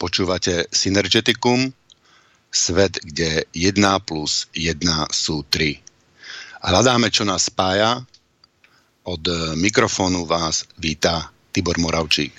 Počúvate 0.00 0.70
Synergeticum, 0.70 1.68
svet, 2.46 3.02
kde 3.02 3.44
1 3.52 3.74
plus 4.06 4.46
1 4.56 4.80
sú 5.10 5.42
3. 5.50 5.76
Hľadáme, 6.62 7.10
čo 7.10 7.26
nás 7.26 7.50
spája. 7.50 8.06
Od 9.04 9.22
mikrofónu 9.58 10.24
vás 10.24 10.68
víta 10.78 11.34
Tibor 11.50 11.76
Moravčík. 11.82 12.32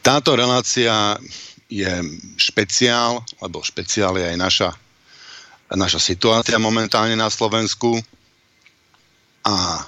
Táto 0.00 0.38
relácia 0.38 1.18
je 1.66 1.90
špeciál, 2.38 3.20
lebo 3.42 3.66
špeciál 3.66 4.14
je 4.14 4.30
aj 4.30 4.38
naša, 4.38 4.70
naša 5.74 6.00
situácia 6.00 6.56
momentálne 6.56 7.18
na 7.18 7.28
Slovensku. 7.28 7.98
A 9.42 9.84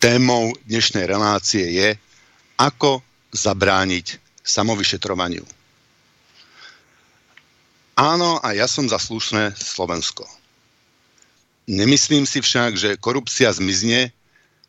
témou 0.00 0.50
dnešnej 0.64 1.04
relácie 1.04 1.70
je, 1.76 1.88
ako 2.58 3.04
zabrániť 3.32 4.20
samovyšetrovaniu. 4.44 5.44
Áno, 7.98 8.38
a 8.38 8.54
ja 8.54 8.70
som 8.70 8.86
za 8.86 8.96
slušné 8.96 9.58
Slovensko. 9.58 10.22
Nemyslím 11.68 12.24
si 12.24 12.40
však, 12.40 12.78
že 12.78 12.96
korupcia 12.96 13.50
zmizne 13.52 14.14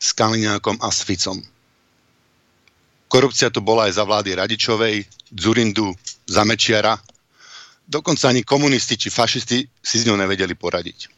s 0.02 0.12
Kaliňákom 0.12 0.82
a 0.82 0.90
s 0.90 1.06
Ficom. 1.06 1.40
Korupcia 3.08 3.54
tu 3.54 3.62
bola 3.62 3.86
aj 3.88 4.02
za 4.02 4.04
vlády 4.04 4.36
Radičovej, 4.36 5.06
Zurindu, 5.30 5.94
Zamečiara. 6.26 6.98
Dokonca 7.90 8.30
ani 8.30 8.46
komunisti 8.46 8.98
či 8.98 9.10
fašisti 9.10 9.66
si 9.66 9.96
s 9.98 10.06
ňou 10.06 10.18
nevedeli 10.18 10.54
poradiť. 10.54 11.10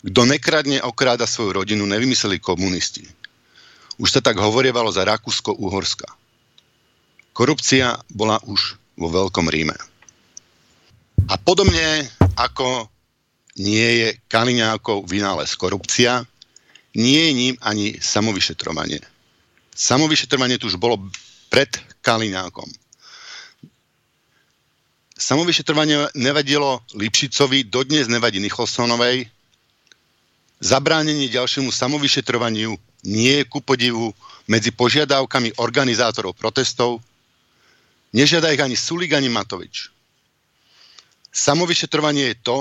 Kto 0.00 0.24
nekradne, 0.24 0.80
okráda 0.80 1.28
svoju 1.28 1.60
rodinu, 1.60 1.84
nevymysleli 1.84 2.40
komunisti. 2.40 3.04
Už 4.00 4.08
sa 4.08 4.24
tak 4.24 4.40
hovorievalo 4.40 4.88
za 4.88 5.04
Rakúsko-Uhorska. 5.04 6.08
Korupcia 7.36 8.00
bola 8.08 8.40
už 8.48 8.80
vo 8.96 9.12
Veľkom 9.12 9.52
Ríme. 9.52 9.76
A 11.28 11.36
podobne 11.36 12.08
ako 12.32 12.88
nie 13.60 14.00
je 14.00 14.08
Kaliňákov 14.32 15.04
vynález 15.04 15.52
korupcia, 15.52 16.24
nie 16.96 17.28
je 17.28 17.32
ním 17.36 17.54
ani 17.60 18.00
samovyšetrovanie. 18.00 19.04
Samovyšetrovanie 19.76 20.56
tu 20.56 20.72
už 20.72 20.80
bolo 20.80 20.96
pred 21.52 21.68
Kaliňákom. 22.00 22.66
Samovyšetrovanie 25.12 26.16
nevadilo 26.16 26.80
Lipšicovi, 26.96 27.68
dodnes 27.68 28.08
nevadí 28.08 28.40
Nicholsonovej. 28.40 29.28
Zabránenie 30.64 31.28
ďalšiemu 31.28 31.68
samovyšetrovaniu 31.68 32.89
nie 33.06 33.40
je 33.40 33.44
ku 33.48 33.64
podivu 33.64 34.12
medzi 34.50 34.74
požiadavkami 34.74 35.56
organizátorov 35.60 36.36
protestov 36.36 37.00
Nežiada 38.10 38.50
ich 38.50 38.58
ani 38.58 38.74
Sulik, 38.74 39.14
ani 39.14 39.30
Matovič. 39.30 39.90
Samovyšetrovanie 41.30 42.34
je 42.34 42.36
to, 42.42 42.58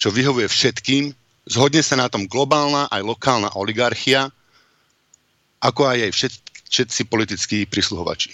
čo 0.00 0.08
vyhovuje 0.08 0.48
všetkým, 0.48 1.12
zhodne 1.44 1.84
sa 1.84 2.00
na 2.00 2.08
tom 2.08 2.24
globálna 2.24 2.88
aj 2.88 3.04
lokálna 3.04 3.52
oligarchia, 3.60 4.32
ako 5.60 5.92
aj 5.92 6.08
všet, 6.08 6.32
všetci 6.72 7.00
politickí 7.04 7.58
prisluhovači. 7.68 8.32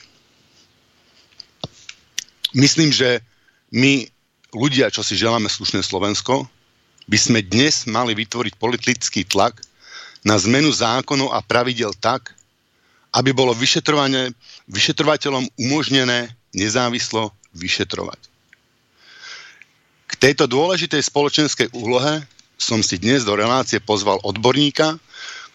Myslím, 2.54 2.94
že 2.94 3.18
my, 3.74 4.06
ľudia, 4.54 4.94
čo 4.94 5.02
si 5.02 5.18
želáme 5.18 5.50
slušné 5.50 5.82
Slovensko, 5.82 6.46
by 7.10 7.18
sme 7.18 7.42
dnes 7.42 7.90
mali 7.90 8.14
vytvoriť 8.14 8.54
politický 8.62 9.26
tlak 9.26 9.58
na 10.22 10.38
zmenu 10.38 10.70
zákonov 10.70 11.34
a 11.34 11.42
pravidel 11.42 11.90
tak, 11.98 12.34
aby 13.12 13.34
bolo 13.34 13.52
vyšetrovateľom 14.70 15.44
umožnené 15.60 16.32
nezávislo 16.54 17.34
vyšetrovať. 17.52 18.20
K 20.08 20.12
tejto 20.16 20.48
dôležitej 20.48 21.02
spoločenskej 21.04 21.68
úlohe 21.76 22.24
som 22.56 22.80
si 22.80 22.96
dnes 22.96 23.26
do 23.26 23.34
relácie 23.36 23.82
pozval 23.82 24.22
odborníka, 24.22 24.96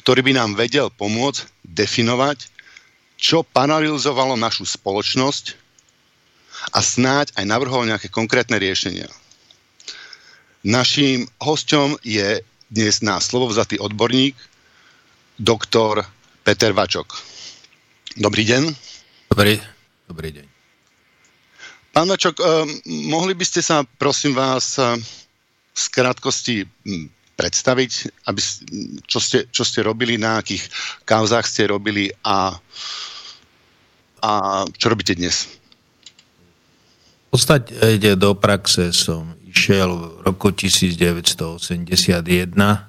ktorý 0.04 0.22
by 0.28 0.34
nám 0.38 0.60
vedel 0.60 0.92
pomôcť 0.94 1.48
definovať, 1.64 2.52
čo 3.18 3.42
paralizovalo 3.42 4.38
našu 4.38 4.68
spoločnosť 4.68 5.58
a 6.74 6.80
snáď 6.84 7.34
aj 7.38 7.46
navrhol 7.48 7.90
nejaké 7.90 8.12
konkrétne 8.12 8.60
riešenia. 8.62 9.10
Naším 10.62 11.26
hosťom 11.42 12.02
je 12.04 12.44
dnes 12.68 12.96
na 13.02 13.18
slovo 13.24 13.48
vzatý 13.50 13.80
odborník, 13.80 14.36
doktor 15.38 16.02
Peter 16.44 16.74
Vačok. 16.74 17.14
Dobrý 18.18 18.44
deň. 18.46 18.74
Dobrý, 19.30 19.62
dobrý 20.10 20.30
deň. 20.34 20.46
Pán 21.94 22.10
Vačok, 22.10 22.36
eh, 22.42 22.46
mohli 23.10 23.34
by 23.38 23.46
ste 23.46 23.62
sa, 23.62 23.86
prosím 23.86 24.34
vás, 24.34 24.78
eh, 24.82 24.98
v 25.78 25.86
krátkosti 25.94 26.66
hm, 26.66 27.10
predstaviť, 27.38 27.92
aby, 28.26 28.42
čo, 29.06 29.22
ste, 29.22 29.46
čo 29.54 29.62
ste 29.62 29.86
robili, 29.86 30.18
na 30.18 30.42
akých 30.42 30.66
kauzách 31.06 31.46
ste 31.46 31.70
robili 31.70 32.10
a, 32.26 32.58
a 34.26 34.32
čo 34.74 34.90
robíte 34.90 35.14
dnes? 35.14 35.46
V 37.30 37.38
podstate 37.38 38.18
do 38.18 38.34
praxe 38.34 38.90
som 38.90 39.38
išiel 39.46 39.94
v 39.94 40.04
roku 40.26 40.50
1981 40.50 41.62
v 42.18 42.87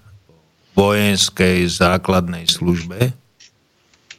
vojenskej 0.79 1.67
základnej 1.67 2.47
službe 2.47 3.11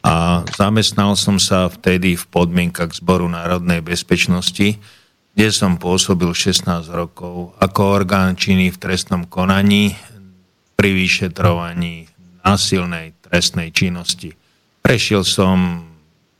a 0.04 0.44
zamestnal 0.52 1.16
som 1.16 1.40
sa 1.40 1.72
vtedy 1.72 2.20
v 2.20 2.26
podmienkach 2.28 2.92
Zboru 2.92 3.32
národnej 3.32 3.80
bezpečnosti, 3.80 4.76
kde 5.32 5.48
som 5.56 5.80
pôsobil 5.80 6.28
16 6.36 6.68
rokov 6.92 7.56
ako 7.64 7.82
orgán 8.04 8.36
činný 8.36 8.76
v 8.76 8.82
trestnom 8.82 9.24
konaní 9.32 9.96
pri 10.76 10.92
vyšetrovaní 10.92 12.12
násilnej 12.44 13.16
trestnej 13.24 13.72
činnosti. 13.72 14.36
Prešiel 14.84 15.24
som 15.24 15.88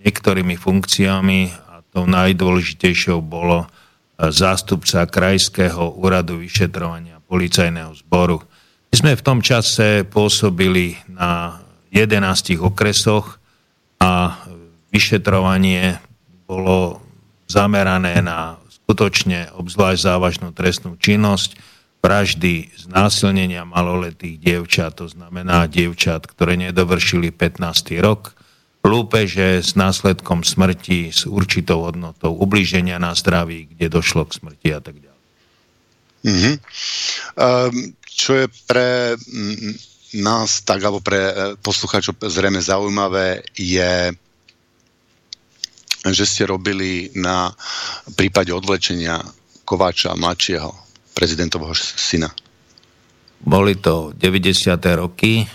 niektorými 0.04 0.60
funkciami 0.60 1.40
a 1.48 1.80
tou 1.96 2.04
najdôležitejšou 2.04 3.24
bolo 3.24 3.72
zástupca 4.20 5.08
Krajského 5.08 5.96
úradu 5.96 6.44
vyšetrovania 6.44 7.24
policajného 7.24 7.96
zboru. 8.04 8.44
My 8.90 8.96
sme 8.98 9.12
v 9.14 9.26
tom 9.26 9.40
čase 9.46 10.02
pôsobili 10.02 10.98
na 11.06 11.62
11 11.94 12.58
okresoch 12.58 13.38
a 14.02 14.42
vyšetrovanie 14.90 16.02
bolo 16.50 16.98
zamerané 17.46 18.18
na 18.26 18.58
skutočne 18.70 19.54
obzvlášť 19.54 20.02
závažnú 20.02 20.50
trestnú 20.50 20.98
činnosť, 20.98 21.54
vraždy, 22.02 22.74
znásilnenia 22.90 23.68
maloletých 23.68 24.42
dievčat, 24.42 24.98
to 24.98 25.06
znamená 25.06 25.70
dievčat, 25.70 26.26
ktoré 26.26 26.58
nedovršili 26.58 27.30
15. 27.30 27.94
rok, 28.02 28.34
lúpeže 28.82 29.62
s 29.62 29.76
následkom 29.76 30.42
smrti, 30.42 31.12
s 31.12 31.28
určitou 31.28 31.86
hodnotou, 31.86 32.34
ublíženia 32.34 32.98
na 32.98 33.14
zdraví, 33.14 33.70
kde 33.76 33.86
došlo 33.92 34.26
k 34.26 34.42
smrti 34.42 34.70
a 34.74 34.80
tak 34.80 34.96
ďalej. 34.98 35.20
Mm-hmm. 36.20 36.56
Um, 37.40 37.96
čo 38.20 38.36
je 38.36 38.52
pre 38.68 39.16
nás 40.20 40.60
tak, 40.68 40.84
alebo 40.84 41.00
pre 41.00 41.22
e, 41.32 41.34
poslucháčov 41.64 42.20
zrejme 42.28 42.60
zaujímavé, 42.60 43.48
je, 43.56 44.12
že 46.04 46.26
ste 46.28 46.44
robili 46.44 47.16
na 47.16 47.56
prípade 48.20 48.52
odvlečenia 48.52 49.24
Kováča 49.64 50.18
mladšieho, 50.20 50.74
prezidentovho 51.16 51.72
syna. 51.78 52.28
Boli 53.40 53.80
to 53.80 54.12
90. 54.18 54.76
roky, 55.00 55.48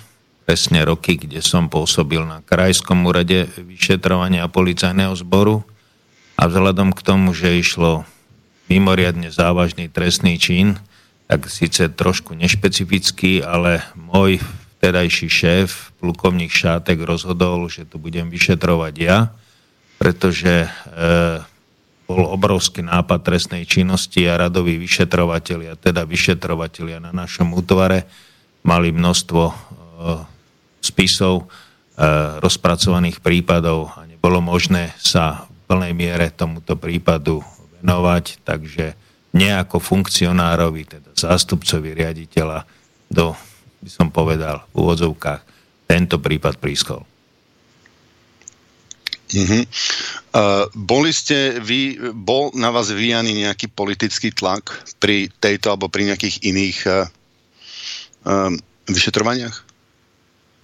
presne 0.48 0.88
roky, 0.88 1.20
kde 1.20 1.44
som 1.44 1.68
pôsobil 1.68 2.24
na 2.24 2.40
Krajskom 2.40 3.04
úrade 3.04 3.50
vyšetrovania 3.60 4.48
policajného 4.48 5.12
zboru 5.20 5.60
a 6.40 6.48
vzhľadom 6.48 6.96
k 6.96 7.04
tomu, 7.04 7.36
že 7.36 7.60
išlo 7.60 8.08
mimoriadne 8.72 9.28
závažný 9.28 9.92
trestný 9.92 10.40
čin, 10.40 10.80
tak 11.24 11.48
síce 11.48 11.88
trošku 11.88 12.36
nešpecifický, 12.36 13.40
ale 13.40 13.80
môj 13.96 14.40
vtedajší 14.78 15.28
šéf, 15.32 15.96
plukovník 15.96 16.52
Šátek, 16.52 17.00
rozhodol, 17.00 17.72
že 17.72 17.88
to 17.88 17.96
budem 17.96 18.28
vyšetrovať 18.28 18.94
ja, 19.00 19.32
pretože 19.96 20.68
e, 20.68 20.68
bol 22.04 22.28
obrovský 22.28 22.84
nápad 22.84 23.24
trestnej 23.24 23.64
činnosti 23.64 24.28
a 24.28 24.36
radoví 24.36 24.76
vyšetrovatelia, 24.76 25.80
teda 25.80 26.04
vyšetrovatelia 26.04 27.00
na 27.00 27.16
našom 27.16 27.56
útvare, 27.56 28.04
mali 28.60 28.92
množstvo 28.92 29.42
e, 29.48 29.54
spisov, 30.84 31.48
e, 31.96 32.04
rozpracovaných 32.44 33.24
prípadov 33.24 33.96
a 33.96 34.04
nebolo 34.04 34.44
možné 34.44 34.92
sa 35.00 35.48
v 35.48 35.72
plnej 35.72 35.92
miere 35.96 36.28
tomuto 36.28 36.76
prípadu 36.76 37.40
venovať, 37.80 38.44
takže 38.44 39.03
nejako 39.34 39.82
funkcionárovi, 39.82 40.82
teda 40.86 41.10
zástupcovi 41.18 41.90
riaditeľa 41.90 42.62
do, 43.10 43.34
by 43.82 43.90
som 43.90 44.08
povedal, 44.14 44.62
v 44.70 44.74
úvodzovkách 44.78 45.42
tento 45.90 46.22
prípad 46.22 46.62
prískol. 46.62 47.02
Uh-huh. 49.34 49.66
Uh, 50.30 50.70
boli 50.78 51.10
ste, 51.10 51.58
vy, 51.58 51.98
bol 52.14 52.54
na 52.54 52.70
vás 52.70 52.94
vyjaný 52.94 53.42
nejaký 53.42 53.66
politický 53.66 54.30
tlak 54.30 54.70
pri 55.02 55.26
tejto 55.42 55.74
alebo 55.74 55.90
pri 55.90 56.14
nejakých 56.14 56.36
iných 56.46 56.78
uh, 56.86 56.94
uh, 58.30 58.54
vyšetrovaniach? 58.86 59.56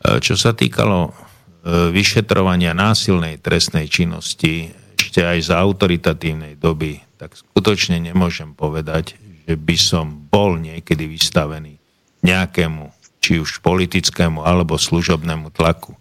Uh, 0.07 0.23
čo 0.23 0.39
sa 0.39 0.55
týkalo 0.55 1.11
uh, 1.11 1.91
vyšetrovania 1.91 2.71
násilnej 2.71 3.43
trestnej 3.43 3.91
činnosti 3.91 4.71
ešte 4.95 5.27
aj 5.27 5.39
za 5.51 5.59
autoritatívnej 5.59 6.55
doby, 6.55 7.10
tak 7.21 7.37
skutočne 7.37 8.01
nemôžem 8.01 8.57
povedať, 8.57 9.21
že 9.45 9.53
by 9.61 9.77
som 9.77 10.09
bol 10.33 10.57
niekedy 10.57 11.05
vystavený 11.05 11.77
nejakému, 12.25 12.89
či 13.21 13.37
už 13.37 13.61
politickému 13.61 14.41
alebo 14.41 14.81
služobnému 14.81 15.53
tlaku. 15.53 15.93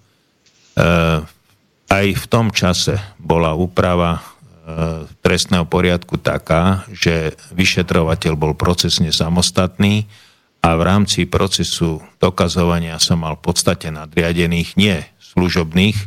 Uh, 0.79 1.27
aj 1.91 2.07
v 2.15 2.25
tom 2.31 2.53
čase 2.53 3.01
bola 3.17 3.57
úprava 3.57 4.21
e, 4.21 4.21
trestného 5.25 5.65
poriadku 5.65 6.21
taká, 6.21 6.85
že 6.93 7.33
vyšetrovateľ 7.49 8.37
bol 8.37 8.53
procesne 8.53 9.09
samostatný 9.09 10.05
a 10.61 10.77
v 10.77 10.81
rámci 10.85 11.25
procesu 11.25 11.97
dokazovania 12.21 13.01
som 13.01 13.25
mal 13.25 13.41
v 13.41 13.49
podstate 13.49 13.89
nadriadených, 13.89 14.77
nie 14.77 15.01
služobných 15.33 15.97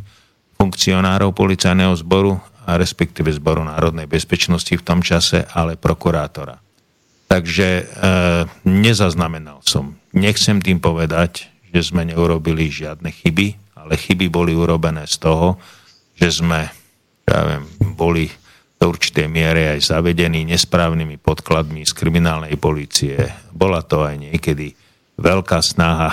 funkcionárov 0.55 1.35
policajného 1.35 1.99
zboru 1.99 2.39
respektíve 2.67 3.31
zboru 3.31 3.63
národnej 3.63 4.07
bezpečnosti 4.07 4.71
v 4.71 4.85
tom 4.85 5.03
čase, 5.03 5.43
ale 5.51 5.75
prokurátora. 5.75 6.59
Takže 7.27 7.67
e, 7.79 7.83
nezaznamenal 8.67 9.63
som. 9.65 9.97
Nechcem 10.13 10.61
tým 10.61 10.77
povedať, 10.77 11.49
že 11.73 11.81
sme 11.81 12.05
neurobili 12.05 12.69
žiadne 12.69 13.09
chyby, 13.09 13.77
ale 13.79 13.97
chyby 13.97 14.29
boli 14.29 14.53
urobené 14.53 15.09
z 15.09 15.17
toho, 15.17 15.57
že 16.13 16.29
sme 16.29 16.69
ja 17.23 17.39
viem, 17.47 17.63
boli 17.95 18.27
do 18.79 18.91
určitej 18.91 19.31
miere 19.31 19.71
aj 19.71 19.95
zavedení 19.95 20.43
nesprávnymi 20.43 21.15
podkladmi 21.23 21.87
z 21.87 21.93
kriminálnej 21.95 22.59
policie. 22.59 23.15
Bola 23.55 23.79
to 23.79 24.03
aj 24.03 24.19
niekedy 24.19 24.75
veľká 25.15 25.63
snaha 25.63 26.11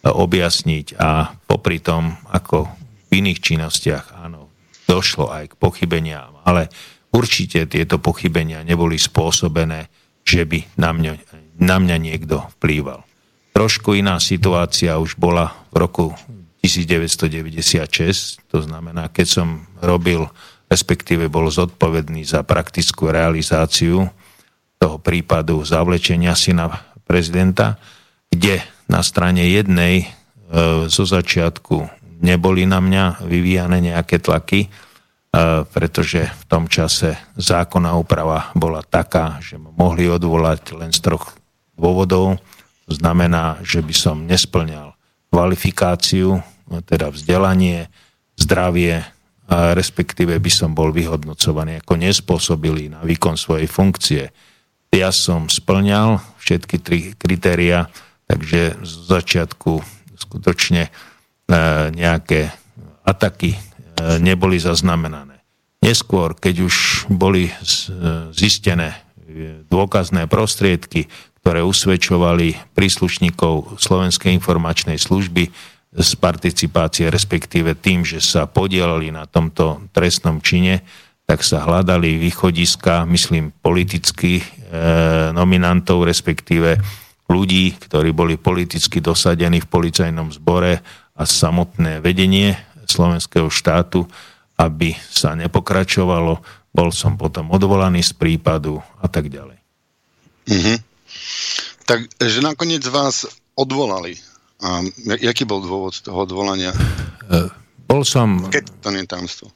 objasniť 0.00 0.96
a 0.96 1.28
popri 1.44 1.84
tom, 1.84 2.16
ako 2.32 2.72
v 3.12 3.20
iných 3.20 3.38
činnostiach, 3.44 4.19
došlo 4.90 5.30
aj 5.30 5.54
k 5.54 5.58
pochybeniam, 5.58 6.42
ale 6.42 6.66
určite 7.14 7.70
tieto 7.70 8.02
pochybenia 8.02 8.66
neboli 8.66 8.98
spôsobené, 8.98 9.86
že 10.26 10.42
by 10.42 10.66
na 10.74 10.90
mňa, 10.90 11.12
na 11.62 11.78
mňa 11.78 11.96
niekto 12.02 12.50
vplýval. 12.58 13.06
Trošku 13.54 13.94
iná 13.94 14.18
situácia 14.18 14.98
už 14.98 15.14
bola 15.14 15.54
v 15.70 15.86
roku 15.86 16.06
1996, 16.66 18.42
to 18.50 18.58
znamená, 18.58 19.06
keď 19.14 19.26
som 19.26 19.48
robil, 19.78 20.26
respektíve 20.66 21.30
bol 21.30 21.46
zodpovedný 21.50 22.26
za 22.26 22.42
praktickú 22.42 23.10
realizáciu 23.10 24.10
toho 24.80 24.96
prípadu 24.98 25.62
zavlečenia 25.62 26.34
syna 26.34 26.70
prezidenta, 27.06 27.78
kde 28.30 28.62
na 28.86 29.02
strane 29.02 29.50
jednej 29.50 30.04
e, 30.04 30.06
zo 30.86 31.04
začiatku 31.04 31.99
neboli 32.20 32.68
na 32.68 32.78
mňa 32.78 33.24
vyvíjane 33.24 33.80
nejaké 33.80 34.20
tlaky, 34.20 34.66
e, 34.66 34.68
pretože 35.64 36.28
v 36.28 36.44
tom 36.46 36.68
čase 36.68 37.16
zákonná 37.34 37.96
úprava 37.96 38.52
bola 38.54 38.84
taká, 38.84 39.40
že 39.40 39.56
ma 39.56 39.72
mohli 39.72 40.06
odvolať 40.06 40.76
len 40.76 40.92
z 40.92 41.00
troch 41.00 41.34
dôvodov. 41.74 42.38
To 42.86 42.92
znamená, 42.92 43.58
že 43.64 43.80
by 43.80 43.94
som 43.96 44.28
nesplňal 44.28 44.92
kvalifikáciu, 45.30 46.42
teda 46.86 47.10
vzdelanie, 47.10 47.90
zdravie, 48.38 49.02
respektíve 49.50 50.38
by 50.38 50.50
som 50.50 50.70
bol 50.74 50.94
vyhodnocovaný 50.94 51.82
ako 51.82 51.98
nespôsobilý 51.98 52.86
na 52.86 53.02
výkon 53.02 53.34
svojej 53.34 53.66
funkcie. 53.66 54.22
Ja 54.94 55.10
som 55.10 55.50
splňal 55.50 56.22
všetky 56.38 56.76
tri 56.82 57.00
kritéria, 57.14 57.90
takže 58.30 58.78
z 58.82 58.92
začiatku 59.10 59.82
skutočne 60.18 60.90
nejaké 61.90 62.54
ataky 63.02 63.50
e, 63.54 63.58
neboli 64.22 64.62
zaznamenané. 64.62 65.42
Neskôr, 65.80 66.36
keď 66.36 66.68
už 66.68 66.76
boli 67.08 67.48
zistené 68.36 69.00
dôkazné 69.72 70.28
prostriedky, 70.28 71.08
ktoré 71.40 71.64
usvedčovali 71.64 72.76
príslušníkov 72.76 73.80
Slovenskej 73.80 74.36
informačnej 74.36 75.00
služby 75.00 75.48
z 75.90 76.10
participácie, 76.20 77.08
respektíve 77.08 77.74
tým, 77.80 78.04
že 78.04 78.20
sa 78.20 78.46
podielali 78.46 79.10
na 79.10 79.24
tomto 79.26 79.90
trestnom 79.90 80.44
čine, 80.44 80.84
tak 81.24 81.42
sa 81.46 81.62
hľadali 81.62 82.18
východiska, 82.18 83.06
myslím, 83.06 83.54
politických 83.54 84.42
e, 84.42 84.52
nominantov, 85.32 86.04
respektíve 86.06 86.76
ľudí, 87.30 87.78
ktorí 87.78 88.10
boli 88.10 88.34
politicky 88.34 88.98
dosadení 88.98 89.62
v 89.62 89.70
policajnom 89.70 90.34
zbore 90.34 90.82
a 91.20 91.28
samotné 91.28 92.00
vedenie 92.00 92.56
slovenského 92.88 93.52
štátu, 93.52 94.08
aby 94.56 94.96
sa 94.96 95.36
nepokračovalo. 95.36 96.40
Bol 96.72 96.88
som 96.96 97.20
potom 97.20 97.52
odvolaný 97.52 98.00
z 98.00 98.16
prípadu 98.16 98.80
a 99.04 99.06
tak 99.12 99.28
ďalej. 99.28 99.60
Mm-hmm. 100.48 100.76
Takže 102.16 102.38
nakoniec 102.40 102.80
vás 102.88 103.28
odvolali. 103.52 104.16
A 104.60 104.80
jaký 105.20 105.44
bol 105.44 105.60
dôvod 105.60 106.00
toho 106.00 106.24
odvolania? 106.24 106.72
E, 107.28 107.48
bol 107.84 108.04
som... 108.04 108.48
Keď 108.48 108.64
to 108.80 108.88
nie 108.92 109.04
tamstvo. 109.04 109.48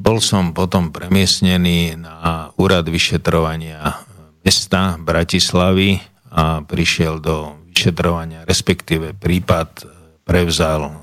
Bol 0.00 0.20
som 0.24 0.56
potom 0.56 0.88
premiestnený 0.88 2.00
na 2.00 2.48
úrad 2.56 2.88
vyšetrovania 2.88 4.00
mesta 4.40 4.96
Bratislavy 4.96 6.00
a 6.32 6.64
prišiel 6.64 7.20
do 7.20 7.60
vyšetrovania, 7.68 8.48
respektíve 8.48 9.12
prípad 9.12 9.99
prevzal 10.30 10.94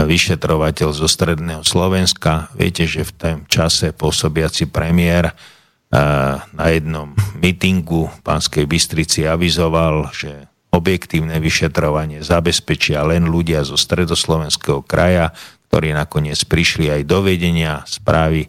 vyšetrovateľ 0.00 0.96
zo 0.96 1.04
stredného 1.04 1.60
Slovenska. 1.60 2.48
Viete, 2.56 2.88
že 2.88 3.04
v 3.04 3.12
tom 3.12 3.38
čase 3.44 3.92
pôsobiaci 3.92 4.72
premiér 4.72 5.36
na 6.56 6.66
jednom 6.72 7.12
mítingu 7.36 8.08
v 8.08 8.18
Pánskej 8.24 8.64
Bystrici 8.64 9.28
avizoval, 9.28 10.08
že 10.16 10.48
objektívne 10.72 11.36
vyšetrovanie 11.36 12.24
zabezpečia 12.24 13.04
len 13.04 13.28
ľudia 13.28 13.60
zo 13.66 13.76
stredoslovenského 13.76 14.86
kraja, 14.88 15.34
ktorí 15.68 15.92
nakoniec 15.92 16.40
prišli 16.46 16.88
aj 16.88 17.02
do 17.10 17.26
vedenia 17.26 17.82
správy 17.90 18.46
e, 18.46 18.48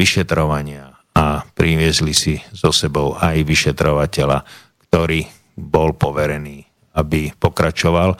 vyšetrovania 0.00 0.96
a 1.12 1.44
priviezli 1.44 2.16
si 2.16 2.34
so 2.56 2.72
sebou 2.72 3.20
aj 3.20 3.44
vyšetrovateľa, 3.44 4.48
ktorý 4.88 5.28
bol 5.60 5.92
poverený, 5.92 6.64
aby 6.96 7.36
pokračoval, 7.36 8.16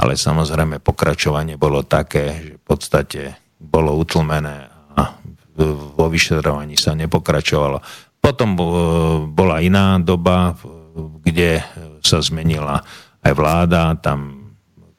ale 0.00 0.16
samozrejme 0.16 0.80
pokračovanie 0.80 1.60
bolo 1.60 1.84
také, 1.84 2.40
že 2.40 2.52
v 2.56 2.64
podstate 2.64 3.20
bolo 3.60 3.92
utlmené 4.00 4.72
a 4.96 5.20
vo 5.60 6.08
vyšetrovaní 6.08 6.80
sa 6.80 6.96
nepokračovalo. 6.96 7.84
Potom 8.16 8.56
bola 9.36 9.60
iná 9.60 10.00
doba, 10.00 10.56
kde 11.20 11.60
sa 12.00 12.24
zmenila 12.24 12.80
aj 13.20 13.32
vláda, 13.36 13.92
tam 14.00 14.48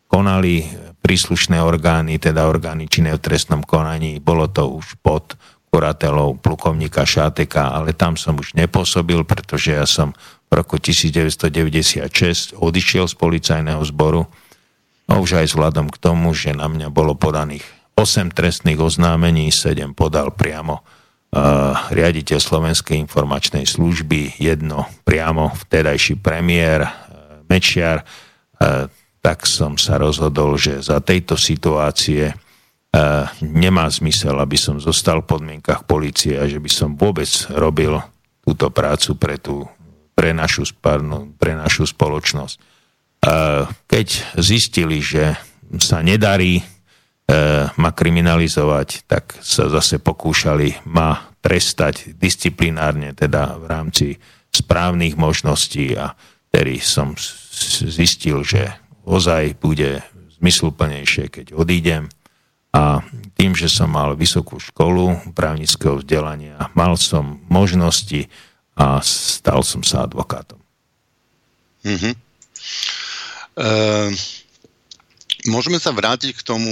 konali 0.05 0.61
príslušné 1.01 1.57
orgány, 1.57 2.21
teda 2.21 2.45
orgány 2.45 2.85
činné 2.85 3.17
v 3.17 3.23
trestnom 3.25 3.65
konaní. 3.65 4.21
Bolo 4.21 4.45
to 4.53 4.69
už 4.69 5.01
pod 5.01 5.33
kuratelou 5.73 6.37
plukovníka 6.37 7.01
Šáteka, 7.01 7.73
ale 7.73 7.97
tam 7.97 8.13
som 8.19 8.37
už 8.37 8.53
nepôsobil, 8.53 9.25
pretože 9.25 9.73
ja 9.73 9.87
som 9.89 10.13
v 10.51 10.61
roku 10.61 10.77
1996 10.77 12.53
odišiel 12.53 13.09
z 13.09 13.15
policajného 13.17 13.81
zboru. 13.87 14.29
A 15.11 15.19
už 15.19 15.43
aj 15.43 15.51
vzhľadom 15.51 15.91
k 15.91 15.99
tomu, 15.99 16.31
že 16.31 16.55
na 16.55 16.71
mňa 16.71 16.87
bolo 16.87 17.19
podaných 17.19 17.67
8 17.99 18.31
trestných 18.31 18.79
oznámení, 18.79 19.51
7 19.51 19.91
podal 19.91 20.31
priamo 20.31 20.79
uh, 20.79 21.91
riaditeľ 21.91 22.39
Slovenskej 22.39 22.95
informačnej 22.95 23.67
služby, 23.67 24.39
jedno 24.39 24.87
priamo 25.03 25.51
vtedajší 25.67 26.15
premiér 26.23 26.87
uh, 26.87 26.91
Mečiar, 27.51 28.07
uh, 28.07 28.87
tak 29.19 29.43
som 29.43 29.75
sa 29.75 29.99
rozhodol, 29.99 30.55
že 30.55 30.79
za 30.79 31.03
tejto 31.03 31.35
situácie 31.35 32.31
uh, 32.31 33.27
nemá 33.43 33.91
zmysel, 33.91 34.39
aby 34.39 34.55
som 34.55 34.79
zostal 34.79 35.19
v 35.27 35.27
podmienkach 35.27 35.83
policie 35.83 36.39
a 36.39 36.47
že 36.47 36.63
by 36.63 36.71
som 36.71 36.95
vôbec 36.95 37.27
robil 37.51 37.99
túto 38.47 38.71
prácu 38.71 39.19
pre, 39.19 39.35
tú, 39.35 39.67
pre, 40.15 40.31
našu, 40.31 40.63
pardon, 40.79 41.35
pre 41.35 41.51
našu 41.51 41.83
spoločnosť. 41.83 42.70
Uh, 43.21 43.69
keď 43.85 44.33
zistili, 44.41 44.97
že 44.97 45.37
sa 45.77 46.01
nedarí 46.01 46.57
uh, 46.57 47.69
ma 47.77 47.93
kriminalizovať, 47.93 49.05
tak 49.05 49.37
sa 49.45 49.69
zase 49.69 50.01
pokúšali 50.01 50.89
ma 50.89 51.29
trestať 51.37 52.17
disciplinárne, 52.17 53.13
teda 53.13 53.61
v 53.61 53.65
rámci 53.69 54.07
správnych 54.49 55.15
možností 55.21 55.93
a 55.93 56.17
ktorý 56.49 56.77
som 56.81 57.13
zistil, 57.87 58.41
že 58.41 58.73
ozaj 59.05 59.55
bude 59.61 60.01
zmysluplnejšie, 60.41 61.29
keď 61.29 61.45
odídem. 61.53 62.09
A 62.71 63.03
tým, 63.35 63.51
že 63.53 63.67
som 63.67 63.91
mal 63.91 64.15
vysokú 64.15 64.57
školu 64.57 65.33
právnického 65.35 65.99
vzdelania, 65.99 66.71
mal 66.71 66.95
som 66.95 67.43
možnosti 67.51 68.31
a 68.79 69.03
stal 69.03 69.61
som 69.61 69.83
sa 69.83 70.07
advokátom. 70.07 70.57
Mm-hmm. 71.83 72.13
E, 73.61 73.69
môžeme 75.45 75.77
sa 75.77 75.93
vrátiť 75.93 76.33
k 76.33 76.41
tomu 76.41 76.71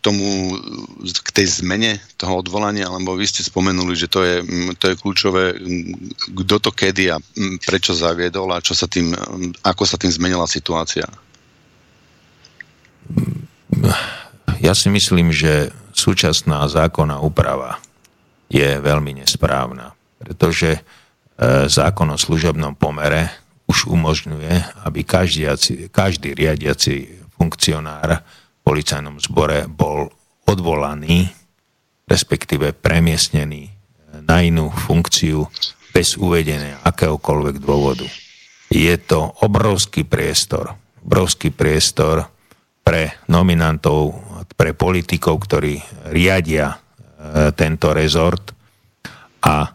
tomu, 0.00 0.56
k 1.04 1.30
tej 1.30 1.60
zmene 1.60 2.00
toho 2.16 2.40
odvolania, 2.40 2.88
lebo 2.88 3.14
vy 3.14 3.28
ste 3.28 3.44
spomenuli, 3.44 3.92
že 3.92 4.08
to 4.08 4.24
je, 4.24 4.36
to 4.80 4.84
je 4.90 4.98
kľúčové, 4.98 5.44
kto 6.32 6.56
to 6.56 6.70
kedy 6.72 7.12
a 7.12 7.20
prečo 7.68 7.92
zaviedol 7.92 8.48
a 8.50 8.64
čo 8.64 8.72
sa 8.72 8.88
tým, 8.88 9.12
ako 9.60 9.84
sa 9.84 10.00
tým 10.00 10.10
zmenila 10.10 10.48
situácia? 10.48 11.04
Ja 14.60 14.72
si 14.72 14.88
myslím, 14.88 15.32
že 15.32 15.72
súčasná 15.92 16.64
zákonná 16.68 17.20
úprava 17.20 17.80
je 18.48 18.80
veľmi 18.80 19.20
nesprávna, 19.20 19.94
pretože 20.20 20.80
e, 20.80 20.80
zákon 21.68 22.08
o 22.10 22.18
služobnom 22.18 22.74
pomere 22.74 23.39
už 23.70 23.86
umožňuje, 23.86 24.82
aby 24.82 25.00
každý, 25.06 25.46
každý 25.94 26.34
riadiaci 26.34 27.22
funkcionár 27.38 28.26
policajnom 28.66 29.22
zbore 29.22 29.70
bol 29.70 30.10
odvolaný, 30.50 31.30
respektíve 32.10 32.74
premiestnený 32.74 33.70
na 34.26 34.42
inú 34.42 34.74
funkciu 34.74 35.46
bez 35.94 36.18
uvedenia 36.18 36.82
akéhokoľvek 36.82 37.56
dôvodu. 37.62 38.06
Je 38.70 38.94
to 38.98 39.38
obrovský 39.46 40.02
priestor, 40.02 40.74
obrovský 41.06 41.54
priestor 41.54 42.26
pre 42.82 43.22
nominantov, 43.30 44.18
pre 44.58 44.74
politikov, 44.74 45.46
ktorí 45.46 45.78
riadia 46.10 46.74
e, 46.74 46.76
tento 47.54 47.94
rezort 47.94 48.54
a 49.46 49.56
e, 49.62 49.68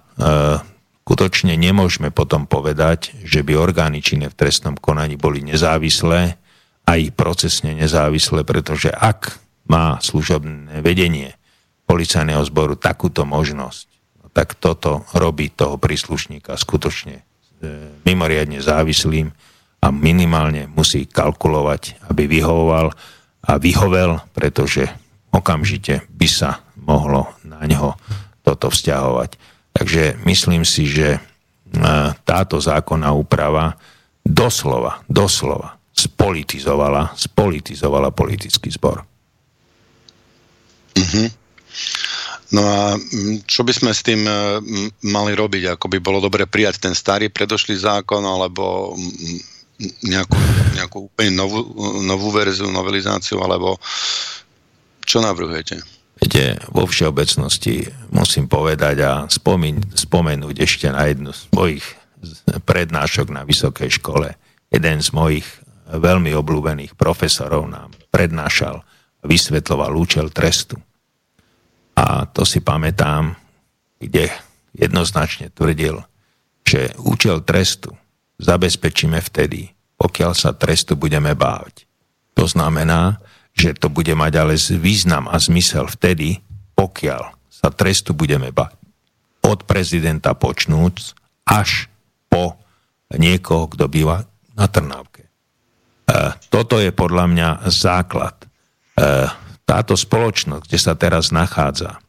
skutočne 1.06 1.54
nemôžeme 1.54 2.10
potom 2.10 2.50
povedať, 2.50 3.14
že 3.22 3.46
by 3.46 3.54
orgány 3.54 4.02
činné 4.02 4.26
v 4.26 4.34
trestnom 4.42 4.74
konaní 4.74 5.22
boli 5.22 5.46
nezávislé, 5.46 6.42
aj 6.90 7.14
procesne 7.14 7.78
nezávislé, 7.78 8.42
pretože 8.42 8.90
ak 8.90 9.38
má 9.70 10.02
služobné 10.02 10.82
vedenie 10.82 11.38
policajného 11.86 12.42
zboru 12.50 12.74
takúto 12.74 13.22
možnosť, 13.22 13.86
no 14.18 14.34
tak 14.34 14.58
toto 14.58 15.06
robí 15.14 15.54
toho 15.54 15.78
príslušníka 15.78 16.58
skutočne 16.58 17.22
e, 17.22 17.24
mimoriadne 18.02 18.58
závislým 18.58 19.30
a 19.86 19.88
minimálne 19.94 20.66
musí 20.66 21.06
kalkulovať, 21.06 22.10
aby 22.10 22.26
vyhovoval 22.26 22.90
a 23.46 23.52
vyhovel, 23.62 24.26
pretože 24.34 24.90
okamžite 25.30 26.02
by 26.10 26.26
sa 26.26 26.66
mohlo 26.82 27.30
na 27.46 27.62
ňo 27.70 27.94
toto 28.42 28.74
vzťahovať. 28.74 29.55
Takže 29.76 30.16
myslím 30.24 30.64
si, 30.64 30.88
že 30.88 31.20
e, 31.20 31.20
táto 32.24 32.56
zákonná 32.64 33.12
úprava 33.12 33.76
doslova, 34.24 35.04
doslova 35.12 35.76
spolitizovala, 35.96 37.16
spolitizovala 37.16 38.12
politický 38.12 38.72
zbor. 38.72 39.04
Mm-hmm. 40.96 41.28
No 42.56 42.62
a 42.64 42.96
čo 43.44 43.68
by 43.68 43.74
sme 43.76 43.92
s 43.92 44.00
tým 44.00 44.24
e, 44.24 44.34
mali 45.12 45.36
robiť? 45.36 45.76
Ako 45.76 45.92
by 45.92 45.98
bolo 46.00 46.24
dobre 46.24 46.48
prijať 46.48 46.88
ten 46.88 46.96
starý 46.96 47.28
predošlý 47.28 47.76
zákon 47.76 48.24
alebo 48.24 48.96
nejakú, 50.04 50.40
nejakú 50.76 50.98
úplne 51.12 51.32
novú, 51.36 51.60
novú 52.04 52.32
verziu, 52.32 52.72
novelizáciu, 52.72 53.44
alebo 53.44 53.76
čo 55.04 55.20
navrhujete? 55.20 55.95
Viete, 56.16 56.56
vo 56.72 56.88
všeobecnosti 56.88 57.92
musím 58.16 58.48
povedať 58.48 58.98
a 59.04 59.12
spomiň, 59.28 60.00
spomenúť 60.00 60.56
ešte 60.64 60.88
na 60.88 61.12
jednu 61.12 61.36
z 61.36 61.44
mojich 61.52 61.86
prednášok 62.64 63.36
na 63.36 63.44
vysokej 63.44 64.00
škole. 64.00 64.32
Jeden 64.72 64.98
z 65.04 65.10
mojich 65.12 65.46
veľmi 65.92 66.34
obľúbených 66.34 66.98
profesorov 66.98 67.68
nám 67.70 67.92
prednášal 68.10 68.82
a 69.22 69.24
vysvetloval 69.28 69.92
účel 69.94 70.32
trestu. 70.32 70.80
A 71.96 72.28
to 72.28 72.44
si 72.44 72.60
pamätám, 72.64 73.36
kde 74.00 74.32
jednoznačne 74.76 75.52
tvrdil, 75.52 76.04
že 76.66 76.92
účel 77.00 77.44
trestu 77.46 77.96
zabezpečíme 78.42 79.20
vtedy, 79.22 79.72
pokiaľ 79.96 80.32
sa 80.36 80.52
trestu 80.52 81.00
budeme 81.00 81.32
báť. 81.38 81.88
To 82.36 82.44
znamená, 82.44 83.20
že 83.56 83.72
to 83.74 83.88
bude 83.88 84.12
mať 84.12 84.34
ale 84.36 84.60
význam 84.60 85.32
a 85.32 85.40
zmysel 85.40 85.88
vtedy, 85.88 86.44
pokiaľ 86.76 87.24
sa 87.48 87.72
trestu 87.72 88.12
budeme 88.12 88.52
báť. 88.52 88.76
Od 89.48 89.64
prezidenta 89.64 90.36
počnúc 90.36 91.16
až 91.48 91.88
po 92.28 92.60
niekoho, 93.16 93.72
kto 93.72 93.88
býva 93.88 94.28
na 94.60 94.68
Trnávke. 94.68 95.24
E, 95.24 95.30
toto 96.52 96.84
je 96.84 96.92
podľa 96.92 97.26
mňa 97.32 97.50
základ. 97.72 98.36
E, 98.44 98.48
táto 99.64 99.96
spoločnosť, 99.96 100.68
kde 100.68 100.80
sa 100.82 100.94
teraz 101.00 101.32
nachádza, 101.32 102.04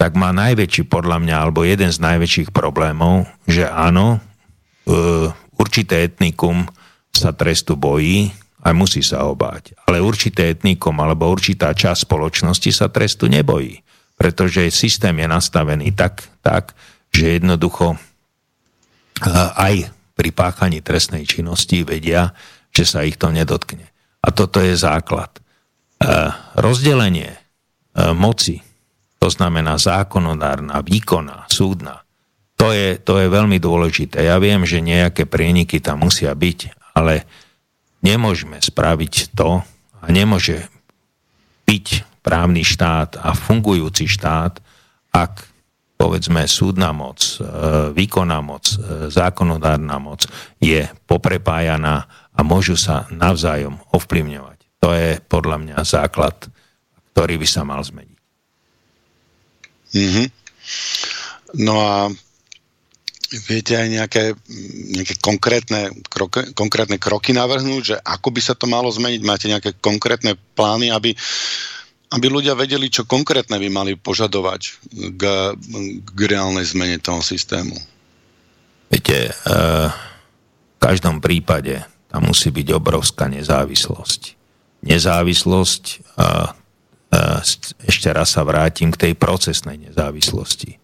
tak 0.00 0.16
má 0.16 0.32
najväčší 0.32 0.88
podľa 0.88 1.20
mňa, 1.20 1.34
alebo 1.36 1.62
jeden 1.62 1.92
z 1.92 2.00
najväčších 2.00 2.50
problémov, 2.50 3.28
že 3.44 3.68
áno, 3.68 4.18
e, 4.88 5.28
určité 5.60 6.08
etnikum 6.08 6.66
sa 7.12 7.36
trestu 7.36 7.76
bojí 7.76 8.32
a 8.60 8.76
musí 8.76 9.00
sa 9.00 9.24
ho 9.24 9.32
báť. 9.32 9.76
Ale 9.88 10.04
určité 10.04 10.52
etnikum 10.52 10.96
alebo 11.00 11.28
určitá 11.28 11.72
časť 11.72 12.04
spoločnosti 12.04 12.70
sa 12.70 12.92
trestu 12.92 13.26
nebojí, 13.26 13.80
pretože 14.16 14.68
systém 14.68 15.16
je 15.16 15.28
nastavený 15.28 15.96
tak, 15.96 16.28
tak 16.44 16.76
že 17.10 17.40
jednoducho 17.40 17.96
aj 19.56 19.90
pri 20.16 20.30
páchaní 20.32 20.84
trestnej 20.84 21.24
činnosti 21.24 21.80
vedia, 21.84 22.36
že 22.70 22.84
sa 22.84 23.04
ich 23.04 23.16
to 23.16 23.32
nedotkne. 23.32 23.88
A 24.20 24.28
toto 24.32 24.60
je 24.60 24.76
základ. 24.76 25.32
E, 25.32 25.40
rozdelenie 26.60 27.32
e, 27.32 27.38
moci, 28.12 28.60
to 29.16 29.32
znamená 29.32 29.80
zákonodárna, 29.80 30.84
výkonná, 30.84 31.48
súdna, 31.48 32.04
to 32.60 32.76
je, 32.76 33.00
to 33.00 33.16
je 33.16 33.32
veľmi 33.32 33.56
dôležité. 33.56 34.28
Ja 34.28 34.36
viem, 34.36 34.68
že 34.68 34.84
nejaké 34.84 35.24
prieniky 35.24 35.80
tam 35.80 36.04
musia 36.04 36.36
byť, 36.36 36.92
ale 36.92 37.24
nemôžeme 38.00 38.60
spraviť 38.60 39.36
to 39.36 39.64
a 40.00 40.06
nemôže 40.08 40.66
byť 41.68 41.86
právny 42.20 42.64
štát 42.64 43.16
a 43.20 43.32
fungujúci 43.32 44.08
štát, 44.08 44.60
ak 45.12 45.48
povedzme 46.00 46.48
súdna 46.48 46.96
moc, 46.96 47.20
e, 47.20 47.44
výkonná 47.92 48.40
moc, 48.40 48.64
zákonodárna 49.12 50.00
moc 50.00 50.24
je 50.56 50.88
poprepájaná 51.04 52.08
a 52.32 52.40
môžu 52.40 52.76
sa 52.80 53.04
navzájom 53.12 53.76
ovplyvňovať. 53.92 54.58
To 54.80 54.96
je 54.96 55.20
podľa 55.20 55.56
mňa 55.60 55.76
základ. 55.84 56.48
Ktorý 57.10 57.36
by 57.36 57.48
sa 57.50 57.62
mal 57.68 57.84
zmeniť. 57.84 58.18
Mm-hmm. 59.92 60.26
No 61.60 61.74
a 61.82 62.08
viete 63.30 63.78
aj 63.78 63.88
nejaké, 63.88 64.24
nejaké 64.90 65.14
konkrétne, 65.22 65.94
kroky, 66.10 66.50
konkrétne 66.50 66.98
kroky 66.98 67.30
navrhnúť, 67.30 67.82
že 67.82 67.96
ako 68.02 68.34
by 68.34 68.40
sa 68.42 68.54
to 68.58 68.66
malo 68.66 68.90
zmeniť? 68.90 69.22
Máte 69.22 69.46
nejaké 69.46 69.78
konkrétne 69.78 70.34
plány, 70.58 70.90
aby, 70.90 71.14
aby 72.10 72.26
ľudia 72.26 72.58
vedeli, 72.58 72.90
čo 72.90 73.06
konkrétne 73.06 73.54
by 73.62 73.68
mali 73.70 73.92
požadovať 73.94 74.60
k, 75.14 75.22
k 76.02 76.18
reálnej 76.26 76.66
zmene 76.66 76.98
toho 76.98 77.22
systému? 77.22 77.78
Viete, 78.90 79.30
uh, 79.46 79.86
v 80.74 80.78
každom 80.82 81.22
prípade 81.22 81.86
tam 82.10 82.26
musí 82.26 82.50
byť 82.50 82.68
obrovská 82.74 83.30
nezávislosť. 83.30 84.34
Nezávislosť, 84.82 85.84
uh, 86.18 86.50
uh, 87.14 87.38
ešte 87.86 88.10
raz 88.10 88.34
sa 88.34 88.42
vrátim 88.42 88.90
k 88.90 89.06
tej 89.06 89.12
procesnej 89.14 89.78
nezávislosti 89.78 90.80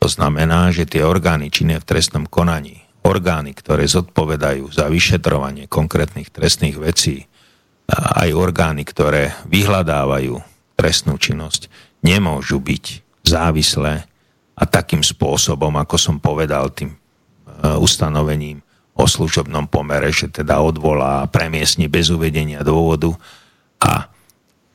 to 0.00 0.08
znamená, 0.08 0.72
že 0.72 0.88
tie 0.88 1.04
orgány 1.04 1.52
činné 1.52 1.76
v 1.76 1.84
trestnom 1.84 2.24
konaní, 2.24 2.80
orgány, 3.04 3.52
ktoré 3.52 3.84
zodpovedajú 3.84 4.72
za 4.72 4.88
vyšetrovanie 4.88 5.68
konkrétnych 5.68 6.32
trestných 6.32 6.80
vecí, 6.80 7.28
aj 7.92 8.32
orgány, 8.32 8.86
ktoré 8.86 9.36
vyhľadávajú 9.44 10.40
trestnú 10.78 11.20
činnosť, 11.20 11.68
nemôžu 12.00 12.62
byť 12.62 12.84
závislé 13.28 14.08
a 14.56 14.64
takým 14.64 15.04
spôsobom, 15.04 15.76
ako 15.76 15.96
som 16.00 16.16
povedal 16.16 16.72
tým 16.72 16.92
e, 16.92 16.98
ustanovením 17.76 18.64
o 18.96 19.04
služobnom 19.04 19.68
pomere, 19.68 20.12
že 20.12 20.28
teda 20.28 20.60
odvolá 20.60 21.24
a 21.24 21.30
premiestni 21.30 21.88
bez 21.88 22.12
uvedenia 22.12 22.64
dôvodu. 22.64 23.12
A 23.80 24.08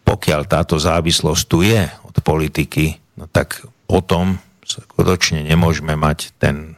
pokiaľ 0.05 0.41
táto 0.45 0.77
závislosť 0.77 1.43
tu 1.45 1.61
je 1.65 1.85
od 2.05 2.15
politiky, 2.21 2.97
no 3.17 3.29
tak 3.29 3.61
potom 3.85 4.37
skutočne 4.65 5.45
nemôžeme 5.45 5.93
mať 5.93 6.33
ten, 6.41 6.75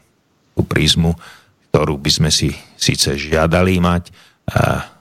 tú 0.54 0.62
prízmu, 0.68 1.16
ktorú 1.72 1.96
by 1.98 2.12
sme 2.12 2.30
si 2.30 2.52
síce 2.76 3.16
žiadali 3.16 3.80
mať, 3.80 4.04
a 4.48 4.92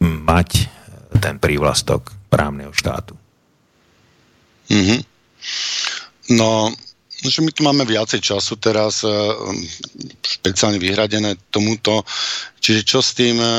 mať 0.00 0.50
ten 1.20 1.36
prívlastok 1.36 2.12
právneho 2.32 2.72
štátu. 2.72 3.16
Mm-hmm. 4.70 5.00
No, 6.38 6.70
že 7.26 7.42
my 7.42 7.50
tu 7.52 7.60
máme 7.66 7.84
viacej 7.84 8.22
času 8.22 8.56
teraz, 8.56 9.02
e, 9.02 9.10
špeciálne 10.22 10.78
vyhradené 10.80 11.36
tomuto. 11.50 12.06
Čiže 12.62 12.80
čo 12.86 13.02
s 13.02 13.12
tým, 13.12 13.36
e, 13.36 13.56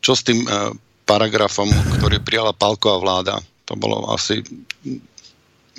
čo 0.00 0.14
s 0.14 0.22
tým 0.24 0.46
e, 0.46 0.48
paragrafom, 1.04 1.68
ktorý 1.98 2.22
prijala 2.22 2.56
Palková 2.56 2.96
vláda? 3.02 3.34
To 3.68 3.74
bolo 3.74 4.06
asi 4.14 4.40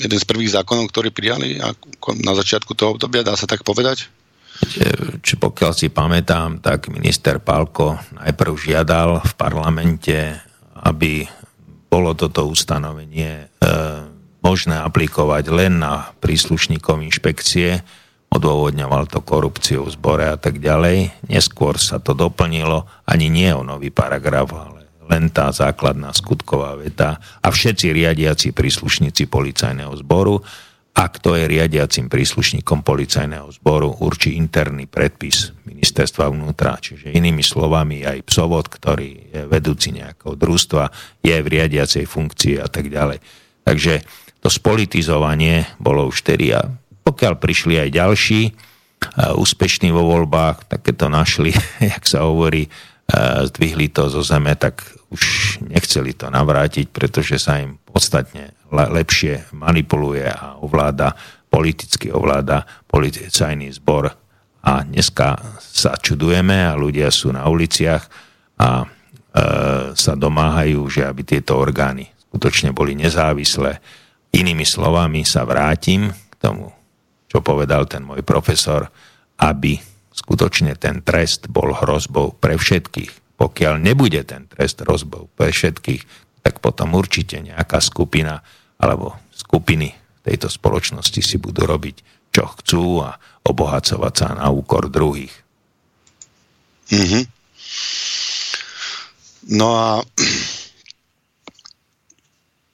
jeden 0.01 0.17
z 0.17 0.25
prvých 0.25 0.57
zákonov, 0.57 0.89
ktorý 0.89 1.13
prijali 1.13 1.61
na 2.21 2.33
začiatku 2.33 2.73
toho 2.73 2.97
obdobia, 2.97 3.21
dá 3.25 3.37
sa 3.37 3.45
tak 3.45 3.61
povedať? 3.61 4.09
Či 5.21 5.33
pokiaľ 5.37 5.71
si 5.73 5.87
pamätám, 5.89 6.61
tak 6.61 6.89
minister 6.89 7.41
Palko 7.41 7.97
najprv 8.17 8.53
žiadal 8.57 9.21
v 9.21 9.33
parlamente, 9.37 10.17
aby 10.81 11.25
bolo 11.91 12.15
toto 12.15 12.47
ustanovenie 12.47 13.45
e, 13.45 13.69
možné 14.41 14.79
aplikovať 14.79 15.43
len 15.51 15.81
na 15.81 16.13
príslušníkov 16.23 17.03
inšpekcie, 17.03 17.83
odôvodňoval 18.31 19.11
to 19.11 19.19
korupciu 19.19 19.83
v 19.83 19.93
zbore 19.93 20.23
a 20.23 20.39
tak 20.39 20.63
ďalej. 20.63 21.27
Neskôr 21.27 21.75
sa 21.75 21.99
to 21.99 22.15
doplnilo, 22.15 22.87
ani 23.03 23.27
nie 23.27 23.51
o 23.51 23.67
nový 23.67 23.91
paragraf, 23.91 24.49
ale 24.55 24.80
len 25.11 25.27
tá 25.27 25.51
základná 25.51 26.15
skutková 26.15 26.79
veta 26.79 27.19
a 27.43 27.47
všetci 27.51 27.91
riadiaci 27.91 28.55
príslušníci 28.55 29.27
policajného 29.27 29.91
zboru 29.99 30.39
a 30.91 31.07
kto 31.07 31.39
je 31.39 31.47
riadiacim 31.47 32.11
príslušníkom 32.11 32.83
policajného 32.83 33.47
zboru, 33.55 33.95
určí 34.03 34.35
interný 34.35 34.91
predpis 34.91 35.55
ministerstva 35.63 36.27
vnútra. 36.31 36.75
Čiže 36.79 37.15
inými 37.15 37.39
slovami 37.39 38.03
aj 38.03 38.27
psovod, 38.27 38.67
ktorý 38.67 39.31
je 39.31 39.41
vedúci 39.47 39.95
nejakého 39.95 40.35
družstva, 40.35 40.91
je 41.23 41.35
v 41.35 41.47
riadiacej 41.47 42.03
funkcii 42.03 42.59
a 42.59 42.67
tak 42.67 42.91
ďalej. 42.91 43.23
Takže 43.63 44.03
to 44.43 44.51
spolitizovanie 44.51 45.63
bolo 45.79 46.11
už 46.11 46.27
tedy 46.27 46.51
a 46.51 46.67
pokiaľ 47.07 47.39
prišli 47.39 47.87
aj 47.87 47.89
ďalší, 47.95 48.41
úspešní 49.17 49.89
vo 49.89 50.05
voľbách, 50.05 50.69
tak 50.69 50.85
keď 50.85 50.95
to 50.95 51.07
našli, 51.07 51.51
jak 51.93 52.03
sa 52.05 52.27
hovorí, 52.27 52.67
zdvihli 53.47 53.91
to 53.91 54.07
zo 54.07 54.23
zeme, 54.23 54.55
tak 54.55 54.83
už 55.11 55.57
nechceli 55.67 56.15
to 56.15 56.31
navrátiť, 56.31 56.87
pretože 56.89 57.35
sa 57.35 57.59
im 57.59 57.75
podstatne 57.83 58.55
lepšie 58.71 59.51
manipuluje 59.51 60.23
a 60.23 60.55
ovláda, 60.63 61.13
politicky 61.51 62.07
ovláda 62.07 62.63
policajný 62.87 63.75
zbor. 63.75 64.15
A 64.61 64.85
dneska 64.87 65.57
sa 65.59 65.97
čudujeme 65.99 66.71
a 66.71 66.77
ľudia 66.77 67.11
sú 67.11 67.33
na 67.33 67.49
uliciach 67.49 68.03
a 68.61 68.69
e, 68.79 68.87
sa 69.91 70.13
domáhajú, 70.15 70.79
že 70.87 71.01
aby 71.03 71.25
tieto 71.25 71.57
orgány 71.57 72.07
skutočne 72.31 72.71
boli 72.71 72.95
nezávislé. 72.95 73.83
Inými 74.31 74.63
slovami 74.63 75.27
sa 75.27 75.43
vrátim 75.43 76.07
k 76.07 76.35
tomu, 76.39 76.71
čo 77.27 77.43
povedal 77.43 77.89
ten 77.89 78.05
môj 78.05 78.23
profesor, 78.23 78.87
aby 79.35 79.75
skutočne 80.11 80.75
ten 80.75 81.01
trest 81.01 81.47
bol 81.47 81.73
hrozbou 81.73 82.35
pre 82.37 82.59
všetkých 82.59 83.21
pokiaľ 83.41 83.81
nebude 83.81 84.21
ten 84.21 84.45
trest 84.45 84.85
rozbov 84.85 85.33
pre 85.33 85.49
všetkých, 85.49 86.05
tak 86.45 86.61
potom 86.61 86.93
určite 86.93 87.41
nejaká 87.41 87.81
skupina 87.81 88.45
alebo 88.77 89.17
skupiny 89.33 89.97
tejto 90.21 90.45
spoločnosti 90.45 91.21
si 91.25 91.41
budú 91.41 91.65
robiť, 91.65 92.29
čo 92.29 92.45
chcú 92.45 93.01
a 93.01 93.17
obohacovať 93.41 94.13
sa 94.13 94.37
na 94.37 94.53
úkor 94.53 94.93
druhých. 94.93 95.33
Mm-hmm. 96.93 97.23
No 99.57 99.67
a 99.73 99.89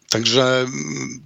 Takže 0.07 0.71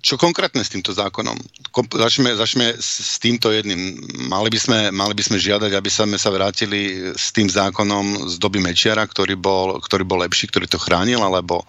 čo 0.02 0.18
konkrétne 0.18 0.66
s 0.66 0.74
týmto 0.74 0.90
zákonom? 0.90 1.38
Začneme, 1.72 2.36
začneme 2.36 2.76
s 2.84 3.16
týmto 3.16 3.48
jedným. 3.48 3.96
Mali 4.28 4.52
by, 4.52 4.60
sme, 4.60 4.80
mali 4.92 5.16
by 5.16 5.24
sme 5.24 5.40
žiadať, 5.40 5.72
aby 5.72 5.88
sme 5.88 6.20
sa 6.20 6.28
vrátili 6.28 7.16
s 7.16 7.32
tým 7.32 7.48
zákonom 7.48 8.28
z 8.28 8.36
doby 8.44 8.60
Mečiara, 8.60 9.08
ktorý 9.08 9.40
bol, 9.40 9.80
ktorý 9.80 10.04
bol 10.04 10.20
lepší, 10.20 10.52
ktorý 10.52 10.68
to 10.68 10.76
chránil, 10.76 11.24
alebo 11.24 11.64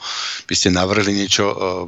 by 0.50 0.54
ste 0.58 0.74
navrhli 0.74 1.14
niečo 1.14 1.54
um, 1.54 1.86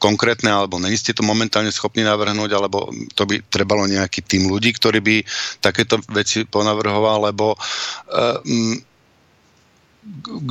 konkrétne, 0.00 0.48
alebo 0.48 0.80
není 0.80 0.96
ste 0.96 1.12
to 1.12 1.20
momentálne 1.20 1.68
schopní 1.68 2.00
navrhnúť, 2.00 2.48
alebo 2.56 2.88
to 3.12 3.28
by 3.28 3.44
trebalo 3.52 3.84
nejaký 3.84 4.24
tým 4.24 4.48
ľudí, 4.48 4.72
ktorý 4.72 5.04
by 5.04 5.16
takéto 5.60 6.00
veci 6.16 6.48
ponavrhoval, 6.48 7.28
lebo 7.28 7.60
um, 7.60 8.72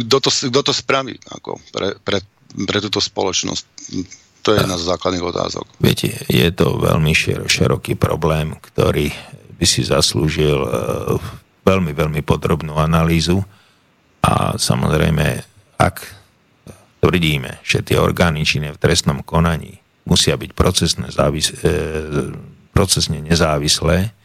kto 0.05 0.17
to, 0.21 0.61
to 0.61 0.73
spraví 0.77 1.17
ako 1.33 1.57
pre, 1.73 1.97
pre, 2.05 2.21
pre 2.69 2.77
túto 2.85 3.01
spoločnosť? 3.01 3.65
To 4.49 4.57
je 4.57 4.65
jedna 4.65 4.81
z 4.81 4.89
základných 4.89 5.25
otázok. 5.29 5.65
Viete, 5.77 6.09
je 6.25 6.49
to 6.49 6.81
veľmi 6.81 7.13
široký 7.45 7.93
problém, 7.93 8.57
ktorý 8.57 9.13
by 9.61 9.65
si 9.69 9.85
zaslúžil 9.85 10.57
e, 10.57 10.69
veľmi, 11.69 11.93
veľmi 11.93 12.25
podrobnú 12.25 12.73
analýzu 12.81 13.45
a 14.25 14.57
samozrejme, 14.57 15.45
ak 15.77 15.95
tvrdíme, 16.97 17.61
že 17.61 17.85
tie 17.85 18.01
orgány 18.01 18.41
činné 18.41 18.73
v 18.73 18.81
trestnom 18.81 19.21
konaní 19.21 19.77
musia 20.09 20.33
byť 20.33 20.51
procesne, 20.57 21.13
závis- 21.13 21.53
e, 21.61 22.33
procesne 22.73 23.21
nezávislé, 23.21 24.17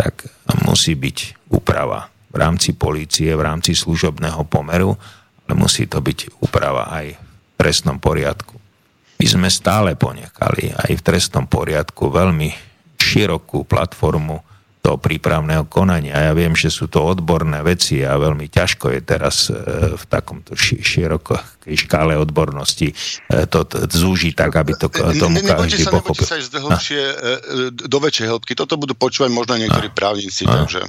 tak 0.00 0.24
musí 0.64 0.96
byť 0.96 1.50
úprava 1.52 2.08
v 2.32 2.36
rámci 2.40 2.72
polície, 2.72 3.28
v 3.36 3.44
rámci 3.44 3.76
služobného 3.76 4.40
pomeru, 4.48 4.96
ale 5.44 5.52
musí 5.52 5.84
to 5.84 6.00
byť 6.00 6.40
úprava 6.40 6.88
aj 6.88 7.20
trestnom 7.60 8.00
poriadku. 8.00 8.59
My 9.20 9.26
sme 9.28 9.52
stále 9.52 10.00
ponechali 10.00 10.72
aj 10.72 10.96
v 10.96 11.04
trestnom 11.04 11.44
poriadku 11.44 12.08
veľmi 12.08 12.56
širokú 12.96 13.68
platformu 13.68 14.40
toho 14.80 14.96
prípravného 14.96 15.68
konania. 15.68 16.16
Ja 16.16 16.32
viem, 16.32 16.56
že 16.56 16.72
sú 16.72 16.88
to 16.88 17.04
odborné 17.04 17.60
veci 17.60 18.00
a 18.00 18.16
veľmi 18.16 18.48
ťažko 18.48 18.96
je 18.96 19.00
teraz 19.04 19.52
e, 19.52 19.60
v 19.92 20.04
takomto 20.08 20.56
širokej 20.56 21.76
škále 21.76 22.16
odbornosti 22.16 22.88
e, 22.88 22.94
to 23.44 23.68
zúžiť 23.76 24.32
tak, 24.32 24.56
aby 24.56 24.72
to 24.80 24.88
tomu 24.88 25.36
každý 25.44 25.84
sa, 25.84 25.92
pochopil. 25.92 26.24
sa 26.24 26.40
ísť 26.40 26.56
hĺbšie, 26.56 27.02
e, 27.04 27.14
do 27.76 27.98
väčšej 28.00 28.26
hĺbky. 28.32 28.56
Toto 28.56 28.80
budú 28.80 28.96
počúvať 28.96 29.28
možno 29.28 29.60
niektorí 29.60 29.92
právnici. 29.92 30.48
Takže... 30.48 30.88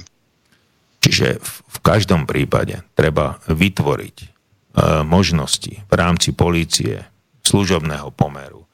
Čiže 1.04 1.36
v, 1.44 1.78
každom 1.84 2.24
prípade 2.24 2.80
treba 2.96 3.44
vytvoriť 3.50 4.32
možnosti 5.04 5.84
v 5.84 5.92
rámci 5.92 6.32
polície, 6.32 7.11
služobného 7.42 8.14
pomeru, 8.14 8.64
e, 8.64 8.66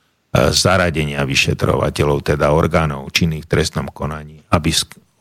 zaradenia 0.53 1.25
vyšetrovateľov, 1.25 2.23
teda 2.23 2.53
orgánov 2.53 3.09
činných 3.11 3.49
v 3.49 3.53
trestnom 3.59 3.89
konaní, 3.89 4.45
aby 4.53 4.71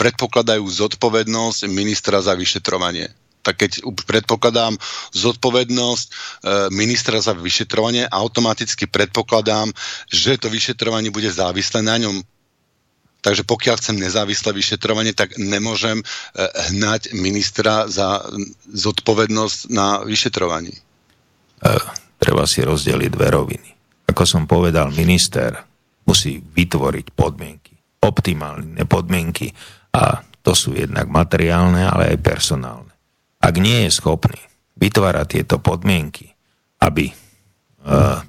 predpokladajú 0.00 0.64
zodpovednosť 0.64 1.68
ministra 1.68 2.24
za 2.24 2.32
vyšetrovanie. 2.32 3.12
Tak 3.40 3.56
keď 3.56 3.70
predpokladám 4.04 4.76
zodpovednosť 5.12 6.06
e, 6.08 6.12
ministra 6.72 7.20
za 7.20 7.36
vyšetrovanie, 7.36 8.08
automaticky 8.08 8.88
predpokladám, 8.88 9.68
že 10.08 10.40
to 10.40 10.48
vyšetrovanie 10.48 11.12
bude 11.12 11.28
závislé 11.28 11.84
na 11.84 12.00
ňom 12.00 12.24
Takže 13.20 13.44
pokiaľ 13.44 13.76
chcem 13.76 13.96
nezávislé 14.00 14.56
vyšetrovanie, 14.56 15.12
tak 15.12 15.36
nemôžem 15.36 16.00
eh, 16.00 16.48
hnať 16.72 17.12
ministra 17.12 17.84
za 17.86 18.24
zodpovednosť 18.72 19.58
na 19.68 20.00
vyšetrovanie. 20.04 20.76
E, 21.60 21.72
treba 22.16 22.48
si 22.48 22.64
rozdeliť 22.64 23.10
dve 23.12 23.28
roviny. 23.28 23.70
Ako 24.08 24.24
som 24.24 24.48
povedal, 24.48 24.90
minister 24.96 25.52
musí 26.08 26.40
vytvoriť 26.40 27.06
podmienky, 27.12 27.76
optimálne 28.02 28.82
podmienky 28.88 29.52
a 29.94 30.24
to 30.40 30.56
sú 30.56 30.72
jednak 30.72 31.06
materiálne, 31.06 31.84
ale 31.84 32.16
aj 32.16 32.24
personálne. 32.24 32.92
Ak 33.40 33.54
nie 33.60 33.86
je 33.86 33.92
schopný 33.92 34.40
vytvárať 34.80 35.26
tieto 35.28 35.60
podmienky, 35.60 36.32
aby 36.80 37.12
e, 37.12 37.14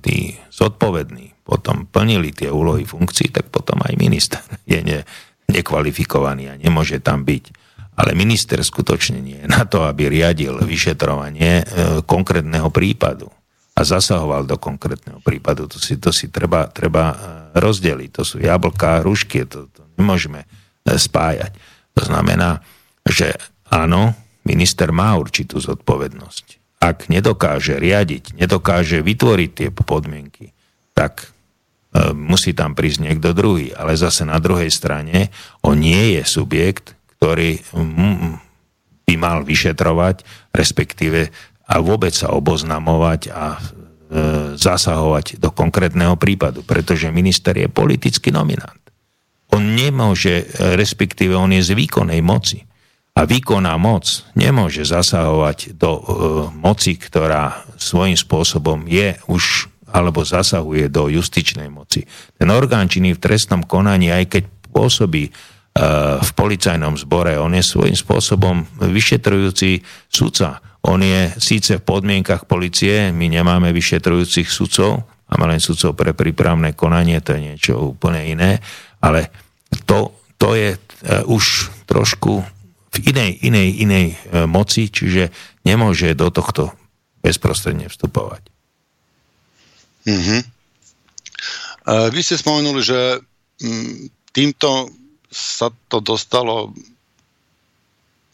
tí 0.04 0.36
zodpovední 0.52 1.31
potom 1.52 1.84
plnili 1.84 2.32
tie 2.32 2.48
úlohy 2.48 2.88
funkcií, 2.88 3.36
tak 3.36 3.52
potom 3.52 3.84
aj 3.84 4.00
minister 4.00 4.40
je 4.72 4.80
ne, 4.80 5.04
nekvalifikovaný 5.52 6.56
a 6.56 6.56
nemôže 6.56 7.04
tam 7.04 7.28
byť. 7.28 7.60
Ale 8.00 8.16
minister 8.16 8.64
skutočne 8.64 9.20
nie 9.20 9.44
je 9.44 9.52
na 9.52 9.68
to, 9.68 9.84
aby 9.84 10.08
riadil 10.08 10.64
vyšetrovanie 10.64 11.52
e, 11.60 11.64
konkrétneho 12.08 12.72
prípadu 12.72 13.28
a 13.76 13.84
zasahoval 13.84 14.48
do 14.48 14.56
konkrétneho 14.56 15.20
prípadu. 15.20 15.68
To 15.68 15.76
si, 15.76 16.00
to 16.00 16.16
si 16.16 16.32
treba, 16.32 16.72
treba 16.72 17.12
e, 17.12 17.16
rozdeliť. 17.60 18.10
To 18.16 18.24
sú 18.24 18.40
jablká, 18.40 19.04
hrušky, 19.04 19.44
to, 19.44 19.68
to 19.76 19.84
nemôžeme 20.00 20.48
e, 20.48 20.48
spájať. 20.96 21.52
To 22.00 22.08
znamená, 22.08 22.64
že 23.04 23.36
áno, 23.68 24.16
minister 24.48 24.96
má 24.96 25.20
určitú 25.20 25.60
zodpovednosť. 25.60 26.80
Ak 26.82 27.12
nedokáže 27.12 27.78
riadiť, 27.78 28.40
nedokáže 28.40 29.04
vytvoriť 29.04 29.50
tie 29.52 29.70
podmienky, 29.70 30.56
tak 30.96 31.30
musí 32.16 32.56
tam 32.56 32.72
prísť 32.72 33.04
niekto 33.04 33.36
druhý. 33.36 33.76
Ale 33.76 34.00
zase 34.00 34.24
na 34.24 34.40
druhej 34.40 34.72
strane 34.72 35.28
on 35.64 35.80
nie 35.84 36.20
je 36.20 36.24
subjekt, 36.24 36.96
ktorý 37.20 37.60
by 39.08 39.14
mal 39.20 39.44
vyšetrovať, 39.44 40.24
respektíve 40.56 41.30
a 41.72 41.76
vôbec 41.80 42.12
sa 42.12 42.36
oboznamovať 42.36 43.22
a 43.32 43.56
e, 43.56 43.60
zasahovať 44.60 45.40
do 45.40 45.56
konkrétneho 45.56 46.20
prípadu, 46.20 46.68
pretože 46.68 47.08
minister 47.16 47.56
je 47.56 47.72
politický 47.72 48.28
nominant. 48.36 48.76
On 49.52 49.64
nemôže, 49.64 50.48
respektíve 50.76 51.32
on 51.36 51.52
je 51.56 51.64
z 51.64 51.72
výkonnej 51.76 52.20
moci. 52.20 52.68
A 53.12 53.28
výkonná 53.28 53.76
moc 53.76 54.24
nemôže 54.36 54.88
zasahovať 54.88 55.76
do 55.76 55.92
e, 55.96 56.02
moci, 56.56 56.96
ktorá 56.96 57.68
svojím 57.76 58.16
spôsobom 58.16 58.88
je 58.88 59.16
už 59.28 59.71
alebo 59.92 60.24
zasahuje 60.24 60.88
do 60.88 61.12
justičnej 61.12 61.68
moci. 61.68 62.08
Ten 62.40 62.50
orgán 62.50 62.88
činný 62.88 63.16
v 63.16 63.24
trestnom 63.24 63.68
konaní, 63.68 64.10
aj 64.10 64.26
keď 64.32 64.44
pôsobí 64.72 65.28
e, 65.28 65.32
v 66.20 66.32
policajnom 66.32 66.96
zbore, 66.96 67.36
on 67.36 67.52
je 67.52 67.64
svojím 67.64 67.96
spôsobom 67.96 68.64
vyšetrujúci 68.80 69.84
sudca. 70.08 70.64
On 70.82 70.98
je 70.98 71.30
síce 71.38 71.78
v 71.78 71.86
podmienkach 71.86 72.50
policie, 72.50 73.14
my 73.14 73.30
nemáme 73.30 73.70
vyšetrujúcich 73.70 74.50
sudcov, 74.50 75.06
máme 75.30 75.54
len 75.54 75.62
sudcov 75.62 75.94
pre 75.94 76.18
prípravné 76.18 76.74
konanie, 76.74 77.22
to 77.22 77.38
je 77.38 77.54
niečo 77.54 77.94
úplne 77.94 78.26
iné, 78.26 78.58
ale 78.98 79.30
to, 79.86 80.18
to 80.42 80.58
je 80.58 80.74
uh, 80.74 81.22
už 81.30 81.70
trošku 81.86 82.42
v 82.92 82.98
inej, 83.14 83.46
inej, 83.46 83.70
inej 83.78 84.06
uh, 84.12 84.50
moci, 84.50 84.90
čiže 84.90 85.30
nemôže 85.64 86.18
do 86.18 86.34
tohto 86.34 86.74
bezprostredne 87.22 87.88
vstupovať. 87.88 88.51
Mm-hmm. 90.08 90.42
Vy 92.14 92.20
ste 92.22 92.38
spomenuli, 92.38 92.82
že 92.86 93.20
mm, 93.62 94.32
týmto 94.34 94.90
sa 95.32 95.72
to 95.90 96.04
dostalo 96.04 96.70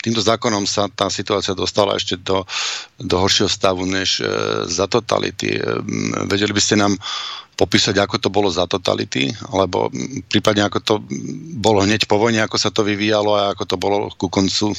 týmto 0.07 0.23
zákonom 0.23 0.63
sa 0.63 0.87
tá 0.87 1.11
situácia 1.11 1.51
dostala 1.57 1.97
ešte 1.99 2.15
do, 2.21 2.47
do 2.95 3.19
horšieho 3.19 3.51
stavu 3.51 3.83
než 3.83 4.21
e, 4.21 4.29
za 4.63 4.87
totality. 4.87 5.57
E, 5.57 5.61
vedeli 6.31 6.55
by 6.55 6.61
ste 6.63 6.79
nám 6.79 6.95
popísať, 7.57 7.97
ako 7.97 8.15
to 8.21 8.29
bolo 8.29 8.47
za 8.53 8.69
totality, 8.69 9.33
alebo 9.49 9.89
prípadne 10.29 10.69
ako 10.69 10.79
to 10.79 10.93
bolo 11.57 11.81
hneď 11.81 12.05
po 12.05 12.21
vojne, 12.21 12.39
ako 12.45 12.55
sa 12.55 12.69
to 12.69 12.85
vyvíjalo 12.85 13.33
a 13.33 13.51
ako 13.51 13.63
to 13.65 13.75
bolo 13.75 13.97
ku 14.13 14.29
koncu, 14.29 14.77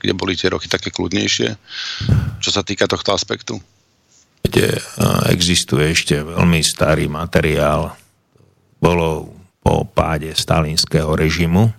kde 0.00 0.12
boli 0.16 0.32
tie 0.32 0.48
roky 0.48 0.64
také 0.66 0.88
kľudnejšie, 0.88 1.48
čo 2.40 2.50
sa 2.50 2.64
týka 2.64 2.88
tohto 2.88 3.12
aspektu? 3.12 3.60
Kde 4.44 4.76
existuje 5.32 5.96
ešte 5.96 6.20
veľmi 6.20 6.60
starý 6.60 7.08
materiál. 7.08 7.96
Bolo 8.78 9.32
po 9.64 9.88
páde 9.88 10.36
stalinského 10.36 11.16
režimu, 11.16 11.72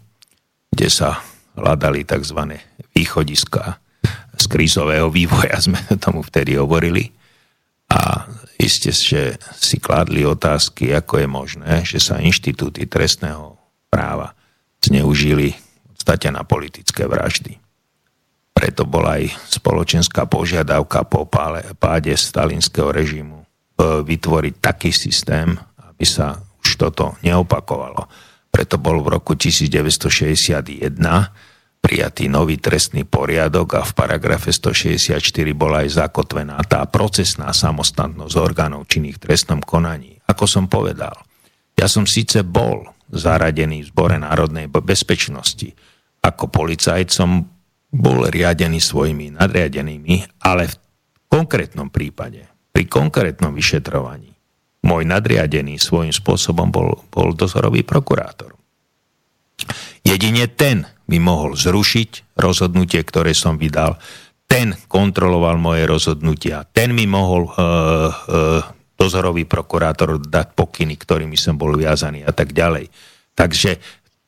kde 0.73 0.89
sa 0.89 1.21
hľadali 1.56 2.04
tzv. 2.04 2.60
východiska 2.91 3.78
z 4.36 4.45
krízového 4.49 5.08
vývoja, 5.13 5.62
sme 5.65 5.80
tomu 6.01 6.25
vtedy 6.25 6.58
hovorili. 6.60 7.13
A 7.86 8.25
iste, 8.58 8.89
že 8.91 9.38
si 9.56 9.78
kladli 9.78 10.25
otázky, 10.25 10.91
ako 10.91 11.21
je 11.21 11.28
možné, 11.30 11.71
že 11.86 12.01
sa 12.01 12.17
inštitúty 12.19 12.89
trestného 12.89 13.56
práva 13.88 14.34
zneužili 14.82 15.54
v 15.54 15.89
podstate 15.93 16.34
na 16.34 16.41
politické 16.41 17.06
vraždy. 17.06 17.64
Preto 18.56 18.88
bola 18.88 19.20
aj 19.20 19.36
spoločenská 19.52 20.32
požiadavka 20.32 21.04
po 21.04 21.28
páde 21.76 22.15
stalinského 22.15 22.96
režimu 22.96 23.44
e, 23.44 23.46
vytvoriť 24.00 24.54
taký 24.63 24.96
systém, 24.96 25.60
aby 25.76 26.06
sa 26.08 26.39
už 26.63 26.80
toto 26.80 27.20
neopakovalo. 27.20 28.08
Preto 28.48 28.80
bol 28.80 29.04
v 29.04 29.20
roku 29.20 29.36
1961 29.36 30.72
prijatý 31.84 32.26
nový 32.32 32.58
trestný 32.58 33.06
poriadok 33.06 33.78
a 33.78 33.82
v 33.84 33.91
paragrafe 33.94 34.50
164 34.50 35.20
bola 35.54 35.86
aj 35.86 36.02
zakotvená 36.02 36.58
tá 36.65 36.82
procesná 36.89 37.54
samostatnosť 37.54 38.34
orgánov 38.39 38.89
činných 38.89 39.20
v 39.20 39.24
trestnom 39.30 39.62
konaní. 39.62 40.18
Ako 40.26 40.50
som 40.50 40.65
povedal, 40.65 41.13
ja 41.76 41.86
som 41.86 42.10
síce 42.10 42.41
bol 42.41 42.89
zaradený 43.12 43.86
v 43.86 43.89
zbore 43.94 44.18
národnej 44.18 44.65
bezpečnosti, 44.72 45.76
ako 46.26 46.50
policajcom 46.50 47.55
bol 47.96 48.28
riadený 48.28 48.84
svojimi 48.84 49.40
nadriadenými, 49.40 50.44
ale 50.44 50.68
v 50.68 50.76
konkrétnom 51.32 51.88
prípade, 51.88 52.44
pri 52.76 52.84
konkrétnom 52.92 53.56
vyšetrovaní, 53.56 54.36
môj 54.84 55.08
nadriadený 55.08 55.80
svojím 55.80 56.12
spôsobom 56.12 56.70
bol, 56.70 57.08
bol 57.08 57.32
dozorový 57.32 57.88
prokurátor. 57.88 58.54
Jedine 60.06 60.52
ten 60.52 60.86
by 61.08 61.18
mohol 61.18 61.56
zrušiť 61.56 62.38
rozhodnutie, 62.38 63.02
ktoré 63.02 63.32
som 63.34 63.56
vydal. 63.58 63.98
Ten 64.46 64.78
kontroloval 64.86 65.58
moje 65.58 65.90
rozhodnutia. 65.90 66.68
Ten 66.70 66.94
mi 66.94 67.10
mohol 67.10 67.50
uh, 67.50 67.56
uh, 67.58 68.62
dozorový 68.94 69.50
prokurátor 69.50 70.22
dať 70.22 70.54
pokyny, 70.54 70.94
ktorými 71.00 71.34
som 71.34 71.58
bol 71.58 71.74
viazaný 71.74 72.22
a 72.22 72.32
tak 72.36 72.54
ďalej. 72.54 72.92
Takže 73.34 73.82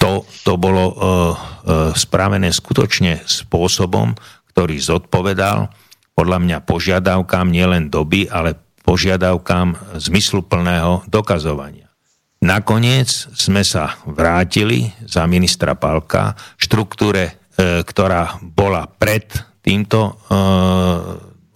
to, 0.08 0.24
to 0.48 0.54
bolo 0.56 0.86
uh, 0.88 0.96
uh, 0.96 1.36
spravené 1.92 2.48
skutočne 2.56 3.28
spôsobom, 3.28 4.16
ktorý 4.56 4.80
zodpovedal 4.80 5.68
podľa 6.16 6.40
mňa 6.42 6.58
požiadavkám 6.66 7.52
nielen 7.52 7.92
doby, 7.92 8.26
ale 8.32 8.58
požiadavkám 8.88 10.00
zmysluplného 10.00 11.06
dokazovania. 11.06 11.92
Nakoniec 12.42 13.10
sme 13.36 13.62
sa 13.62 14.00
vrátili 14.08 14.90
za 15.04 15.28
ministra 15.30 15.78
Palka 15.78 16.34
štruktúre, 16.58 17.26
e, 17.28 17.82
ktorá 17.86 18.40
bola 18.42 18.88
pred 18.90 19.30
týmto 19.62 20.00
e, 20.06 20.12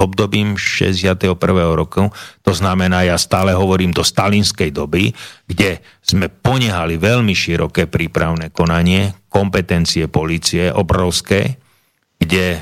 obdobím 0.02 0.58
61. 0.58 1.38
roku. 1.78 2.10
To 2.42 2.52
znamená, 2.52 3.06
ja 3.06 3.22
stále 3.22 3.54
hovorím 3.54 3.94
do 3.94 4.02
stalinskej 4.02 4.74
doby, 4.74 5.14
kde 5.46 5.78
sme 6.02 6.28
ponehali 6.34 6.98
veľmi 6.98 7.38
široké 7.38 7.86
prípravné 7.86 8.50
konanie, 8.50 9.14
kompetencie 9.30 10.10
policie 10.10 10.74
obrovské, 10.74 11.62
kde 12.18 12.58
e, 12.58 12.60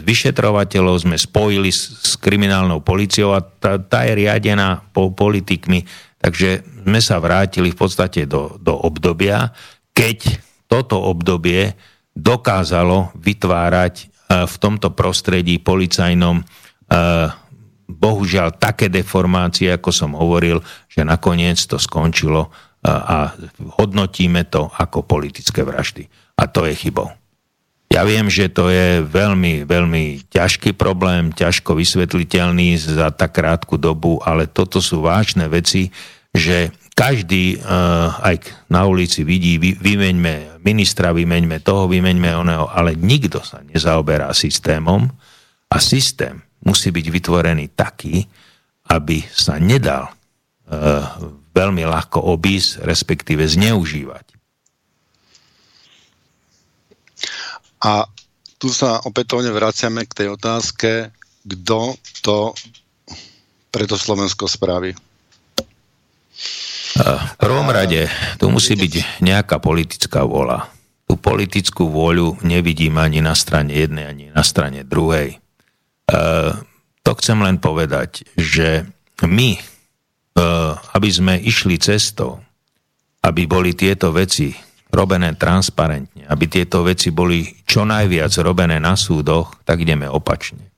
vyšetrovateľov 0.00 1.04
sme 1.04 1.16
spojili 1.20 1.68
s, 1.68 1.92
s 2.00 2.12
kriminálnou 2.16 2.80
policiou 2.80 3.36
a 3.36 3.44
tá, 3.44 3.76
tá 3.76 4.08
je 4.08 4.24
riadená 4.24 4.80
po 4.96 5.12
politikmi, 5.12 5.84
takže 6.16 6.64
sme 6.88 7.04
sa 7.04 7.20
vrátili 7.20 7.70
v 7.70 7.78
podstate 7.78 8.24
do, 8.24 8.56
do 8.56 8.72
obdobia, 8.72 9.52
keď 9.92 10.40
toto 10.66 10.98
obdobie 10.98 11.76
dokázalo 12.16 13.12
vytvárať 13.20 14.15
v 14.26 14.54
tomto 14.58 14.90
prostredí 14.92 15.62
policajnom 15.62 16.42
bohužiaľ 17.86 18.58
také 18.58 18.90
deformácie, 18.90 19.70
ako 19.70 19.90
som 19.94 20.18
hovoril, 20.18 20.58
že 20.90 21.06
nakoniec 21.06 21.58
to 21.62 21.78
skončilo 21.78 22.50
a 22.86 23.34
hodnotíme 23.78 24.46
to 24.50 24.70
ako 24.74 25.06
politické 25.06 25.62
vraždy. 25.62 26.06
A 26.38 26.50
to 26.50 26.66
je 26.66 26.74
chybou. 26.74 27.10
Ja 27.86 28.02
viem, 28.02 28.26
že 28.26 28.50
to 28.50 28.66
je 28.68 29.00
veľmi, 29.06 29.62
veľmi 29.62 30.26
ťažký 30.28 30.74
problém, 30.74 31.30
ťažko 31.30 31.78
vysvetliteľný 31.78 32.74
za 32.76 33.14
tak 33.14 33.38
krátku 33.38 33.78
dobu, 33.78 34.18
ale 34.26 34.50
toto 34.50 34.82
sú 34.82 35.06
vážne 35.06 35.46
veci, 35.46 35.94
že 36.34 36.74
každý 36.96 37.60
uh, 37.60 38.16
aj 38.24 38.40
na 38.72 38.88
ulici 38.88 39.20
vidí, 39.20 39.60
vy, 39.60 39.76
vymeňme 39.76 40.64
ministra, 40.64 41.12
vymeňme 41.12 41.60
toho, 41.60 41.84
vymeňme 41.92 42.32
oného, 42.32 42.72
ale 42.72 42.96
nikto 42.96 43.44
sa 43.44 43.60
nezaoberá 43.60 44.32
systémom 44.32 45.04
a 45.68 45.76
systém 45.76 46.40
musí 46.64 46.88
byť 46.88 47.06
vytvorený 47.12 47.76
taký, 47.76 48.24
aby 48.88 49.20
sa 49.28 49.60
nedal 49.60 50.08
uh, 50.08 50.16
veľmi 51.52 51.84
ľahko 51.84 52.32
obísť, 52.32 52.88
respektíve 52.88 53.44
zneužívať. 53.44 54.26
A 57.84 58.08
tu 58.56 58.72
sa 58.72 59.04
opätovne 59.04 59.52
vraciame 59.52 60.08
k 60.08 60.16
tej 60.24 60.28
otázke, 60.32 61.12
kto 61.44 61.92
to 62.24 62.56
preto 63.68 64.00
Slovensko 64.00 64.48
spraví. 64.48 64.96
V 66.96 67.36
prvom 67.36 67.68
rade 67.68 68.08
tu 68.40 68.48
musí 68.48 68.72
byť 68.72 69.20
nejaká 69.20 69.60
politická 69.60 70.24
vola. 70.24 70.72
Tú 71.04 71.20
politickú 71.20 71.86
vôľu 71.92 72.40
nevidím 72.42 72.98
ani 72.98 73.20
na 73.20 73.36
strane 73.36 73.76
jednej, 73.76 74.08
ani 74.08 74.24
na 74.32 74.42
strane 74.42 74.82
druhej. 74.82 75.38
To 77.04 77.10
chcem 77.22 77.38
len 77.38 77.60
povedať, 77.62 78.26
že 78.34 78.88
my, 79.22 79.60
aby 80.96 81.08
sme 81.12 81.38
išli 81.38 81.78
cestou, 81.78 82.42
aby 83.22 83.46
boli 83.46 83.76
tieto 83.76 84.10
veci 84.10 84.56
robené 84.90 85.36
transparentne, 85.36 86.24
aby 86.26 86.44
tieto 86.48 86.80
veci 86.80 87.12
boli 87.12 87.44
čo 87.68 87.84
najviac 87.84 88.32
robené 88.40 88.80
na 88.80 88.96
súdoch, 88.96 89.60
tak 89.62 89.84
ideme 89.84 90.08
opačne. 90.08 90.72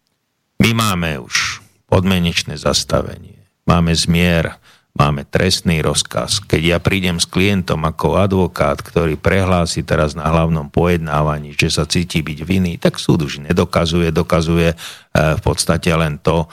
My 0.58 0.74
máme 0.74 1.22
už 1.22 1.62
podmenečné 1.86 2.58
zastavenie, 2.58 3.38
máme 3.64 3.94
zmier, 3.94 4.58
máme 4.98 5.22
trestný 5.22 5.78
rozkaz. 5.78 6.42
Keď 6.42 6.62
ja 6.74 6.78
prídem 6.82 7.22
s 7.22 7.30
klientom 7.30 7.86
ako 7.86 8.18
advokát, 8.18 8.82
ktorý 8.82 9.14
prehlási 9.14 9.86
teraz 9.86 10.18
na 10.18 10.26
hlavnom 10.26 10.74
pojednávaní, 10.74 11.54
že 11.54 11.70
sa 11.70 11.86
cíti 11.86 12.18
byť 12.20 12.38
vinný, 12.42 12.82
tak 12.82 12.98
súd 12.98 13.30
už 13.30 13.46
nedokazuje, 13.46 14.10
dokazuje 14.10 14.74
e, 14.74 14.76
v 15.14 15.40
podstate 15.40 15.94
len 15.94 16.18
to, 16.18 16.44
e, 16.44 16.46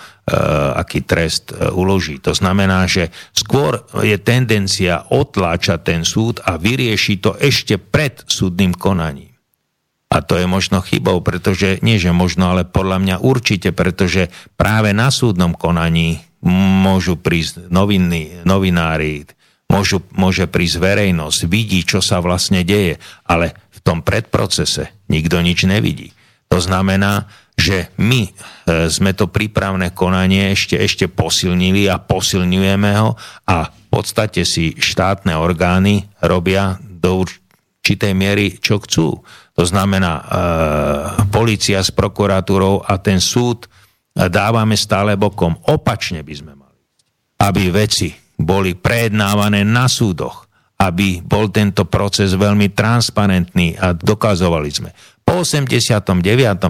aký 0.77 1.01
trest 1.01 1.49
e, 1.51 1.73
uloží. 1.73 2.21
To 2.21 2.37
znamená, 2.37 2.85
že 2.85 3.09
skôr 3.33 3.81
je 4.05 4.15
tendencia 4.21 5.09
otláčať 5.09 5.79
ten 5.81 6.01
súd 6.05 6.37
a 6.45 6.61
vyriešiť 6.61 7.17
to 7.17 7.33
ešte 7.41 7.81
pred 7.81 8.21
súdnym 8.29 8.77
konaním. 8.77 9.33
A 10.13 10.21
to 10.21 10.37
je 10.37 10.45
možno 10.47 10.79
chybou, 10.85 11.19
pretože 11.25 11.81
nie 11.81 11.97
že 11.97 12.13
možno, 12.13 12.53
ale 12.53 12.63
podľa 12.63 13.01
mňa 13.01 13.15
určite, 13.25 13.73
pretože 13.73 14.29
práve 14.55 14.93
na 14.93 15.09
súdnom 15.09 15.57
konaní 15.57 16.23
môžu 16.45 17.17
prísť 17.17 17.67
noviny, 17.73 18.45
novinári, 18.45 19.25
môžu, 19.65 20.05
môže 20.13 20.45
prísť 20.45 20.77
verejnosť, 20.77 21.39
vidí, 21.49 21.81
čo 21.81 21.99
sa 21.99 22.21
vlastne 22.21 22.61
deje, 22.61 23.01
ale 23.25 23.57
v 23.73 23.79
tom 23.81 24.05
predprocese 24.05 24.93
nikto 25.09 25.41
nič 25.41 25.65
nevidí. 25.65 26.13
To 26.53 26.61
znamená, 26.61 27.25
že 27.55 27.89
my 27.97 28.29
e, 28.29 28.31
sme 28.91 29.15
to 29.15 29.31
prípravné 29.31 29.95
konanie 29.95 30.53
ešte, 30.53 30.75
ešte 30.77 31.05
posilnili 31.07 31.87
a 31.87 31.97
posilňujeme 31.97 32.91
ho 32.99 33.15
a 33.47 33.71
v 33.71 33.85
podstate 33.89 34.43
si 34.43 34.75
štátne 34.75 35.33
orgány 35.39 36.05
robia 36.19 36.75
do 36.83 37.23
určitej 37.25 38.13
miery, 38.13 38.59
čo 38.59 38.83
chcú. 38.83 39.23
To 39.55 39.63
znamená, 39.63 40.13
e, 40.19 40.23
policia 41.31 41.79
s 41.79 41.95
prokuratúrou 41.95 42.83
a 42.83 42.99
ten 42.99 43.23
súd 43.23 43.71
dávame 44.15 44.79
stále 44.79 45.19
bokom. 45.19 45.59
Opačne 45.67 46.23
by 46.23 46.33
sme 46.33 46.53
mali. 46.55 46.79
Aby 47.43 47.69
veci 47.69 48.15
boli 48.39 48.75
prejednávané 48.75 49.67
na 49.67 49.91
súdoch, 49.91 50.47
aby 50.79 51.19
bol 51.23 51.51
tento 51.51 51.87
proces 51.87 52.35
veľmi 52.35 52.71
transparentný 52.71 53.75
a 53.79 53.91
dokazovali 53.91 54.69
sme. 54.71 54.89
Po 55.25 55.43
89. 55.43 56.21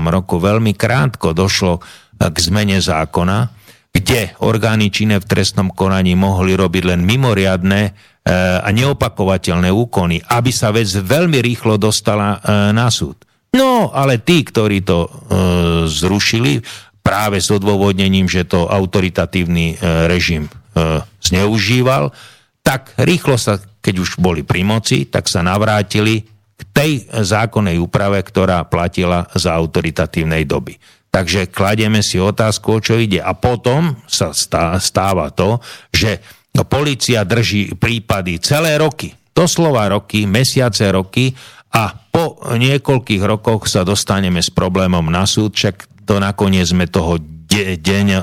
roku 0.09 0.41
veľmi 0.41 0.73
krátko 0.73 1.33
došlo 1.35 1.81
k 2.15 2.37
zmene 2.39 2.79
zákona, 2.79 3.51
kde 3.91 4.35
orgány 4.43 4.91
činné 4.91 5.19
v 5.19 5.27
trestnom 5.27 5.71
konaní 5.71 6.19
mohli 6.19 6.55
robiť 6.55 6.83
len 6.83 7.01
mimoriadne 7.07 7.81
e, 7.87 7.91
a 8.59 8.67
neopakovateľné 8.71 9.71
úkony, 9.71 10.19
aby 10.19 10.51
sa 10.51 10.75
vec 10.75 10.91
veľmi 10.91 11.39
rýchlo 11.39 11.79
dostala 11.79 12.39
e, 12.39 12.71
na 12.75 12.91
súd. 12.91 13.23
No, 13.55 13.95
ale 13.95 14.19
tí, 14.19 14.43
ktorí 14.43 14.83
to 14.83 15.07
e, 15.07 15.09
zrušili, 15.87 16.59
práve 17.05 17.37
s 17.37 17.53
odôvodnením, 17.53 18.25
že 18.25 18.49
to 18.49 18.65
autoritatívny 18.65 19.77
e, 19.77 20.09
režim 20.09 20.49
e, 20.49 20.51
zneužíval, 21.21 22.09
tak 22.65 22.97
rýchlo 22.97 23.37
sa, 23.37 23.61
keď 23.61 23.95
už 24.01 24.17
boli 24.17 24.41
pri 24.41 24.65
moci, 24.65 25.05
tak 25.05 25.29
sa 25.29 25.45
navrátili 25.45 26.25
k 26.57 26.61
tej 26.73 26.91
zákonnej 27.13 27.77
úprave, 27.77 28.25
ktorá 28.25 28.65
platila 28.65 29.29
za 29.37 29.53
autoritatívnej 29.53 30.49
doby. 30.49 30.81
Takže 31.13 31.53
kladieme 31.53 32.01
si 32.01 32.17
otázku, 32.17 32.81
o 32.81 32.83
čo 32.83 32.99
ide. 32.99 33.21
A 33.21 33.37
potom 33.37 33.95
sa 34.09 34.33
stáva 34.81 35.31
to, 35.31 35.63
že 35.93 36.19
policia 36.67 37.23
drží 37.23 37.79
prípady 37.79 38.41
celé 38.43 38.75
roky, 38.75 39.15
doslova 39.31 39.87
roky, 39.87 40.27
mesiace, 40.27 40.91
roky 40.91 41.31
a 41.71 41.91
po 41.91 42.39
niekoľkých 42.55 43.23
rokoch 43.23 43.67
sa 43.67 43.83
dostaneme 43.87 44.39
s 44.39 44.51
problémom 44.51 45.03
na 45.07 45.27
súd, 45.27 45.55
však 45.55 45.94
to 46.05 46.21
nakoniec 46.21 46.69
sme 46.69 46.85
toho 46.85 47.17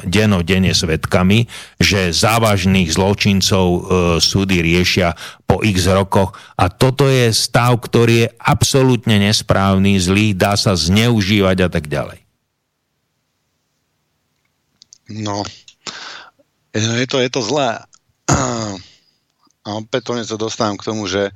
denodene 0.05 0.73
svetkami, 0.75 1.47
že 1.81 2.12
závažných 2.12 2.90
zločincov 2.90 3.66
e, 3.66 3.81
súdy 4.21 4.61
riešia 4.61 5.14
po 5.47 5.62
x 5.62 5.88
rokoch 5.88 6.37
a 6.59 6.68
toto 6.68 7.09
je 7.09 7.33
stav, 7.33 7.81
ktorý 7.81 8.27
je 8.27 8.33
absolútne 8.37 9.16
nesprávny, 9.23 9.97
zlý, 9.97 10.37
dá 10.37 10.59
sa 10.59 10.77
zneužívať 10.77 11.59
a 11.64 11.68
tak 11.71 11.88
ďalej. 11.88 12.21
No, 15.12 15.45
je 16.73 17.07
to, 17.09 17.21
je 17.21 17.31
to 17.31 17.40
zlé. 17.45 17.85
A 19.62 19.79
opätovne 19.79 20.27
sa 20.27 20.35
dostávam 20.35 20.75
k 20.75 20.90
tomu, 20.90 21.07
že 21.07 21.31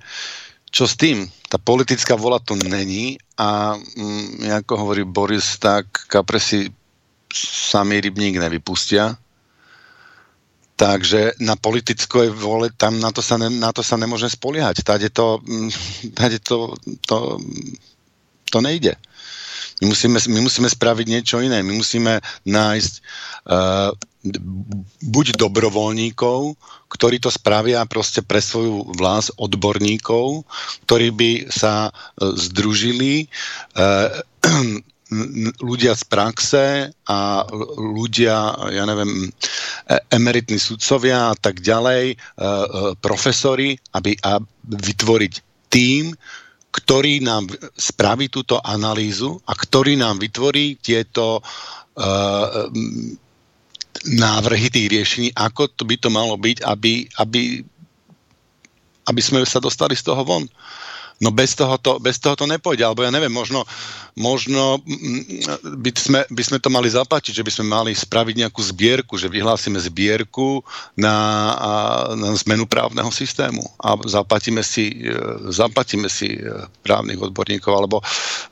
čo 0.77 0.85
s 0.85 1.01
tým? 1.01 1.25
Tá 1.49 1.57
politická 1.57 2.21
vola 2.21 2.37
to 2.37 2.53
není 2.53 3.17
a 3.41 3.81
mm, 3.81 4.45
ako 4.61 4.85
hovorí 4.85 5.09
Boris, 5.09 5.57
tak 5.57 5.89
kapresi 6.05 6.69
sami 7.33 7.97
rybník 8.05 8.37
nevypustia. 8.37 9.17
Takže 10.77 11.41
na 11.41 11.57
politické 11.57 12.29
vole 12.29 12.69
tam 12.77 13.01
na 13.01 13.09
to 13.09 13.25
sa, 13.25 13.41
ne, 13.41 13.49
na 13.49 13.73
to 13.73 13.81
sa 13.81 13.97
nemôže 13.97 14.29
spoliehať. 14.29 14.85
Tade 14.85 15.09
to, 15.09 15.41
mm, 15.41 15.73
tade 16.13 16.45
to, 16.45 16.77
to, 17.09 17.41
to 18.53 18.59
nejde. 18.61 19.01
My 19.81 19.97
musíme, 19.97 20.21
my 20.29 20.41
musíme 20.45 20.69
spraviť 20.69 21.07
niečo 21.09 21.41
iné. 21.41 21.65
My 21.65 21.73
musíme 21.73 22.21
nájsť 22.45 22.93
uh, 23.49 23.97
buď 25.03 25.39
dobrovoľníkov, 25.39 26.57
ktorí 26.91 27.21
to 27.23 27.31
spravia 27.31 27.85
proste 27.87 28.23
pre 28.23 28.43
svoju 28.43 28.97
vlast 28.97 29.35
odborníkov, 29.37 30.47
ktorí 30.89 31.09
by 31.13 31.31
sa 31.51 31.91
uh, 31.91 32.35
združili 32.35 33.27
uh, 33.77 34.11
ľudia 35.63 35.95
z 35.95 36.05
praxe 36.11 36.65
a 37.07 37.19
ľudia, 37.79 38.59
ja 38.75 38.85
neviem, 38.91 39.31
e, 39.87 39.99
emeritní 40.11 40.59
sudcovia 40.59 41.31
a 41.31 41.37
tak 41.39 41.63
ďalej, 41.63 42.19
profesori, 42.99 43.79
aby 43.95 44.19
vytvoriť 44.67 45.33
tým, 45.71 46.11
ktorý 46.75 47.23
nám 47.23 47.47
spraví 47.79 48.29
túto 48.29 48.59
analýzu 48.61 49.39
a 49.47 49.55
ktorý 49.55 49.97
nám 49.97 50.19
vytvorí 50.19 50.77
tieto 50.83 51.41
návrhy 54.05 54.69
tých 54.69 54.91
riešení, 54.93 55.29
ako 55.33 55.73
to 55.73 55.89
by 55.89 55.97
to 55.97 56.13
malo 56.13 56.37
byť, 56.37 56.63
aby, 56.67 57.09
aby, 57.17 57.65
aby 59.09 59.21
sme 59.23 59.41
sa 59.49 59.63
dostali 59.63 59.97
z 59.97 60.05
toho 60.05 60.23
von. 60.27 60.45
No 61.17 61.33
bez 61.33 61.57
toho, 61.57 61.81
to, 61.81 61.97
bez 61.97 62.21
toho 62.21 62.37
to 62.37 62.45
nepôjde, 62.45 62.85
alebo 62.85 63.01
ja 63.01 63.09
neviem, 63.09 63.33
možno, 63.33 63.65
možno 64.21 64.85
mm, 64.85 65.81
by, 65.81 65.91
sme, 65.97 66.21
by 66.29 66.43
sme 66.45 66.59
to 66.61 66.69
mali 66.69 66.93
zaplatiť, 66.93 67.33
že 67.41 67.41
by 67.41 67.53
sme 67.57 67.67
mali 67.73 67.93
spraviť 67.97 68.45
nejakú 68.45 68.61
zbierku, 68.61 69.17
že 69.17 69.33
vyhlásime 69.33 69.81
zbierku 69.81 70.61
na, 70.93 71.17
na 72.21 72.37
zmenu 72.45 72.69
právneho 72.69 73.09
systému 73.09 73.65
a 73.81 73.97
zaplatíme 74.05 74.61
si, 74.61 75.09
e, 75.09 75.17
zaplatíme 75.49 76.13
si 76.13 76.37
e, 76.37 76.69
právnych 76.85 77.17
odborníkov, 77.17 77.73
alebo 77.73 78.05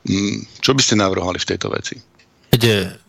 mm, 0.09 0.57
čo 0.57 0.73
by 0.73 0.81
ste 0.81 0.97
navrhovali 0.97 1.37
v 1.37 1.49
tejto 1.53 1.69
veci? 1.69 2.01
Viete, 2.49 3.04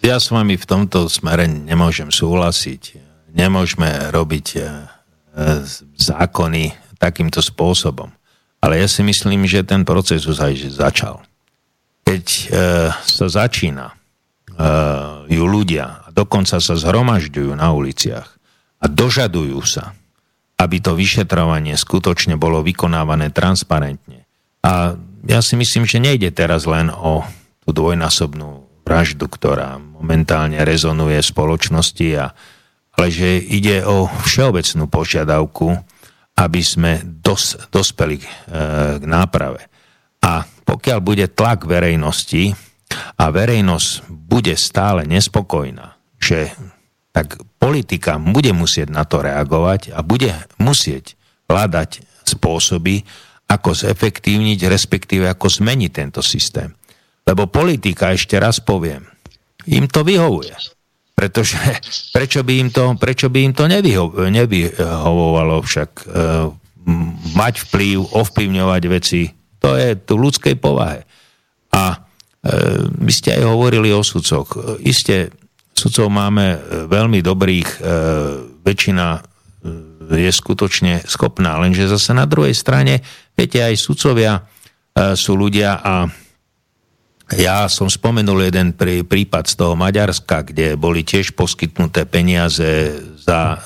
ja 0.00 0.16
s 0.16 0.32
vami 0.32 0.56
v 0.56 0.68
tomto 0.68 1.06
smere 1.08 1.48
nemôžem 1.48 2.08
súhlasiť. 2.08 2.98
Nemôžeme 3.30 4.10
robiť 4.10 4.46
e, 4.56 4.60
zákony 5.96 6.96
takýmto 6.98 7.38
spôsobom. 7.38 8.10
Ale 8.60 8.80
ja 8.80 8.88
si 8.90 9.00
myslím, 9.06 9.46
že 9.46 9.64
ten 9.64 9.86
proces 9.86 10.26
už 10.26 10.40
aj 10.40 10.54
začal. 10.74 11.22
Keď 12.04 12.24
e, 12.26 12.44
sa 12.92 13.26
začína 13.30 13.92
e, 13.92 13.94
ju 15.30 15.44
ľudia 15.46 16.00
dokonca 16.20 16.60
sa 16.60 16.74
zhromažďujú 16.76 17.56
na 17.56 17.72
uliciach 17.72 18.28
a 18.82 18.84
dožadujú 18.84 19.60
sa, 19.64 19.96
aby 20.60 20.76
to 20.82 20.92
vyšetrovanie 20.92 21.72
skutočne 21.78 22.36
bolo 22.36 22.60
vykonávané 22.60 23.32
transparentne. 23.32 24.28
A 24.60 25.00
ja 25.24 25.40
si 25.40 25.56
myslím, 25.56 25.88
že 25.88 26.02
nejde 26.02 26.28
teraz 26.28 26.68
len 26.68 26.92
o 26.92 27.24
tú 27.64 27.72
dvojnásobnú 27.72 28.68
vraždu, 28.90 29.30
ktorá 29.30 29.78
momentálne 29.78 30.58
rezonuje 30.66 31.22
v 31.22 31.30
spoločnosti, 31.30 32.08
a, 32.18 32.34
ale 32.98 33.06
že 33.14 33.38
ide 33.38 33.86
o 33.86 34.10
všeobecnú 34.26 34.90
požiadavku, 34.90 35.78
aby 36.34 36.58
sme 36.58 36.98
dos, 37.22 37.54
dospeli 37.70 38.18
e, 38.18 38.26
k 38.98 39.04
náprave. 39.06 39.70
A 40.26 40.42
pokiaľ 40.42 40.98
bude 40.98 41.30
tlak 41.30 41.70
verejnosti 41.70 42.58
a 43.14 43.30
verejnosť 43.30 44.10
bude 44.10 44.58
stále 44.58 45.06
nespokojná, 45.06 45.94
že 46.18 46.50
tak 47.14 47.38
politika 47.62 48.18
bude 48.18 48.50
musieť 48.50 48.90
na 48.90 49.06
to 49.06 49.22
reagovať 49.22 49.94
a 49.94 50.02
bude 50.02 50.34
musieť 50.58 51.14
hľadať 51.46 52.02
spôsoby, 52.26 53.06
ako 53.50 53.74
zefektívniť, 53.74 54.70
respektíve 54.70 55.26
ako 55.26 55.50
zmeniť 55.50 55.90
tento 55.90 56.22
systém. 56.22 56.70
Lebo 57.30 57.46
politika, 57.46 58.10
ešte 58.10 58.34
raz 58.42 58.58
poviem, 58.58 59.06
im 59.70 59.86
to 59.86 60.02
vyhovuje. 60.02 60.50
Pretože 61.14 61.58
prečo 62.16 62.42
by 62.42 62.52
im 62.58 62.68
to, 62.74 62.98
prečo 62.98 63.30
by 63.30 63.38
im 63.46 63.54
to 63.54 63.70
nevyho, 63.70 64.10
nevyhovovalo 64.10 65.62
však 65.62 65.90
e, 65.94 66.04
mať 67.38 67.54
vplyv, 67.70 67.98
ovplyvňovať 68.18 68.82
veci, 68.90 69.30
to 69.62 69.78
je 69.78 69.94
tu 69.94 70.18
ľudskej 70.18 70.58
povahe. 70.58 71.06
A 71.70 71.94
e, 71.94 71.96
vy 72.90 73.12
ste 73.14 73.38
aj 73.38 73.46
hovorili 73.46 73.94
o 73.94 74.02
sudcoch. 74.02 74.82
Isté, 74.82 75.30
sudcov 75.70 76.10
máme 76.10 76.58
veľmi 76.90 77.22
dobrých, 77.22 77.68
e, 77.68 77.78
väčšina 78.66 79.06
e, 79.14 79.20
je 80.10 80.32
skutočne 80.34 81.06
schopná, 81.06 81.62
lenže 81.62 81.86
zase 81.86 82.10
na 82.10 82.26
druhej 82.26 82.56
strane, 82.58 83.06
viete, 83.38 83.62
aj 83.62 83.78
sudcovia 83.78 84.40
e, 84.40 84.42
sú 85.14 85.38
ľudia 85.38 85.78
a 85.78 86.10
ja 87.38 87.70
som 87.70 87.86
spomenul 87.86 88.50
jeden 88.50 88.74
prí, 88.74 89.06
prípad 89.06 89.46
z 89.46 89.54
toho 89.54 89.78
Maďarska, 89.78 90.50
kde 90.50 90.74
boli 90.74 91.06
tiež 91.06 91.38
poskytnuté 91.38 92.02
peniaze 92.02 92.98
za 93.22 93.40
e, 93.54 93.58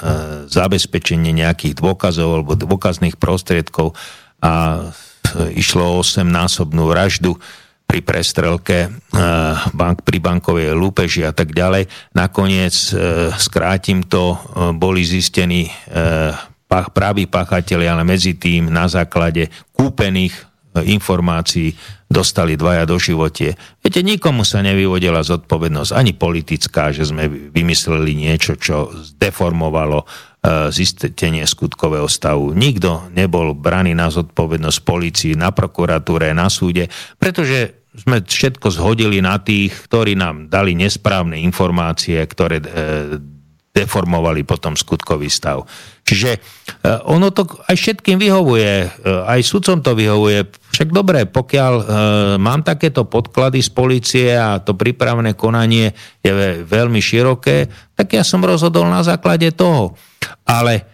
zabezpečenie 0.53 1.33
nejakých 1.33 1.81
dôkazov 1.81 2.42
alebo 2.42 2.53
dôkazných 2.59 3.16
prostriedkov 3.16 3.96
a 4.44 4.53
e, 4.77 5.57
išlo 5.57 5.96
o 5.96 6.05
8-násobnú 6.05 6.85
vraždu 6.85 7.40
pri 7.88 8.00
prestrelke 8.05 8.79
e, 8.85 8.88
bank, 9.72 10.05
pri 10.05 10.18
bankovej 10.20 10.77
lúpeži 10.77 11.24
a 11.24 11.33
tak 11.33 11.57
ďalej. 11.57 11.88
Nakoniec, 12.12 12.74
e, 12.92 12.92
skrátim 13.33 14.05
to, 14.05 14.37
e, 14.37 14.38
boli 14.77 15.09
zistení 15.09 15.68
e, 15.68 15.72
praví 16.68 17.31
pachatelia, 17.31 17.94
ale 17.94 18.05
medzi 18.05 18.35
tým 18.35 18.68
na 18.68 18.90
základe 18.90 19.48
kúpených 19.72 20.54
informácií 20.83 21.77
dostali 22.11 22.59
dvaja 22.59 22.87
do 22.87 22.99
životie. 22.99 23.55
Viete, 23.79 24.03
nikomu 24.03 24.43
sa 24.43 24.63
nevyvodila 24.63 25.23
zodpovednosť, 25.23 25.91
ani 25.95 26.13
politická, 26.15 26.91
že 26.91 27.07
sme 27.07 27.27
vymysleli 27.31 28.15
niečo, 28.15 28.59
čo 28.59 28.91
deformovalo 29.19 30.03
e, 30.03 30.07
zistenie 30.75 31.47
skutkového 31.47 32.07
stavu. 32.11 32.55
Nikto 32.55 33.11
nebol 33.15 33.55
braný 33.55 33.95
na 33.95 34.11
zodpovednosť 34.11 34.79
policii, 34.83 35.35
na 35.39 35.55
prokuratúre, 35.55 36.31
na 36.35 36.51
súde, 36.51 36.91
pretože 37.19 37.87
sme 37.95 38.27
všetko 38.27 38.75
zhodili 38.75 39.23
na 39.23 39.39
tých, 39.39 39.87
ktorí 39.87 40.19
nám 40.19 40.51
dali 40.51 40.75
nesprávne 40.75 41.39
informácie, 41.39 42.19
ktoré 42.27 42.59
e, 42.59 42.67
deformovali 43.75 44.47
potom 44.47 44.79
skutkový 44.79 45.27
stav. 45.27 45.67
Čiže 46.05 46.31
e, 46.37 46.38
ono 47.09 47.33
to 47.33 47.49
aj 47.64 47.75
všetkým 47.81 48.21
vyhovuje, 48.21 48.73
e, 48.85 48.87
aj 49.25 49.40
sudcom 49.40 49.81
to 49.81 49.97
vyhovuje. 49.97 50.53
Však 50.77 50.93
dobre, 50.93 51.25
pokiaľ 51.25 51.75
e, 51.81 51.85
mám 52.37 52.61
takéto 52.61 53.09
podklady 53.09 53.64
z 53.64 53.71
policie 53.73 54.29
a 54.37 54.61
to 54.61 54.77
prípravné 54.77 55.33
konanie 55.33 55.97
je 56.21 56.61
veľmi 56.69 57.01
široké, 57.01 57.73
tak 57.97 58.12
ja 58.12 58.23
som 58.23 58.45
rozhodol 58.45 58.85
na 58.85 59.01
základe 59.01 59.49
toho. 59.57 59.97
Ale 60.45 60.85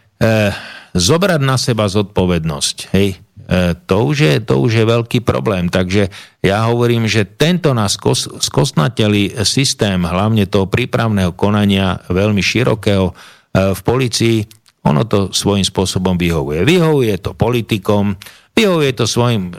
zobrať 0.92 1.40
na 1.40 1.57
seba 1.57 1.88
zodpovednosť, 1.88 2.77
hej, 2.92 3.16
to 3.88 3.96
už, 4.05 4.16
je, 4.20 4.35
to 4.44 4.61
už 4.61 4.73
je 4.79 4.85
veľký 4.85 5.25
problém. 5.25 5.73
Takže 5.73 6.12
ja 6.44 6.68
hovorím, 6.68 7.09
že 7.09 7.25
tento 7.25 7.73
nás 7.73 7.96
skos, 7.96 8.29
skosnatelý 8.29 9.33
systém, 9.49 9.96
hlavne 9.96 10.44
toho 10.44 10.68
prípravného 10.68 11.33
konania 11.33 12.05
veľmi 12.12 12.44
širokého 12.44 13.16
v 13.51 13.81
policii, 13.81 14.60
ono 14.81 15.05
to 15.05 15.29
svojím 15.29 15.64
spôsobom 15.64 16.16
vyhovuje. 16.16 16.64
Vyhovuje 16.64 17.14
to 17.21 17.37
politikom, 17.37 18.16
vyhovuje 18.57 18.97
to 18.97 19.05
svojím 19.05 19.53
e, 19.53 19.55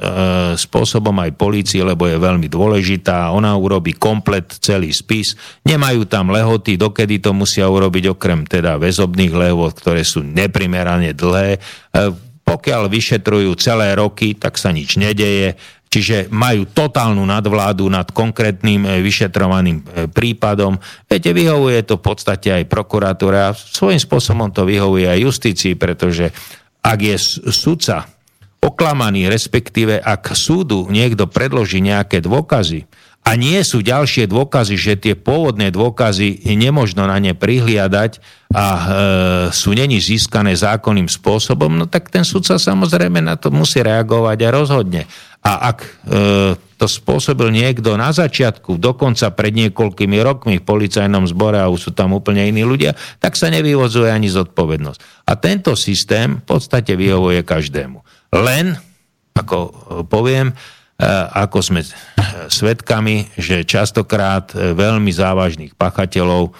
spôsobom 0.57 1.13
aj 1.21 1.37
policii, 1.37 1.85
lebo 1.85 2.09
je 2.09 2.17
veľmi 2.17 2.49
dôležitá. 2.49 3.29
Ona 3.29 3.53
urobí 3.53 3.93
komplet 3.93 4.49
celý 4.49 4.89
spis. 4.89 5.37
Nemajú 5.61 6.09
tam 6.09 6.33
lehoty, 6.33 6.73
dokedy 6.73 7.21
to 7.21 7.37
musia 7.37 7.69
urobiť 7.69 8.17
okrem 8.17 8.49
teda 8.49 8.81
väzobných 8.81 9.33
lehot, 9.33 9.77
ktoré 9.77 10.01
sú 10.01 10.25
neprimerane 10.25 11.13
dlhé. 11.13 11.57
E, 11.57 11.59
pokiaľ 12.41 12.89
vyšetrujú 12.89 13.53
celé 13.61 13.93
roky, 13.93 14.33
tak 14.33 14.57
sa 14.57 14.73
nič 14.73 14.97
nedeje, 14.97 15.55
čiže 15.91 16.31
majú 16.31 16.71
totálnu 16.71 17.19
nadvládu 17.27 17.91
nad 17.91 18.07
konkrétnym 18.15 18.87
e, 18.87 19.03
vyšetrovaným 19.03 19.77
e, 19.77 19.85
prípadom. 20.07 20.79
Viete, 21.03 21.35
vyhovuje 21.35 21.83
to 21.83 21.99
v 21.99 22.05
podstate 22.07 22.47
aj 22.47 22.63
prokuratúre 22.71 23.51
a 23.51 23.51
svojím 23.51 23.99
spôsobom 23.99 24.55
to 24.55 24.63
vyhovuje 24.63 25.11
aj 25.11 25.19
justícii, 25.19 25.75
pretože 25.75 26.31
ak 26.79 26.99
je 27.03 27.17
sudca 27.51 28.07
oklamaný, 28.63 29.27
respektíve 29.27 29.99
ak 29.99 30.31
súdu 30.31 30.87
niekto 30.87 31.27
predloží 31.27 31.83
nejaké 31.83 32.23
dôkazy 32.23 32.87
a 33.21 33.37
nie 33.37 33.61
sú 33.61 33.85
ďalšie 33.85 34.25
dôkazy, 34.25 34.75
že 34.81 34.97
tie 34.97 35.13
pôvodné 35.13 35.69
dôkazy 35.69 36.41
nemožno 36.57 37.05
na 37.05 37.21
ne 37.21 37.37
prihliadať 37.37 38.17
a 38.49 38.65
e, 38.65 38.81
sú 39.53 39.77
není 39.77 40.01
získané 40.01 40.57
zákonným 40.57 41.05
spôsobom, 41.05 41.69
no 41.69 41.85
tak 41.85 42.09
ten 42.09 42.25
sudca 42.25 42.57
samozrejme 42.57 43.21
na 43.21 43.37
to 43.37 43.53
musí 43.53 43.85
reagovať 43.85 44.37
a 44.41 44.49
rozhodne. 44.49 45.01
A 45.45 45.69
ak 45.69 45.79
e, 45.85 45.89
to 46.81 46.85
spôsobil 46.89 47.53
niekto 47.53 47.93
na 47.93 48.09
začiatku, 48.09 48.81
dokonca 48.81 49.29
pred 49.37 49.53
niekoľkými 49.53 50.17
rokmi 50.17 50.57
v 50.57 50.65
policajnom 50.65 51.29
zbore 51.29 51.61
a 51.61 51.69
už 51.69 51.79
sú 51.87 51.91
tam 51.93 52.17
úplne 52.17 52.49
iní 52.49 52.65
ľudia, 52.65 52.97
tak 53.21 53.37
sa 53.37 53.53
nevyvozuje 53.53 54.09
ani 54.09 54.33
zodpovednosť. 54.33 55.29
A 55.29 55.37
tento 55.37 55.77
systém 55.77 56.41
v 56.41 56.45
podstate 56.57 56.97
vyhovuje 56.97 57.45
každému. 57.45 58.01
Len, 58.33 58.73
ako 59.37 59.57
poviem, 60.09 60.57
E, 60.57 60.80
ako 61.33 61.59
sme 61.65 61.81
svedkami, 62.47 63.33
že 63.33 63.65
častokrát 63.65 64.53
e, 64.53 64.77
veľmi 64.77 65.09
závažných 65.09 65.73
pachateľov 65.73 66.43
e, 66.45 66.51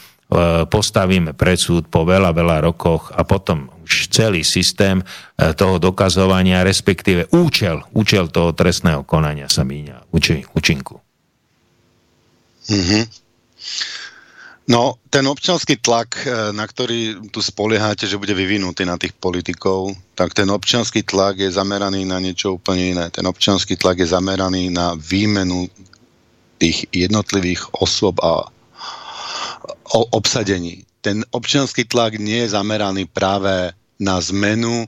postavíme 0.66 1.38
pred 1.38 1.62
súd 1.62 1.88
po 1.94 2.02
veľa, 2.02 2.34
veľa 2.34 2.58
rokoch 2.66 3.14
a 3.14 3.22
potom 3.22 3.70
už 3.86 4.10
celý 4.10 4.42
systém 4.42 5.04
toho 5.36 5.78
dokazovania, 5.78 6.64
respektíve 6.64 7.28
účel, 7.36 7.84
účel 7.92 8.32
toho 8.32 8.56
trestného 8.56 9.04
konania 9.04 9.52
sa 9.52 9.68
míňa 9.68 10.10
účinku. 10.56 10.96
Mm-hmm. 12.72 13.04
No, 14.72 14.96
ten 15.12 15.28
občanský 15.28 15.84
tlak, 15.84 16.24
e, 16.24 16.56
na 16.56 16.64
ktorý 16.64 17.28
tu 17.28 17.44
spoliehate, 17.44 18.08
že 18.08 18.16
bude 18.16 18.32
vyvinutý 18.32 18.88
na 18.88 18.96
tých 18.96 19.12
politikov, 19.20 19.92
tak 20.16 20.32
ten 20.32 20.48
občanský 20.48 21.04
tlak 21.04 21.44
je 21.44 21.52
zameraný 21.52 22.08
na 22.08 22.24
niečo 22.24 22.56
úplne 22.56 22.96
iné. 22.96 23.06
Ten 23.12 23.28
občanský 23.28 23.76
tlak 23.76 24.00
je 24.00 24.08
zameraný 24.08 24.72
na 24.72 24.96
výmenu 24.96 25.68
tých 26.56 26.88
jednotlivých 26.96 27.68
osôb 27.84 28.16
a 28.24 28.48
obsadení. 30.16 30.88
Ten 31.04 31.28
občanský 31.36 31.84
tlak 31.84 32.16
nie 32.16 32.48
je 32.48 32.56
zameraný 32.56 33.12
práve 33.12 33.76
na 34.00 34.24
zmenu 34.24 34.88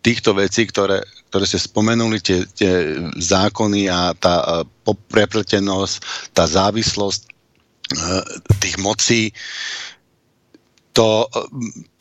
týchto 0.00 0.32
vecí, 0.32 0.64
ktoré, 0.64 1.04
ktoré 1.28 1.44
ste 1.44 1.60
spomenuli, 1.60 2.16
tie, 2.24 2.48
tie 2.56 2.96
zákony 3.20 3.92
a 3.92 4.16
tá 4.16 4.64
e, 4.64 4.96
prepletenosť, 5.12 5.94
tá 6.32 6.48
závislosť 6.48 7.37
tých 8.60 8.76
mocí, 8.80 9.32
to 10.98 11.30
eh, 11.30 11.46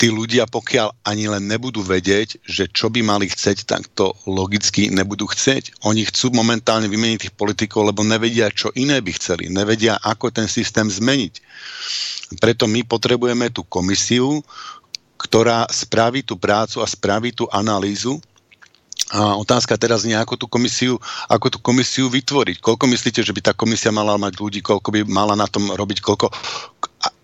tí 0.01 0.09
ľudia, 0.09 0.49
pokiaľ 0.49 1.05
ani 1.05 1.29
len 1.29 1.45
nebudú 1.45 1.85
vedieť, 1.85 2.41
že 2.41 2.65
čo 2.65 2.89
by 2.89 3.05
mali 3.05 3.29
chceť, 3.29 3.69
tak 3.69 3.85
to 3.93 4.17
logicky 4.25 4.89
nebudú 4.89 5.29
chceť. 5.29 5.85
Oni 5.85 6.01
chcú 6.09 6.33
momentálne 6.33 6.89
vymeniť 6.89 7.29
tých 7.29 7.37
politikov, 7.37 7.93
lebo 7.93 8.01
nevedia, 8.01 8.49
čo 8.49 8.73
iné 8.73 8.97
by 8.97 9.11
chceli. 9.13 9.53
Nevedia, 9.53 10.01
ako 10.01 10.33
ten 10.33 10.49
systém 10.49 10.89
zmeniť. 10.89 11.33
Preto 12.41 12.65
my 12.65 12.81
potrebujeme 12.89 13.53
tú 13.53 13.61
komisiu, 13.69 14.41
ktorá 15.21 15.69
spraví 15.69 16.25
tú 16.25 16.37
prácu 16.37 16.81
a 16.81 16.89
spraví 16.89 17.33
tú 17.33 17.45
analýzu 17.53 18.17
a 19.07 19.39
otázka 19.39 19.79
teraz 19.79 20.03
nie, 20.03 20.15
ako 20.15 20.35
tú 20.35 20.47
komisiu, 20.51 20.99
ako 21.31 21.47
tú 21.55 21.59
komisiu 21.63 22.11
vytvoriť. 22.11 22.59
Koľko 22.59 22.91
myslíte, 22.91 23.23
že 23.23 23.31
by 23.31 23.39
tá 23.39 23.53
komisia 23.55 23.87
mala 23.87 24.19
mať 24.19 24.35
ľudí, 24.35 24.59
koľko 24.59 24.91
by 24.91 24.99
mala 25.07 25.35
na 25.39 25.47
tom 25.47 25.71
robiť, 25.71 26.03
koľko... 26.03 26.27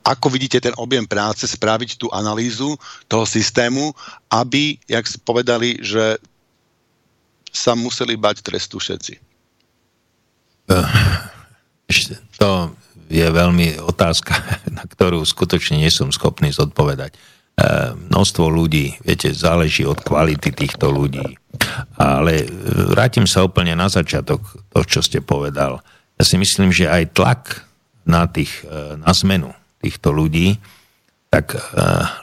Ako 0.03 0.27
vidíte 0.27 0.59
ten 0.59 0.75
objem 0.75 1.07
práce, 1.07 1.47
spraviť 1.47 1.95
tú 1.95 2.11
analýzu 2.11 2.75
toho 3.07 3.23
systému, 3.23 3.95
aby, 4.31 4.75
jak 4.87 5.07
povedali, 5.23 5.79
že 5.79 6.19
sa 7.51 7.75
museli 7.75 8.19
bať 8.19 8.43
trestu 8.43 8.79
všetci? 8.79 9.19
To 12.39 12.51
je 13.11 13.27
veľmi 13.27 13.79
otázka, 13.83 14.35
na 14.77 14.83
ktorú 14.87 15.23
skutočne 15.23 15.83
nie 15.83 15.91
som 15.91 16.11
schopný 16.15 16.51
zodpovedať 16.51 17.15
E, 17.53 17.93
množstvo 18.09 18.49
ľudí, 18.49 18.97
viete, 19.05 19.29
záleží 19.29 19.85
od 19.85 20.01
kvality 20.01 20.49
týchto 20.49 20.89
ľudí. 20.89 21.37
Ale 21.97 22.49
vrátim 22.89 23.29
sa 23.29 23.45
úplne 23.45 23.77
na 23.77 23.87
začiatok, 23.87 24.41
to, 24.73 24.79
čo 24.83 24.99
ste 25.05 25.21
povedal. 25.21 25.79
Ja 26.17 26.23
si 26.25 26.35
myslím, 26.37 26.73
že 26.73 26.89
aj 26.89 27.13
tlak 27.13 27.41
na, 28.05 28.25
tých, 28.25 28.65
e, 28.65 28.97
na 28.99 29.13
zmenu 29.13 29.53
týchto 29.79 30.09
ľudí, 30.13 30.57
tak 31.29 31.57
e, 31.57 31.59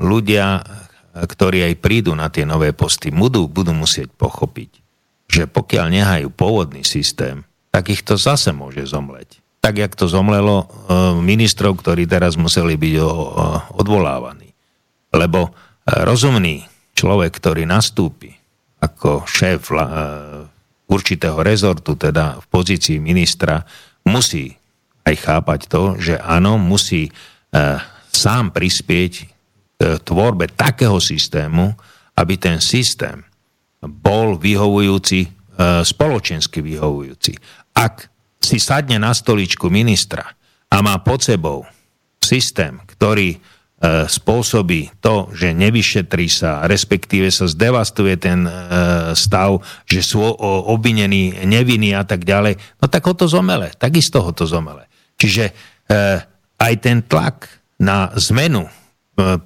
ľudia, 0.03 0.62
ktorí 1.14 1.66
aj 1.66 1.74
prídu 1.83 2.14
na 2.14 2.31
tie 2.31 2.47
nové 2.47 2.74
posty, 2.74 3.11
budú, 3.11 3.51
budú 3.51 3.74
musieť 3.74 4.11
pochopiť, 4.14 4.70
že 5.31 5.43
pokiaľ 5.51 5.87
nehajú 5.91 6.28
pôvodný 6.35 6.83
systém, 6.87 7.47
tak 7.70 7.91
ich 7.91 8.03
to 8.03 8.18
zase 8.18 8.51
môže 8.51 8.83
zomleť. 8.87 9.39
Tak, 9.61 9.76
jak 9.76 9.93
to 9.93 10.09
zomlelo 10.09 10.72
ministrov, 11.20 11.85
ktorí 11.85 12.09
teraz 12.09 12.33
museli 12.41 12.81
byť 12.81 12.95
odvolávaní. 13.76 14.51
Lebo 15.14 15.41
e, 15.47 15.51
rozumný 16.03 16.66
človek, 16.97 17.31
ktorý 17.39 17.68
nastúpi 17.68 18.39
ako 18.81 19.28
šéf 19.28 19.70
e, 19.70 19.76
určitého 20.89 21.39
rezortu, 21.45 21.95
teda 21.95 22.41
v 22.41 22.47
pozícii 22.49 22.99
ministra, 22.99 23.62
musí 24.09 24.57
aj 25.05 25.14
chápať 25.16 25.61
to, 25.68 25.83
že 26.01 26.14
áno, 26.16 26.57
musí 26.57 27.09
e, 27.09 27.12
sám 28.11 28.51
prispieť 28.51 29.12
k 29.81 29.97
tvorbe 30.05 30.53
takého 30.53 31.01
systému, 31.01 31.72
aby 32.20 32.35
ten 32.37 32.61
systém 32.61 33.24
bol 33.81 34.37
vyhovujúci, 34.37 35.24
spoločensky 35.61 36.61
vyhovujúci. 36.61 37.33
Ak 37.72 38.12
si 38.41 38.61
sadne 38.61 39.01
na 39.01 39.16
stoličku 39.16 39.72
ministra 39.72 40.24
a 40.68 40.76
má 40.85 41.01
pod 41.01 41.24
sebou 41.24 41.64
systém, 42.20 42.76
ktorý 42.85 43.41
spôsobí 43.81 45.01
to, 45.01 45.33
že 45.33 45.57
nevyšetrí 45.57 46.28
sa, 46.28 46.68
respektíve 46.68 47.33
sa 47.33 47.49
zdevastuje 47.49 48.20
ten 48.20 48.45
e, 48.45 48.53
stav, 49.16 49.64
že 49.89 50.05
sú 50.05 50.20
obvinení 50.68 51.33
nevinní 51.49 51.97
a 51.97 52.05
tak 52.05 52.28
ďalej, 52.28 52.61
no 52.76 52.85
tak 52.93 53.09
ho 53.09 53.16
to 53.16 53.24
zomele, 53.24 53.72
takisto 53.81 54.20
ho 54.20 54.37
to 54.37 54.45
zomele. 54.45 54.85
Čiže 55.16 55.45
e, 55.49 55.53
aj 56.61 56.74
ten 56.85 57.01
tlak 57.09 57.49
na 57.81 58.12
zmenu 58.20 58.68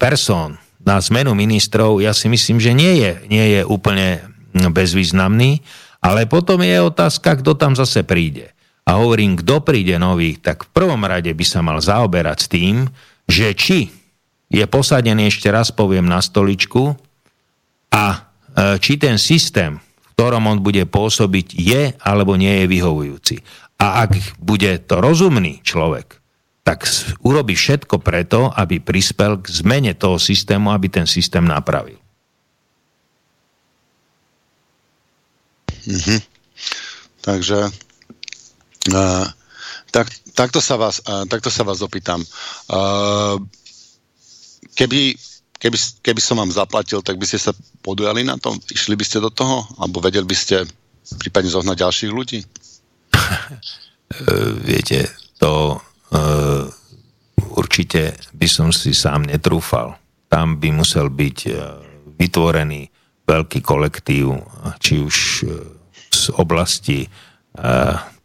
persón, 0.03 0.59
na 0.83 0.99
zmenu 0.99 1.33
ministrov, 1.39 2.03
ja 2.03 2.11
si 2.11 2.27
myslím, 2.27 2.59
že 2.59 2.75
nie 2.75 3.07
je, 3.07 3.13
nie 3.31 3.47
je 3.59 3.61
úplne 3.63 4.19
bezvýznamný, 4.55 5.63
ale 6.03 6.27
potom 6.27 6.59
je 6.59 6.75
otázka, 6.83 7.39
kto 7.39 7.55
tam 7.55 7.79
zase 7.79 8.03
príde. 8.03 8.51
A 8.85 9.01
hovorím, 9.01 9.41
kto 9.41 9.65
príde 9.65 9.97
nový, 9.97 10.37
tak 10.37 10.69
v 10.69 10.71
prvom 10.75 11.01
rade 11.07 11.33
by 11.33 11.45
sa 11.47 11.65
mal 11.65 11.81
zaoberať 11.81 12.39
s 12.45 12.51
tým, 12.51 12.77
že 13.25 13.57
či 13.57 14.04
je 14.53 14.65
posadený, 14.69 15.31
ešte 15.31 15.49
raz 15.49 15.73
poviem, 15.73 16.05
na 16.05 16.21
stoličku 16.21 16.95
a 17.93 18.05
e, 18.13 18.19
či 18.79 19.01
ten 19.01 19.17
systém, 19.17 19.79
v 19.79 20.07
ktorom 20.15 20.45
on 20.47 20.59
bude 20.63 20.83
pôsobiť, 20.87 21.47
je 21.59 21.83
alebo 22.03 22.39
nie 22.39 22.63
je 22.63 22.67
vyhovujúci. 22.71 23.37
A 23.83 24.07
ak 24.07 24.39
bude 24.39 24.79
to 24.87 25.03
rozumný 25.03 25.61
človek, 25.67 26.23
tak 26.65 26.89
urobí 27.21 27.53
všetko 27.53 28.01
preto, 28.01 28.49
aby 28.49 28.81
prispel 28.81 29.37
k 29.37 29.53
zmene 29.53 29.93
toho 29.93 30.17
systému, 30.17 30.73
aby 30.73 30.89
ten 30.89 31.05
systém 31.05 31.45
napravil. 31.45 32.01
Mm-hmm. 35.85 36.21
Takže 37.21 37.69
uh, 38.97 39.27
tak, 39.93 40.09
takto, 40.33 40.65
sa 40.65 40.81
vás, 40.81 41.05
uh, 41.05 41.29
takto 41.29 41.53
sa 41.53 41.69
vás 41.69 41.85
opýtam. 41.85 42.25
Uh, 42.73 43.37
keby, 44.75 45.15
keby, 45.59 45.77
keby 46.03 46.21
som 46.21 46.39
vám 46.43 46.53
zaplatil, 46.53 47.01
tak 47.01 47.17
by 47.17 47.27
ste 47.27 47.39
sa 47.39 47.53
podujali 47.81 48.27
na 48.27 48.37
tom? 48.37 48.59
Išli 48.71 48.99
by 48.99 49.05
ste 49.07 49.23
do 49.23 49.31
toho? 49.31 49.65
Alebo 49.79 50.03
vedeli 50.03 50.27
by 50.27 50.37
ste 50.37 50.67
prípadne 51.19 51.51
zohnať 51.51 51.77
ďalších 51.81 52.13
ľudí? 52.13 52.41
Viete, 54.69 55.11
to 55.41 55.79
uh, 55.79 56.65
určite 57.57 58.15
by 58.35 58.49
som 58.51 58.71
si 58.71 58.95
sám 58.95 59.27
netrúfal. 59.27 59.97
Tam 60.29 60.59
by 60.59 60.69
musel 60.75 61.11
byť 61.11 61.39
uh, 61.49 61.55
vytvorený 62.19 62.91
veľký 63.25 63.61
kolektív, 63.65 64.37
či 64.79 65.01
už 65.01 65.17
uh, 65.17 65.51
z 66.13 66.23
oblasti 66.39 67.09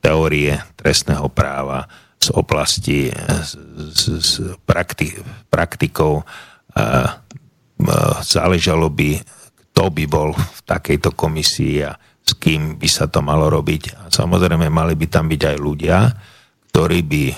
teórie 0.02 0.58
trestného 0.74 1.30
práva, 1.30 1.86
z 2.20 2.28
oblasti 2.36 3.07
s, 3.15 3.55
s 4.03 4.43
prakti, 4.67 5.15
praktikou. 5.47 6.20
Záležalo 8.20 8.91
by, 8.91 9.09
kto 9.72 9.84
by 9.88 10.03
bol 10.11 10.36
v 10.36 10.59
takejto 10.67 11.15
komisii 11.15 11.88
a 11.88 11.95
s 12.30 12.38
kým 12.38 12.78
by 12.78 12.86
sa 12.91 13.09
to 13.09 13.26
malo 13.26 13.49
robiť. 13.49 13.84
A 13.95 14.01
samozrejme, 14.11 14.70
mali 14.70 14.93
by 14.93 15.07
tam 15.09 15.26
byť 15.32 15.41
aj 15.41 15.57
ľudia, 15.57 15.97
ktorí 16.70 16.99
by 17.01 17.24
e, 17.26 17.36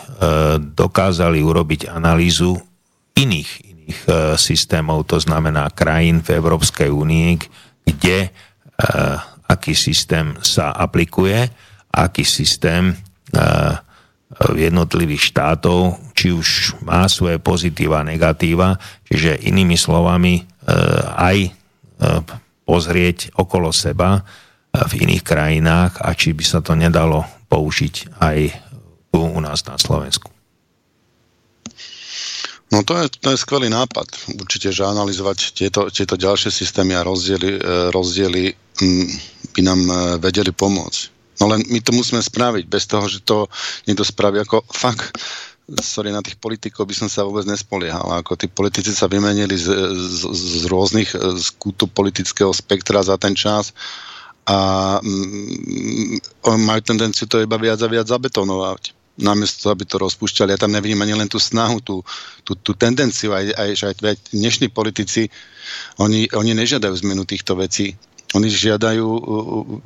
dokázali 0.76 1.40
urobiť 1.40 1.88
analýzu 1.88 2.52
iných, 3.16 3.52
iných 3.64 4.00
e, 4.04 4.08
systémov, 4.36 5.08
to 5.08 5.24
znamená 5.24 5.72
krajín 5.72 6.20
v 6.20 6.36
Európskej 6.36 6.92
únii, 6.92 7.30
kde 7.88 8.28
e, 8.28 8.30
aký 9.48 9.72
systém 9.72 10.36
sa 10.44 10.76
aplikuje, 10.76 11.48
aký 11.92 12.24
systém 12.28 12.96
jednotlivých 14.58 15.34
štátov, 15.34 16.02
či 16.18 16.34
už 16.34 16.82
má 16.82 17.06
svoje 17.06 17.38
pozitíva 17.38 18.02
a 18.02 18.08
negatíva, 18.08 18.78
čiže 19.06 19.38
inými 19.46 19.78
slovami 19.78 20.42
aj 21.18 21.54
pozrieť 22.66 23.38
okolo 23.38 23.70
seba 23.70 24.26
v 24.72 24.92
iných 25.04 25.24
krajinách 25.26 26.02
a 26.02 26.16
či 26.16 26.34
by 26.34 26.44
sa 26.48 26.60
to 26.64 26.74
nedalo 26.74 27.28
použiť 27.52 28.18
aj 28.18 28.38
tu 29.12 29.20
u 29.20 29.40
nás 29.44 29.62
na 29.68 29.76
Slovensku. 29.76 30.32
No 32.72 32.88
to 32.88 32.96
je, 33.04 33.12
to 33.20 33.36
je 33.36 33.42
skvelý 33.44 33.68
nápad. 33.68 34.08
Určite, 34.40 34.72
že 34.72 34.88
analyzovať 34.88 35.52
tieto, 35.52 35.92
tieto 35.92 36.16
ďalšie 36.16 36.48
systémy 36.48 36.96
a 36.96 37.04
rozdiely, 37.04 37.60
rozdiely 37.92 38.56
mm, 38.80 39.08
by 39.52 39.62
nám 39.68 39.82
vedeli 40.24 40.56
pomôcť. 40.56 41.21
No 41.42 41.50
len 41.50 41.66
my 41.68 41.82
to 41.82 41.92
musíme 41.92 42.22
spraviť, 42.22 42.70
bez 42.70 42.86
toho, 42.86 43.10
že 43.10 43.26
to 43.26 43.50
niekto 43.90 44.06
spraví 44.06 44.38
ako 44.46 44.62
fakt 44.70 45.18
sorry, 45.80 46.12
na 46.12 46.20
tých 46.20 46.36
politikov 46.36 46.84
by 46.84 46.96
som 46.96 47.08
sa 47.08 47.24
vôbec 47.24 47.48
nespoliehal. 47.48 48.04
Ako 48.20 48.36
tí 48.36 48.52
politici 48.52 48.92
sa 48.92 49.08
vymenili 49.08 49.56
z, 49.56 49.72
z, 49.96 50.22
z 50.28 50.64
rôznych 50.68 51.16
z 51.16 51.48
kútu 51.56 51.88
politického 51.88 52.52
spektra 52.52 53.00
za 53.00 53.16
ten 53.16 53.32
čas 53.32 53.72
a 54.44 55.00
mm, 55.00 56.44
majú 56.60 56.82
tendenciu 56.84 57.24
to 57.30 57.40
iba 57.40 57.56
viac 57.56 57.80
a 57.80 57.88
viac 57.88 58.10
zabetonovať 58.10 59.00
namiesto 59.22 59.70
aby 59.70 59.86
to 59.86 60.02
rozpúšťali. 60.02 60.56
Ja 60.56 60.60
tam 60.66 60.74
nevidím 60.74 61.04
ani 61.06 61.14
len 61.14 61.30
tú 61.30 61.38
snahu, 61.38 61.84
tú, 61.84 62.02
tú, 62.42 62.58
tú 62.58 62.74
tendenciu, 62.74 63.36
aj, 63.36 63.54
aj, 63.54 63.70
aj 63.86 64.18
dnešní 64.34 64.74
politici, 64.74 65.30
oni, 66.02 66.32
oni 66.34 66.52
nežiadajú 66.58 66.96
zmenu 67.06 67.28
týchto 67.28 67.54
vecí. 67.60 67.94
Oni 68.34 68.48
žiadajú 68.48 69.06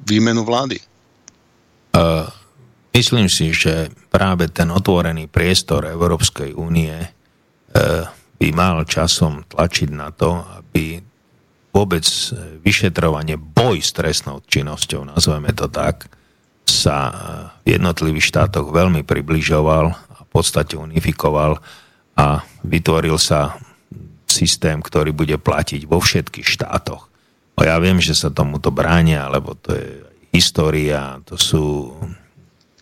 výmenu 0.05 0.45
vlády. 0.45 0.77
Uh, 1.95 2.27
myslím 2.91 3.31
si, 3.31 3.55
že 3.55 3.87
práve 4.11 4.51
ten 4.51 4.67
otvorený 4.67 5.31
priestor 5.31 5.87
Európskej 5.87 6.51
únie 6.51 6.91
uh, 6.91 8.03
by 8.35 8.47
mal 8.51 8.83
časom 8.83 9.47
tlačiť 9.47 9.89
na 9.95 10.11
to, 10.11 10.43
aby 10.59 10.99
vôbec 11.75 12.07
vyšetrovanie, 12.63 13.35
boj 13.35 13.83
s 13.83 13.91
trestnou 13.91 14.39
činnosťou, 14.47 15.11
nazveme 15.11 15.51
to 15.51 15.67
tak, 15.67 16.07
sa 16.63 17.11
v 17.67 17.75
jednotlivých 17.75 18.31
štátoch 18.31 18.71
veľmi 18.71 19.03
približoval 19.03 19.85
a 19.91 20.17
v 20.23 20.29
podstate 20.31 20.79
unifikoval 20.79 21.59
a 22.15 22.47
vytvoril 22.63 23.19
sa 23.19 23.59
systém, 24.23 24.79
ktorý 24.79 25.11
bude 25.11 25.35
platiť 25.35 25.83
vo 25.83 25.99
všetkých 25.99 26.47
štátoch. 26.47 27.11
O 27.55 27.61
ja 27.63 27.75
viem, 27.79 27.99
že 27.99 28.15
sa 28.15 28.31
tomuto 28.31 28.71
bránia, 28.71 29.27
lebo 29.27 29.55
to 29.55 29.75
je 29.75 30.03
história, 30.36 31.23
to 31.23 31.39
sú 31.39 31.95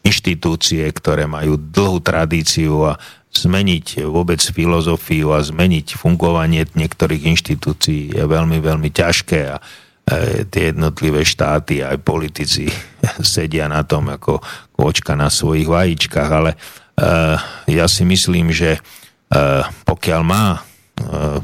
inštitúcie, 0.04 0.84
ktoré 0.92 1.30
majú 1.30 1.56
dlhú 1.56 2.04
tradíciu 2.04 2.92
a 2.92 3.00
zmeniť 3.34 4.06
vôbec 4.06 4.38
filozofiu 4.38 5.34
a 5.34 5.42
zmeniť 5.42 5.98
fungovanie 5.98 6.70
niektorých 6.70 7.24
inštitúcií 7.34 8.14
je 8.14 8.24
veľmi, 8.24 8.62
veľmi 8.62 8.90
ťažké 8.94 9.40
a 9.50 9.58
e, 9.58 9.62
tie 10.46 10.70
jednotlivé 10.70 11.26
štáty 11.26 11.82
aj 11.82 11.98
politici 12.06 12.70
sedia 13.34 13.66
na 13.66 13.82
tom 13.82 14.12
ako 14.14 14.38
kočka 14.76 15.18
na 15.18 15.34
svojich 15.34 15.66
vajíčkach, 15.66 16.30
ale 16.30 16.52
e, 16.54 16.58
ja 17.74 17.86
si 17.90 18.06
myslím, 18.06 18.54
že 18.54 18.78
e, 18.78 18.80
pokiaľ 19.88 20.22
má 20.22 20.62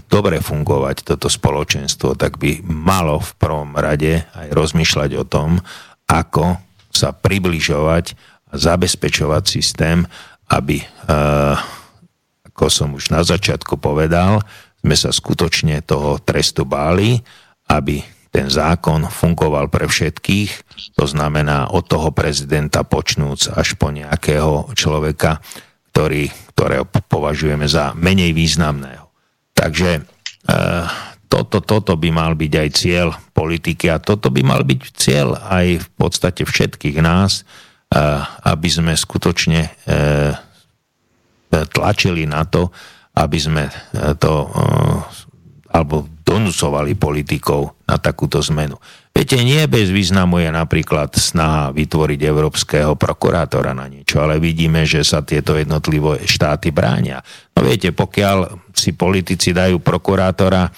dobre 0.06 0.46
fungovať 0.46 1.02
toto 1.02 1.26
spoločenstvo, 1.26 2.14
tak 2.14 2.38
by 2.38 2.62
malo 2.62 3.18
v 3.18 3.32
prvom 3.42 3.74
rade 3.74 4.22
aj 4.38 4.54
rozmýšľať 4.54 5.18
o 5.18 5.26
tom, 5.26 5.58
ako 6.10 6.58
sa 6.90 7.14
približovať 7.14 8.18
a 8.50 8.54
zabezpečovať 8.58 9.44
systém, 9.46 10.04
aby 10.50 10.82
ako 12.50 12.66
som 12.68 12.98
už 12.98 13.14
na 13.14 13.22
začiatku 13.22 13.78
povedal, 13.78 14.42
sme 14.82 14.96
sa 14.98 15.14
skutočne 15.14 15.86
toho 15.86 16.18
trestu 16.20 16.66
báli, 16.66 17.22
aby 17.70 18.02
ten 18.30 18.50
zákon 18.50 19.10
fungoval 19.10 19.70
pre 19.74 19.90
všetkých, 19.90 20.52
to 20.94 21.06
znamená 21.10 21.74
od 21.74 21.86
toho 21.90 22.14
prezidenta 22.14 22.86
počnúc 22.86 23.50
až 23.50 23.74
po 23.78 23.90
nejakého 23.90 24.70
človeka, 24.78 25.42
ktorý, 25.90 26.30
ktorého 26.54 26.86
považujeme 26.86 27.66
za 27.66 27.98
menej 27.98 28.38
významného. 28.38 29.10
Takže 29.58 29.90
e, 29.98 30.02
toto, 31.30 31.62
toto 31.62 31.94
by 31.94 32.10
mal 32.10 32.34
byť 32.34 32.54
aj 32.58 32.70
cieľ 32.74 33.08
politiky 33.38 33.88
a 33.94 34.02
toto 34.02 34.34
by 34.34 34.42
mal 34.42 34.66
byť 34.66 34.82
cieľ 34.98 35.38
aj 35.38 35.86
v 35.86 35.88
podstate 35.94 36.42
všetkých 36.44 36.98
nás, 37.06 37.42
e, 37.42 38.02
aby 38.50 38.70
sme 38.70 38.98
skutočne 38.98 39.70
e, 39.70 39.72
tlačili 41.50 42.26
na 42.26 42.50
to, 42.50 42.74
aby 43.14 43.38
sme 43.38 43.64
e, 43.70 43.74
to 44.18 44.50
alebo 45.70 46.10
donúcovali 46.26 46.98
politikov 46.98 47.78
na 47.86 48.02
takúto 48.02 48.42
zmenu. 48.42 48.74
Viete, 49.14 49.38
nie 49.46 49.62
bez 49.70 49.94
významu 49.94 50.42
je 50.42 50.50
napríklad 50.50 51.14
snaha 51.14 51.70
vytvoriť 51.70 52.20
európskeho 52.26 52.98
prokurátora 52.98 53.78
na 53.78 53.86
niečo, 53.86 54.18
ale 54.18 54.42
vidíme, 54.42 54.82
že 54.90 55.06
sa 55.06 55.22
tieto 55.22 55.54
jednotlivé 55.54 56.26
štáty 56.26 56.74
bránia. 56.74 57.22
No 57.54 57.62
viete, 57.62 57.94
pokiaľ 57.94 58.66
si 58.74 58.98
politici 58.98 59.54
dajú 59.54 59.78
prokurátora, 59.78 60.74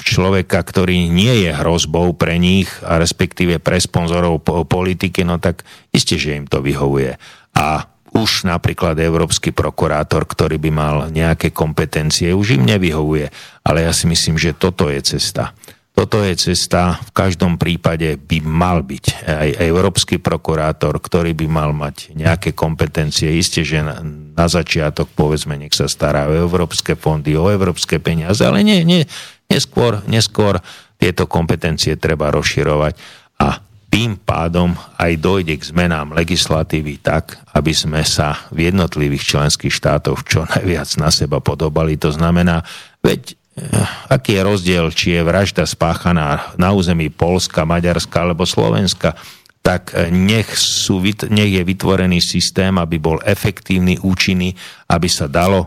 človeka, 0.00 0.64
ktorý 0.64 1.12
nie 1.12 1.44
je 1.44 1.52
hrozbou 1.52 2.16
pre 2.16 2.40
nich 2.40 2.72
a 2.80 2.96
respektíve 2.96 3.60
pre 3.60 3.76
sponzorov 3.76 4.40
politiky, 4.64 5.28
no 5.28 5.36
tak 5.36 5.60
isté, 5.92 6.16
že 6.16 6.40
im 6.40 6.48
to 6.48 6.64
vyhovuje. 6.64 7.20
A 7.52 7.84
už 8.16 8.48
napríklad 8.48 8.96
európsky 8.96 9.52
prokurátor, 9.52 10.24
ktorý 10.24 10.56
by 10.56 10.70
mal 10.72 10.96
nejaké 11.12 11.52
kompetencie, 11.52 12.32
už 12.32 12.56
im 12.56 12.64
nevyhovuje. 12.64 13.28
Ale 13.60 13.84
ja 13.84 13.92
si 13.92 14.08
myslím, 14.08 14.40
že 14.40 14.56
toto 14.56 14.88
je 14.88 15.04
cesta. 15.04 15.52
Toto 15.96 16.20
je 16.20 16.36
cesta, 16.36 17.00
v 17.08 17.12
každom 17.16 17.56
prípade 17.56 18.20
by 18.20 18.44
mal 18.44 18.84
byť 18.84 19.24
aj 19.24 19.48
európsky 19.64 20.20
prokurátor, 20.20 20.92
ktorý 21.00 21.32
by 21.32 21.46
mal 21.48 21.72
mať 21.72 22.12
nejaké 22.12 22.52
kompetencie. 22.52 23.32
Isté, 23.32 23.64
že 23.64 23.80
na, 23.80 24.04
na 24.36 24.44
začiatok, 24.44 25.08
povedzme, 25.16 25.56
nech 25.56 25.72
sa 25.72 25.88
stará 25.88 26.28
o 26.28 26.36
európske 26.36 27.00
fondy, 27.00 27.32
o 27.32 27.48
európske 27.48 27.96
peniaze, 27.96 28.44
ale 28.44 28.60
nie, 28.60 28.84
nie, 28.84 29.08
neskôr, 29.48 30.04
neskôr 30.04 30.60
tieto 31.00 31.24
kompetencie 31.24 31.96
treba 31.96 32.28
rozširovať 32.28 32.92
a 33.40 33.64
tým 33.88 34.20
pádom 34.20 34.76
aj 35.00 35.16
dojde 35.16 35.56
k 35.56 35.68
zmenám 35.72 36.12
legislatívy 36.12 37.00
tak, 37.00 37.40
aby 37.56 37.72
sme 37.72 38.04
sa 38.04 38.36
v 38.52 38.68
jednotlivých 38.68 39.24
členských 39.32 39.72
štátoch 39.72 40.28
čo 40.28 40.44
najviac 40.44 40.92
na 41.00 41.08
seba 41.08 41.40
podobali. 41.40 41.96
To 42.04 42.12
znamená, 42.12 42.60
veď 43.00 43.35
aký 44.12 44.36
je 44.36 44.42
rozdiel, 44.44 44.86
či 44.92 45.16
je 45.16 45.22
vražda 45.24 45.64
spáchaná 45.64 46.52
na 46.60 46.76
území 46.76 47.08
Polska, 47.08 47.64
Maďarska 47.64 48.24
alebo 48.24 48.44
Slovenska 48.44 49.16
tak 49.66 49.98
e, 49.98 50.14
nech, 50.14 50.46
sú, 50.54 51.02
nech 51.26 51.50
je 51.50 51.62
vytvorený 51.66 52.22
systém, 52.22 52.70
aby 52.78 53.02
bol 53.02 53.18
efektívny, 53.26 53.98
účinný, 53.98 54.54
aby 54.86 55.10
sa 55.10 55.26
dalo 55.26 55.66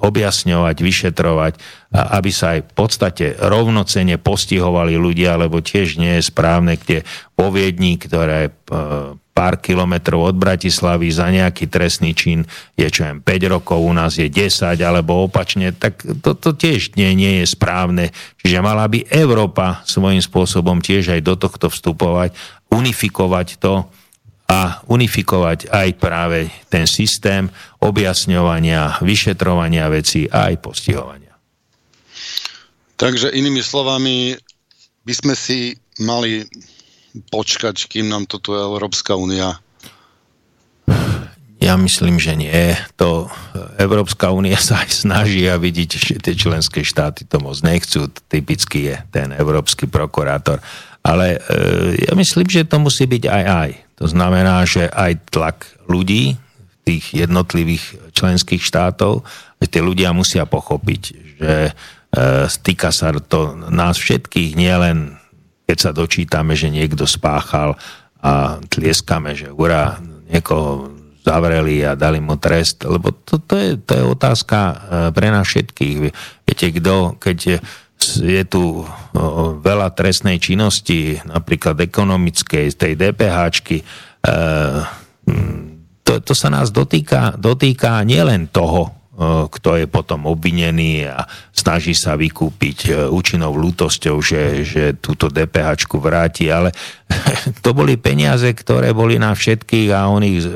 objasňovať, 0.00 0.76
vyšetrovať, 0.80 1.52
a 1.92 2.16
aby 2.16 2.30
sa 2.32 2.56
aj 2.56 2.60
v 2.64 2.72
podstate 2.72 3.26
rovnocene 3.36 4.16
postihovali 4.16 4.96
ľudia, 4.96 5.36
lebo 5.36 5.60
tiež 5.60 6.00
nie 6.00 6.16
je 6.16 6.24
správne, 6.24 6.80
kde 6.80 7.04
vo 7.36 7.52
ktoré 7.52 8.48
e, 8.48 8.50
pár 9.36 9.60
kilometrov 9.60 10.32
od 10.32 10.36
Bratislavy 10.40 11.12
za 11.12 11.28
nejaký 11.28 11.68
trestný 11.68 12.16
čin 12.16 12.48
je 12.72 12.88
čo 12.88 13.04
jen 13.04 13.20
5 13.20 13.52
rokov, 13.52 13.84
u 13.84 13.92
nás 13.92 14.16
je 14.16 14.32
10 14.32 14.80
alebo 14.80 15.28
opačne, 15.28 15.76
tak 15.76 16.00
to, 16.24 16.32
to 16.32 16.56
tiež 16.56 16.96
nie, 16.96 17.12
nie 17.12 17.44
je 17.44 17.52
správne. 17.52 18.16
Čiže 18.40 18.64
mala 18.64 18.88
by 18.88 19.04
Európa 19.12 19.84
svojím 19.84 20.24
spôsobom 20.24 20.80
tiež 20.80 21.12
aj 21.12 21.20
do 21.20 21.36
tohto 21.36 21.68
vstupovať 21.68 22.32
unifikovať 22.72 23.60
to 23.60 23.84
a 24.48 24.80
unifikovať 24.88 25.68
aj 25.68 25.88
práve 26.00 26.48
ten 26.72 26.88
systém 26.88 27.52
objasňovania, 27.84 29.04
vyšetrovania 29.04 29.90
vecí 29.92 30.24
a 30.32 30.48
aj 30.48 30.64
postihovania. 30.64 31.34
Takže 32.96 33.36
inými 33.36 33.60
slovami, 33.60 34.38
by 35.04 35.12
sme 35.12 35.34
si 35.36 35.76
mali 36.00 36.48
počkať, 37.32 37.88
kým 37.88 38.12
nám 38.12 38.28
toto 38.28 38.54
Európska 38.56 39.16
únia 39.16 39.60
ja 41.56 41.74
myslím, 41.80 42.20
že 42.20 42.36
nie. 42.36 42.76
To 43.00 43.32
Európska 43.80 44.30
únia 44.30 44.60
sa 44.60 44.84
aj 44.84 45.02
snaží 45.02 45.48
a 45.48 45.56
vidíte, 45.56 45.96
že 45.96 46.20
tie 46.20 46.36
členské 46.36 46.84
štáty 46.84 47.24
to 47.24 47.40
moc 47.40 47.56
nechcú. 47.64 48.06
Typicky 48.28 48.92
je 48.92 48.96
ten 49.10 49.32
európsky 49.32 49.88
prokurátor. 49.88 50.60
Ale 51.00 51.40
e, 51.42 52.06
ja 52.06 52.12
myslím, 52.14 52.46
že 52.46 52.68
to 52.68 52.78
musí 52.78 53.08
byť 53.08 53.24
aj 53.26 53.44
aj. 53.48 53.70
To 53.98 54.06
znamená, 54.06 54.62
že 54.68 54.86
aj 54.92 55.12
tlak 55.32 55.66
ľudí, 55.88 56.36
tých 56.86 57.18
jednotlivých 57.18 58.14
členských 58.14 58.62
štátov, 58.62 59.26
že 59.58 59.66
tie 59.66 59.82
ľudia 59.82 60.14
musia 60.14 60.46
pochopiť, 60.46 61.02
že 61.40 61.54
e, 61.66 61.72
stýka 62.46 62.94
sa 62.94 63.10
to 63.16 63.56
nás 63.72 63.98
všetkých, 63.98 64.54
nielen 64.54 65.15
keď 65.66 65.76
sa 65.76 65.90
dočítame, 65.90 66.54
že 66.54 66.70
niekto 66.70 67.04
spáchal 67.04 67.74
a 68.22 68.62
tlieskame, 68.70 69.34
že 69.34 69.50
ura, 69.52 69.98
niekoho 70.30 70.94
zavreli 71.26 71.82
a 71.82 71.98
dali 71.98 72.22
mu 72.22 72.38
trest, 72.38 72.86
lebo 72.86 73.10
to, 73.10 73.42
to, 73.42 73.54
je, 73.58 73.70
to 73.82 73.92
je 73.98 74.04
otázka 74.06 74.58
pre 75.10 75.28
nás 75.34 75.46
všetkých. 75.46 75.96
Viete, 76.46 76.66
kto, 76.70 77.18
keď 77.18 77.38
je 78.22 78.42
tu 78.46 78.86
veľa 79.60 79.90
trestnej 79.92 80.38
činnosti, 80.38 81.18
napríklad 81.26 81.82
ekonomickej, 81.82 82.70
z 82.70 82.76
tej 82.78 82.92
DPHčky, 82.94 83.82
to, 86.06 86.12
to 86.22 86.32
sa 86.32 86.48
nás 86.48 86.70
dotýka, 86.70 87.34
dotýka 87.34 88.00
nielen 88.06 88.46
toho, 88.46 88.95
kto 89.48 89.80
je 89.80 89.86
potom 89.88 90.28
obvinený 90.28 91.08
a 91.08 91.24
snaží 91.48 91.96
sa 91.96 92.20
vykúpiť 92.20 93.08
účinnou 93.08 93.56
lútosťou, 93.56 94.20
že, 94.20 94.60
že 94.60 94.92
túto 95.00 95.32
DPH 95.32 95.88
vráti, 95.96 96.52
ale 96.52 96.76
to 97.64 97.72
boli 97.72 97.96
peniaze, 97.96 98.46
ktoré 98.52 98.92
boli 98.92 99.16
na 99.16 99.32
všetkých 99.32 99.88
a 99.92 100.12
on 100.12 100.22
ich 100.22 100.44
e, 100.44 100.50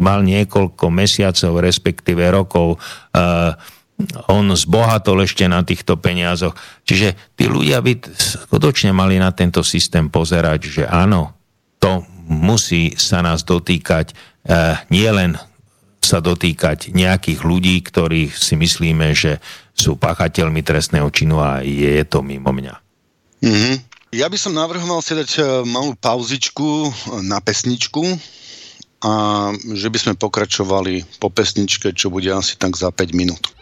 mal 0.00 0.24
niekoľko 0.24 0.90
mesiacov, 0.90 1.60
respektíve 1.60 2.26
rokov. 2.32 2.76
E, 2.76 3.18
on 4.32 4.48
zbohatol 4.56 5.28
ešte 5.28 5.44
na 5.44 5.60
týchto 5.60 6.00
peniazoch. 6.00 6.56
Čiže 6.88 7.36
tí 7.36 7.44
ľudia 7.44 7.84
by 7.84 8.00
skutočne 8.16 8.96
mali 8.96 9.20
na 9.20 9.28
tento 9.36 9.60
systém 9.60 10.08
pozerať, 10.08 10.60
že 10.72 10.84
áno, 10.88 11.36
to 11.76 12.00
musí 12.30 12.96
sa 12.96 13.20
nás 13.20 13.44
dotýkať 13.44 14.10
e, 14.10 14.14
nielen 14.88 15.36
sa 16.00 16.18
dotýkať 16.18 16.90
nejakých 16.96 17.40
ľudí, 17.44 17.76
ktorých 17.84 18.32
si 18.32 18.56
myslíme, 18.56 19.12
že 19.12 19.38
sú 19.76 20.00
páchateľmi 20.00 20.64
trestného 20.64 21.08
činu 21.12 21.40
a 21.40 21.60
je 21.60 22.02
to 22.08 22.24
mimo 22.24 22.50
mňa. 22.50 22.74
Mm-hmm. 23.40 23.74
Ja 24.10 24.26
by 24.26 24.38
som 24.40 24.58
navrhoval 24.58 25.00
si 25.06 25.14
dať 25.14 25.30
e, 25.38 25.42
malú 25.70 25.94
pauzičku 25.94 26.90
na 27.22 27.38
pesničku 27.38 28.02
a 29.06 29.12
že 29.72 29.88
by 29.88 29.98
sme 30.02 30.14
pokračovali 30.18 31.22
po 31.22 31.30
pesničke, 31.30 31.94
čo 31.94 32.10
bude 32.10 32.28
asi 32.34 32.58
tak 32.58 32.74
za 32.74 32.90
5 32.90 33.14
minút. 33.14 33.54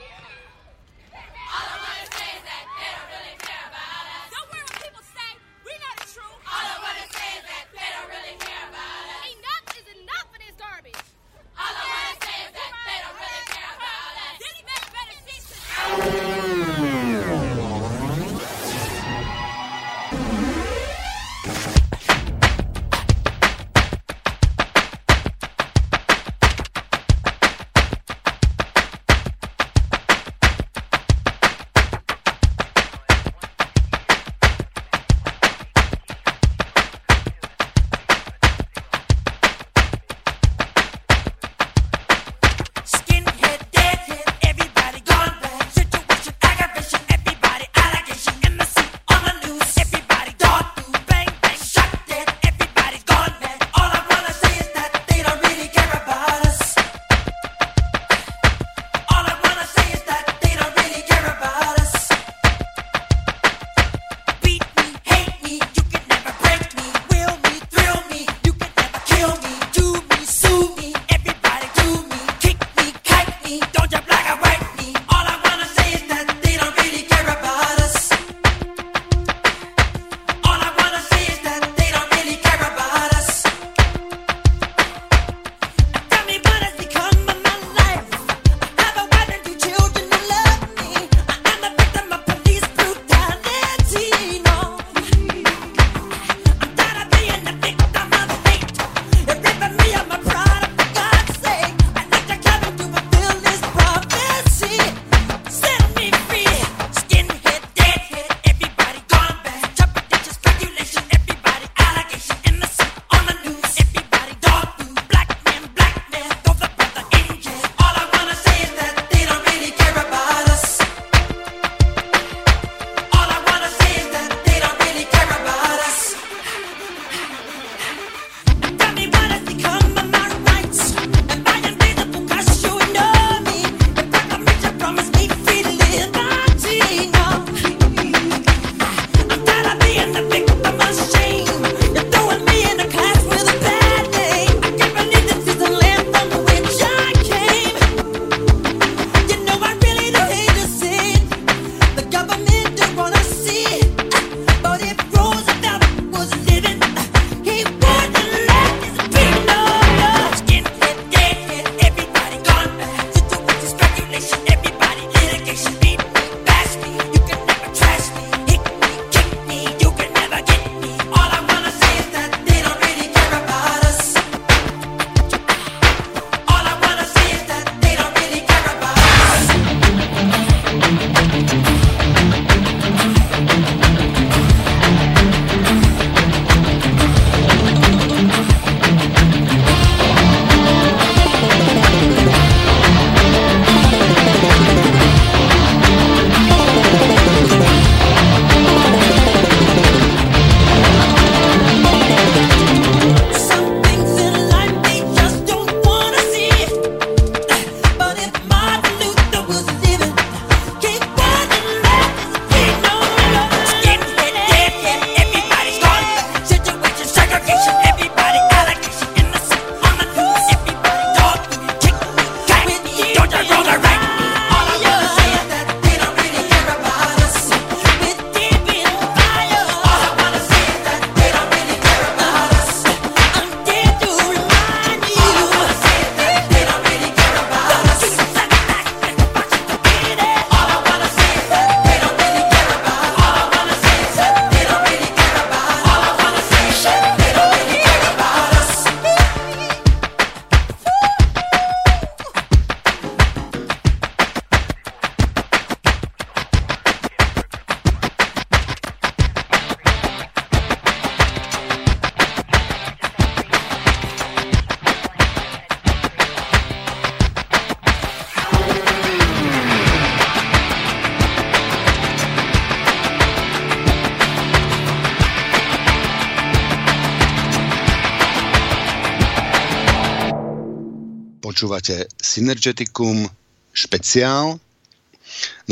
Počúvate 281.89 282.20
Synergeticum 282.20 283.24
špeciál 283.72 284.61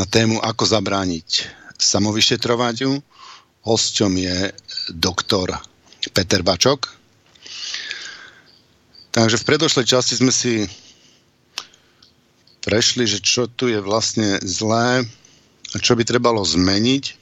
na 0.01 0.09
tému 0.09 0.41
Ako 0.41 0.65
zabrániť 0.65 1.45
samovyšetrovaniu. 1.77 3.05
Hosťom 3.61 4.17
je 4.17 4.49
doktor 4.97 5.61
Peter 6.17 6.41
Bačok. 6.41 6.89
Takže 9.13 9.37
v 9.37 9.45
predošlej 9.45 9.85
časti 9.85 10.17
sme 10.17 10.33
si 10.33 10.65
prešli, 12.65 13.05
že 13.05 13.21
čo 13.21 13.45
tu 13.53 13.69
je 13.69 13.85
vlastne 13.85 14.41
zlé 14.41 15.05
a 15.05 15.77
čo 15.85 16.01
by 16.01 16.09
trebalo 16.09 16.41
zmeniť. 16.41 17.13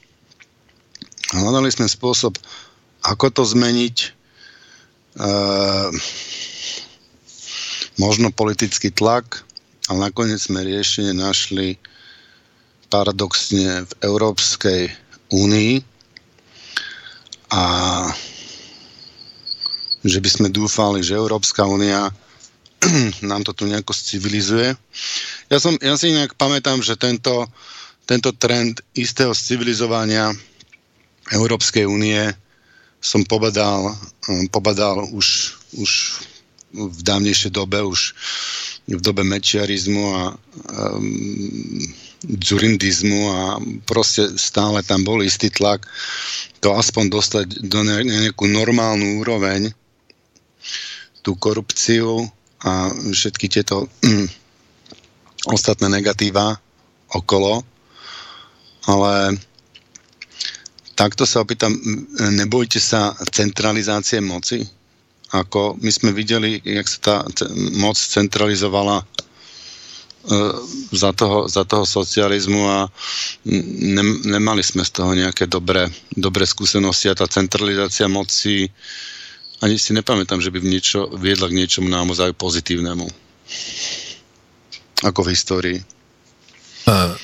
Hľadali 1.35 1.67
sme 1.67 1.91
spôsob, 1.91 2.39
ako 3.03 3.27
to 3.27 3.43
zmeniť. 3.43 4.15
Uh, 5.19 5.91
možno 7.95 8.31
politický 8.31 8.91
tlak, 8.91 9.43
ale 9.87 10.11
nakoniec 10.11 10.41
sme 10.41 10.65
riešenie 10.65 11.15
našli 11.15 11.79
paradoxne 12.89 13.85
v 13.85 13.91
Európskej 14.05 14.81
únii 15.31 15.73
a 17.51 17.63
že 20.05 20.21
by 20.21 20.29
sme 20.29 20.47
dúfali, 20.53 21.01
že 21.01 21.17
Európska 21.17 21.65
únia 21.65 22.13
nám 23.29 23.41
to 23.41 23.57
tu 23.57 23.65
nejako 23.65 23.93
civilizuje. 23.93 24.77
Ja, 25.49 25.57
som, 25.57 25.73
ja 25.81 25.97
si 25.97 26.13
nejak 26.13 26.37
pamätám, 26.37 26.85
že 26.85 26.93
tento, 26.93 27.49
tento 28.05 28.29
trend 28.37 28.85
istého 28.93 29.33
civilizovania 29.33 30.29
Európskej 31.33 31.89
únie 31.89 32.21
som 33.01 33.25
pobadal, 33.25 33.93
pobadal 34.53 35.09
už, 35.13 35.57
už 35.77 35.91
v 36.75 36.99
dávnejšej 37.01 37.51
dobe, 37.55 37.79
už 37.81 38.13
v 38.85 39.01
dobe 39.01 39.23
mečiarizmu 39.23 40.03
a 40.13 40.23
um, 40.35 41.79
a 42.25 43.61
proste 43.85 44.33
stále 44.37 44.81
tam 44.81 45.05
bol 45.05 45.21
istý 45.21 45.53
tlak 45.53 45.85
to 46.57 46.73
aspoň 46.73 47.13
dostať 47.13 47.47
do 47.69 47.85
nejakú 47.85 48.49
normálnu 48.49 49.21
úroveň 49.21 49.69
tú 51.21 51.37
korupciu 51.37 52.25
a 52.65 52.89
všetky 52.93 53.45
tieto 53.49 53.85
um, 53.85 54.25
ostatné 55.49 55.89
negatíva 55.89 56.57
okolo. 57.13 57.61
Ale 58.85 59.37
takto 60.93 61.25
sa 61.25 61.41
opýtam, 61.41 61.73
nebojte 62.33 62.77
sa 62.77 63.13
centralizácie 63.33 64.21
moci? 64.21 64.61
Ako 65.35 65.75
my 65.83 65.91
sme 65.91 66.15
videli, 66.15 66.63
jak 66.63 66.87
sa 66.87 66.99
tá 67.01 67.15
moc 67.75 67.99
centralizovala 67.99 69.03
e, 69.03 69.05
za 70.95 71.11
toho, 71.11 71.51
za 71.51 71.67
toho 71.67 71.83
socializmu 71.83 72.61
a 72.63 72.79
ne, 73.43 74.03
nemali 74.23 74.63
sme 74.63 74.87
z 74.87 74.91
toho 74.95 75.11
nejaké 75.11 75.51
dobré, 75.51 75.91
dobré 76.15 76.47
skúsenosti 76.47 77.11
a 77.11 77.19
tá 77.19 77.27
centralizácia 77.27 78.07
moci 78.07 78.71
ani 79.63 79.79
si 79.79 79.95
nepamätám, 79.95 80.43
že 80.43 80.51
by 80.51 80.59
v 80.59 80.67
niečo, 80.67 81.07
viedla 81.15 81.47
k 81.47 81.57
niečomu 81.57 81.87
naozaj 81.87 82.35
pozitívnemu. 82.35 83.07
Ako 84.99 85.23
v 85.23 85.31
histórii. 85.31 85.79
Uh, 86.85 87.15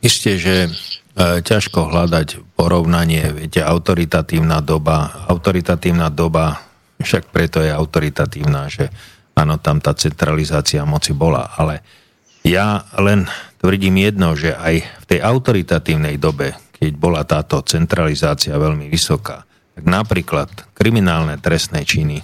isté, 0.00 0.40
že 0.40 0.72
E, 1.16 1.40
ťažko 1.40 1.88
hľadať 1.88 2.44
porovnanie, 2.60 3.32
viete, 3.32 3.64
autoritatívna 3.64 4.60
doba, 4.60 5.24
autoritatívna 5.32 6.12
doba, 6.12 6.65
však 7.00 7.30
preto 7.32 7.60
je 7.60 7.72
autoritatívna, 7.72 8.68
že 8.72 8.88
áno, 9.36 9.60
tam 9.60 9.80
tá 9.84 9.92
centralizácia 9.92 10.82
moci 10.88 11.12
bola, 11.12 11.52
ale 11.56 11.84
ja 12.46 12.86
len 12.96 13.26
tvrdím 13.58 13.98
jedno, 14.00 14.38
že 14.38 14.54
aj 14.54 14.74
v 15.02 15.04
tej 15.04 15.20
autoritatívnej 15.20 16.16
dobe, 16.16 16.54
keď 16.78 16.92
bola 16.94 17.26
táto 17.26 17.60
centralizácia 17.66 18.54
veľmi 18.54 18.86
vysoká, 18.86 19.42
tak 19.74 19.84
napríklad 19.84 20.48
kriminálne 20.72 21.36
trestné 21.42 21.82
činy 21.82 22.22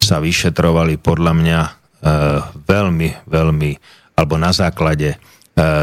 sa 0.00 0.22
vyšetrovali 0.22 1.02
podľa 1.02 1.32
mňa 1.34 1.60
e, 1.60 1.70
veľmi, 2.62 3.08
veľmi, 3.26 3.70
alebo 4.14 4.34
na 4.38 4.54
základe 4.54 5.12
e, 5.12 5.18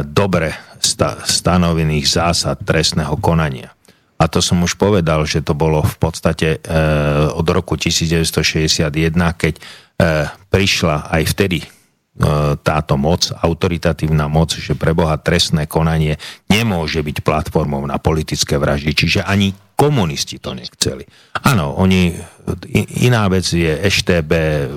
dobre 0.07 0.55
sta- 0.79 1.19
stanovených 1.21 2.07
zásad 2.07 2.63
trestného 2.63 3.19
konania. 3.19 3.75
A 4.23 4.31
to 4.31 4.39
som 4.39 4.63
už 4.63 4.79
povedal, 4.79 5.27
že 5.27 5.43
to 5.43 5.51
bolo 5.51 5.83
v 5.83 5.97
podstate 5.99 6.63
e, 6.63 6.79
od 7.35 7.43
roku 7.51 7.75
1961, 7.75 8.87
keď 9.35 9.53
e, 9.59 9.61
prišla 10.47 11.11
aj 11.11 11.23
vtedy 11.27 11.59
e, 11.59 11.67
táto 12.63 12.95
moc, 12.95 13.27
autoritatívna 13.35 14.31
moc, 14.31 14.55
že 14.55 14.79
pre 14.79 14.95
Boha 14.95 15.19
trestné 15.19 15.67
konanie 15.67 16.15
nemôže 16.47 17.03
byť 17.03 17.19
platformou 17.19 17.83
na 17.83 17.99
politické 17.99 18.55
vraždy. 18.55 18.95
Čiže 18.95 19.27
ani 19.27 19.51
komunisti 19.75 20.39
to 20.39 20.55
nechceli. 20.55 21.03
Áno, 21.43 21.75
oni, 21.75 22.15
iná 23.03 23.27
vec 23.31 23.47
je 23.47 23.71
EŠTB, 23.71 24.31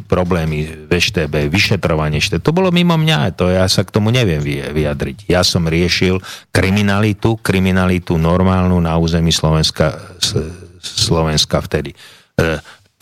problémy 0.07 0.87
v 0.87 0.91
EŠTB, 0.91 1.51
vyšetrovanie 1.51 2.23
EŠTB, 2.23 2.43
to 2.43 2.55
bolo 2.55 2.71
mimo 2.71 2.95
mňa, 2.95 3.35
to 3.35 3.51
ja 3.51 3.67
sa 3.67 3.83
k 3.83 3.91
tomu 3.91 4.15
neviem 4.15 4.39
vyjadriť. 4.71 5.27
Ja 5.27 5.43
som 5.43 5.67
riešil 5.67 6.23
kriminalitu, 6.55 7.39
kriminalitu 7.43 8.15
normálnu 8.17 8.79
na 8.79 8.95
území 8.99 9.35
Slovenska, 9.35 9.99
Slovenska 10.79 11.59
vtedy. 11.59 11.93
E, 11.93 11.97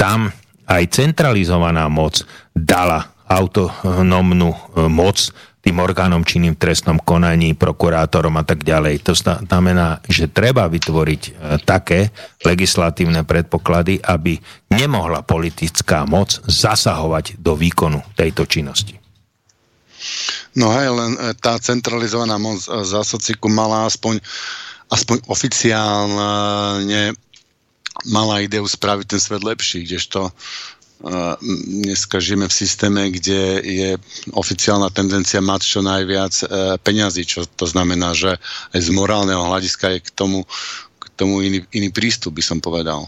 tam 0.01 0.33
aj 0.65 0.83
centralizovaná 0.93 1.89
moc 1.93 2.25
dala 2.57 3.13
autonómnu 3.29 4.49
e, 4.49 4.59
moc 4.89 5.17
tým 5.65 5.81
orgánom 5.81 6.21
činným 6.21 6.61
trestnom 6.61 7.01
konaní, 7.01 7.57
prokurátorom 7.57 8.37
a 8.37 8.45
tak 8.45 8.69
ďalej. 8.69 9.01
To 9.09 9.17
znamená, 9.17 10.05
že 10.05 10.29
treba 10.29 10.69
vytvoriť 10.69 11.23
e, 11.25 11.31
také 11.65 12.13
legislatívne 12.45 13.25
predpoklady, 13.25 14.05
aby 14.05 14.37
nemohla 14.69 15.25
politická 15.25 16.05
moc 16.05 16.37
zasahovať 16.45 17.41
do 17.41 17.57
výkonu 17.57 18.05
tejto 18.13 18.45
činnosti. 18.45 19.01
No 20.53 20.69
aj 20.69 20.89
len 20.93 21.13
e, 21.17 21.33
tá 21.41 21.57
centralizovaná 21.57 22.37
moc 22.37 22.61
za 22.61 23.01
sociku 23.01 23.49
mala 23.49 23.89
aspoň, 23.89 24.21
aspoň 24.93 25.17
oficiálne 25.33 27.17
mala 28.05 28.45
ideu 28.45 28.67
spraviť 28.69 29.07
ten 29.17 29.21
svet 29.23 29.41
lepší, 29.41 29.89
kdežto 29.89 30.29
dneska 31.85 32.17
žijeme 32.17 32.49
v 32.49 32.55
systéme, 32.55 33.03
kde 33.13 33.61
je 33.61 33.91
oficiálna 34.33 34.89
tendencia 34.89 35.45
mať 35.45 35.61
čo 35.61 35.81
najviac 35.85 36.35
e, 36.41 36.45
peňazí, 36.81 37.29
čo 37.29 37.45
to 37.45 37.69
znamená, 37.69 38.17
že 38.17 38.41
aj 38.73 38.81
z 38.81 38.89
morálneho 38.89 39.45
hľadiska 39.45 39.93
je 39.93 39.99
k 40.01 40.11
tomu, 40.17 40.49
k 40.97 41.07
tomu 41.13 41.45
iný, 41.45 41.61
iný 41.77 41.93
prístup, 41.93 42.41
by 42.41 42.45
som 42.45 42.59
povedal. 42.65 43.05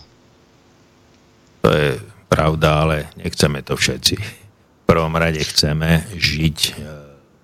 To 1.64 1.72
je 1.72 1.96
pravda, 2.28 2.84
ale 2.84 2.96
nechceme 3.16 3.64
to 3.64 3.80
všetci. 3.80 4.14
V 4.20 4.84
prvom 4.84 5.16
rade 5.16 5.40
chceme 5.40 6.04
žiť 6.12 6.58
e, 6.68 6.72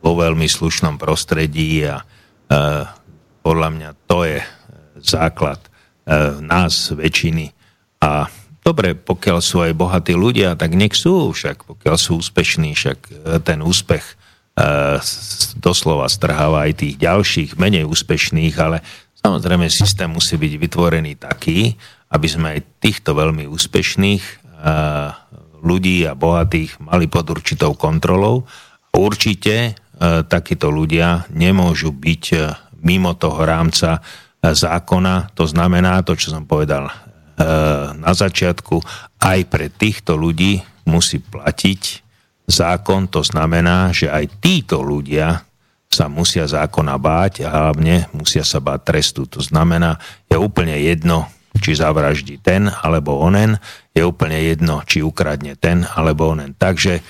vo 0.04 0.12
veľmi 0.20 0.44
slušnom 0.44 1.00
prostredí 1.00 1.80
a 1.88 1.96
e, 1.96 2.04
podľa 3.40 3.68
mňa 3.72 3.90
to 4.04 4.28
je 4.28 4.38
základ 5.00 5.58
nás, 6.42 6.90
väčšiny 6.90 7.54
a 8.02 8.26
Dobre, 8.62 8.94
pokiaľ 8.94 9.38
sú 9.42 9.58
aj 9.66 9.74
bohatí 9.74 10.14
ľudia, 10.14 10.54
tak 10.54 10.78
nech 10.78 10.94
sú, 10.94 11.34
však 11.34 11.66
pokiaľ 11.66 11.96
sú 11.98 12.22
úspešní, 12.22 12.78
však 12.78 12.98
e, 13.10 13.12
ten 13.42 13.58
úspech 13.58 14.06
e, 14.06 14.14
doslova 15.58 16.06
strháva 16.06 16.70
aj 16.70 16.78
tých 16.78 16.94
ďalších, 17.02 17.58
menej 17.58 17.82
úspešných, 17.90 18.54
ale 18.62 18.78
samozrejme 19.18 19.66
systém 19.66 20.06
musí 20.06 20.38
byť 20.38 20.52
vytvorený 20.62 21.18
taký, 21.18 21.74
aby 22.14 22.26
sme 22.30 22.54
aj 22.54 22.78
týchto 22.78 23.18
veľmi 23.18 23.50
úspešných 23.50 24.22
e, 24.22 24.34
ľudí 25.58 26.06
a 26.06 26.14
bohatých 26.14 26.78
mali 26.86 27.10
pod 27.10 27.34
určitou 27.34 27.74
kontrolou. 27.74 28.46
Určite 28.94 29.78
takíto 30.02 30.66
ľudia 30.74 31.30
nemôžu 31.30 31.94
byť 31.94 32.24
mimo 32.82 33.14
toho 33.14 33.46
rámca 33.46 34.02
zákona, 34.42 35.30
to 35.38 35.46
znamená 35.46 36.02
to, 36.02 36.18
čo 36.18 36.34
som 36.34 36.42
povedal, 36.42 36.90
na 37.98 38.12
začiatku, 38.12 38.80
aj 39.22 39.40
pre 39.50 39.66
týchto 39.70 40.18
ľudí 40.18 40.62
musí 40.86 41.22
platiť 41.22 42.02
zákon, 42.46 43.06
to 43.06 43.22
znamená, 43.22 43.94
že 43.94 44.10
aj 44.10 44.42
títo 44.42 44.82
ľudia 44.82 45.46
sa 45.92 46.08
musia 46.08 46.48
zákona 46.48 46.96
báť 46.96 47.44
a 47.44 47.52
hlavne 47.52 48.08
musia 48.16 48.42
sa 48.42 48.58
báť 48.64 48.80
trestu. 48.96 49.28
To 49.28 49.44
znamená, 49.44 50.00
je 50.24 50.40
úplne 50.40 50.72
jedno, 50.80 51.28
či 51.60 51.76
zavraždí 51.76 52.40
ten 52.40 52.72
alebo 52.72 53.20
onen, 53.20 53.60
je 53.92 54.00
úplne 54.00 54.40
jedno, 54.40 54.80
či 54.88 55.04
ukradne 55.04 55.52
ten 55.60 55.84
alebo 55.84 56.32
onen. 56.32 56.56
Takže 56.56 56.94
e, 56.96 57.02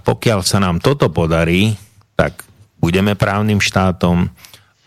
pokiaľ 0.00 0.40
sa 0.40 0.64
nám 0.64 0.80
toto 0.80 1.12
podarí, 1.12 1.76
tak 2.16 2.40
budeme 2.80 3.12
právnym 3.12 3.60
štátom 3.60 4.32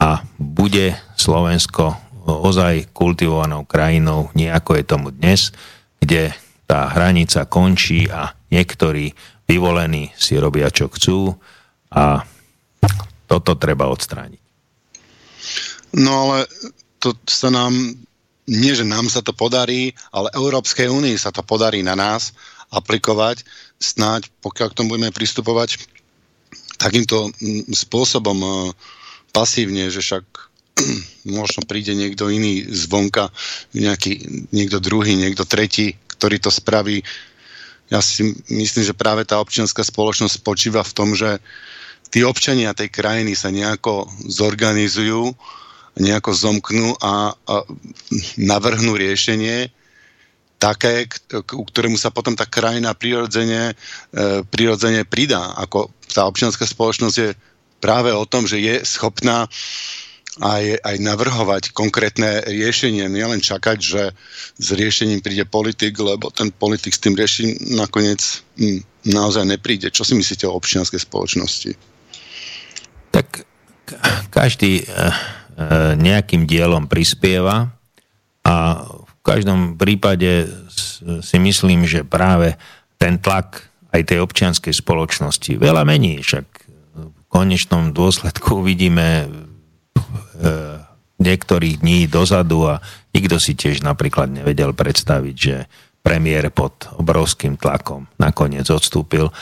a 0.02 0.26
bude 0.42 0.98
Slovensko 1.14 2.03
ozaj 2.24 2.96
kultivovanou 2.96 3.68
krajinou, 3.68 4.32
nie 4.34 4.48
ako 4.48 4.80
je 4.80 4.84
tomu 4.84 5.08
dnes, 5.12 5.52
kde 6.00 6.32
tá 6.64 6.88
hranica 6.92 7.44
končí 7.46 8.08
a 8.08 8.32
niektorí 8.52 9.12
vyvolení 9.48 10.16
si 10.16 10.40
robia, 10.40 10.72
čo 10.72 10.88
chcú 10.88 11.36
a 11.92 12.24
toto 13.28 13.60
treba 13.60 13.92
odstrániť. 13.92 14.42
No 16.00 16.12
ale 16.28 16.48
to 16.98 17.14
sa 17.28 17.52
nám, 17.52 17.76
nie 18.48 18.74
že 18.74 18.88
nám 18.88 19.12
sa 19.12 19.20
to 19.20 19.36
podarí, 19.36 19.92
ale 20.16 20.32
Európskej 20.34 20.88
únii 20.88 21.20
sa 21.20 21.30
to 21.30 21.44
podarí 21.44 21.84
na 21.84 21.94
nás 21.94 22.32
aplikovať, 22.74 23.46
snáď 23.78 24.32
pokiaľ 24.42 24.68
k 24.72 24.78
tomu 24.80 24.96
budeme 24.96 25.14
pristupovať 25.14 25.78
takýmto 26.82 27.30
mm, 27.30 27.70
spôsobom 27.70 28.40
e, 28.42 28.50
pasívne, 29.30 29.94
že 29.94 30.02
však 30.02 30.26
možno 31.30 31.64
príde 31.66 31.94
niekto 31.94 32.30
iný 32.30 32.66
zvonka, 32.70 33.30
nejaký, 33.78 34.46
niekto 34.50 34.82
druhý, 34.82 35.16
niekto 35.16 35.46
tretí, 35.46 35.96
ktorý 36.18 36.40
to 36.40 36.52
spraví. 36.52 37.02
Ja 37.92 38.02
si 38.02 38.34
myslím, 38.50 38.84
že 38.88 38.98
práve 38.98 39.28
tá 39.28 39.38
občianská 39.38 39.86
spoločnosť 39.86 40.40
spočíva 40.40 40.82
v 40.82 40.96
tom, 40.96 41.14
že 41.14 41.38
tí 42.10 42.26
občania 42.26 42.78
tej 42.78 42.90
krajiny 42.90 43.38
sa 43.38 43.54
nejako 43.54 44.10
zorganizujú, 44.30 45.34
nejako 45.94 46.32
zomknú 46.34 46.98
a, 46.98 47.34
a 47.34 47.56
navrhnú 48.42 48.98
riešenie, 48.98 49.70
také, 50.58 51.12
ku 51.44 51.68
ktorému 51.68 52.00
sa 52.00 52.08
potom 52.08 52.40
tá 52.40 52.48
krajina 52.48 52.96
prirodzene, 52.96 53.76
e, 54.16 54.42
prirodzene 54.48 55.04
pridá. 55.04 55.52
Ako 55.60 55.92
tá 56.08 56.24
občianská 56.24 56.64
spoločnosť 56.64 57.16
je 57.20 57.36
práve 57.84 58.16
o 58.16 58.24
tom, 58.24 58.48
že 58.48 58.64
je 58.64 58.80
schopná 58.88 59.52
aj, 60.42 60.82
aj 60.82 60.96
navrhovať 60.98 61.64
konkrétne 61.78 62.42
riešenie, 62.48 63.06
nielen 63.06 63.44
čakať, 63.44 63.78
že 63.78 64.04
s 64.58 64.68
riešením 64.74 65.22
príde 65.22 65.46
politik, 65.46 65.94
lebo 66.00 66.34
ten 66.34 66.50
politik 66.50 66.96
s 66.96 67.04
tým 67.04 67.14
riešením 67.14 67.78
nakoniec 67.78 68.42
hm, 68.58 68.82
naozaj 69.14 69.46
nepríde. 69.46 69.94
Čo 69.94 70.08
si 70.08 70.18
myslíte 70.18 70.50
o 70.50 70.58
občianskej 70.58 71.02
spoločnosti? 71.04 71.72
Tak 73.14 73.46
každý 74.34 74.82
e, 74.82 74.84
e, 74.86 74.94
nejakým 76.02 76.50
dielom 76.50 76.90
prispieva 76.90 77.70
a 78.42 78.56
každom 79.24 79.80
prípade 79.80 80.52
si 81.24 81.38
myslím, 81.40 81.88
že 81.88 82.04
práve 82.04 82.60
ten 83.00 83.18
tlak 83.18 83.72
aj 83.96 84.02
tej 84.04 84.20
občianskej 84.20 84.76
spoločnosti 84.76 85.56
veľa 85.56 85.88
mení, 85.88 86.20
však 86.20 86.46
v 86.94 87.22
konečnom 87.32 87.96
dôsledku 87.96 88.62
vidíme 88.62 89.32
niektorých 91.24 91.80
dní 91.80 92.10
dozadu 92.10 92.68
a 92.68 92.84
nikto 93.16 93.38
si 93.40 93.56
tiež 93.56 93.86
napríklad 93.86 94.28
nevedel 94.28 94.74
predstaviť, 94.76 95.36
že 95.36 95.56
premiér 96.04 96.52
pod 96.52 96.92
obrovským 97.00 97.56
tlakom 97.56 98.12
nakoniec 98.20 98.68
odstúpil. 98.68 99.32
E, 99.32 99.34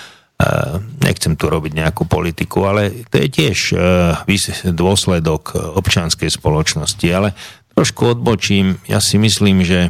nechcem 1.02 1.34
tu 1.34 1.50
robiť 1.50 1.74
nejakú 1.74 2.06
politiku, 2.06 2.70
ale 2.70 3.08
to 3.10 3.18
je 3.18 3.28
tiež 3.34 3.58
e, 3.74 4.70
dôsledok 4.70 5.58
občianskej 5.58 6.30
spoločnosti, 6.30 7.08
ale 7.10 7.34
trošku 7.74 8.14
odbočím. 8.14 8.78
Ja 8.86 9.02
si 9.02 9.18
myslím, 9.18 9.66
že 9.66 9.90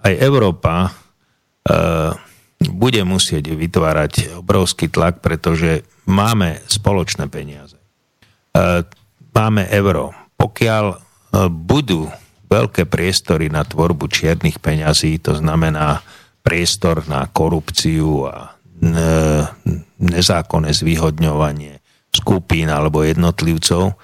aj 0.00 0.12
Európa 0.24 0.88
bude 2.70 3.02
musieť 3.04 3.52
vytvárať 3.52 4.40
obrovský 4.40 4.88
tlak, 4.88 5.20
pretože 5.20 5.84
máme 6.08 6.64
spoločné 6.64 7.28
peniaze. 7.28 7.76
Máme 9.32 9.68
euro. 9.72 10.12
Pokiaľ 10.36 10.84
uh, 10.92 10.98
budú 11.48 12.08
veľké 12.52 12.84
priestory 12.84 13.48
na 13.48 13.64
tvorbu 13.64 14.08
čiernych 14.12 14.60
peňazí, 14.60 15.16
to 15.24 15.32
znamená 15.32 16.04
priestor 16.44 17.06
na 17.08 17.24
korupciu 17.30 18.28
a 18.28 18.52
nezákonné 20.02 20.74
zvýhodňovanie 20.74 21.78
skupín 22.10 22.66
alebo 22.66 23.06
jednotlivcov, 23.06 23.94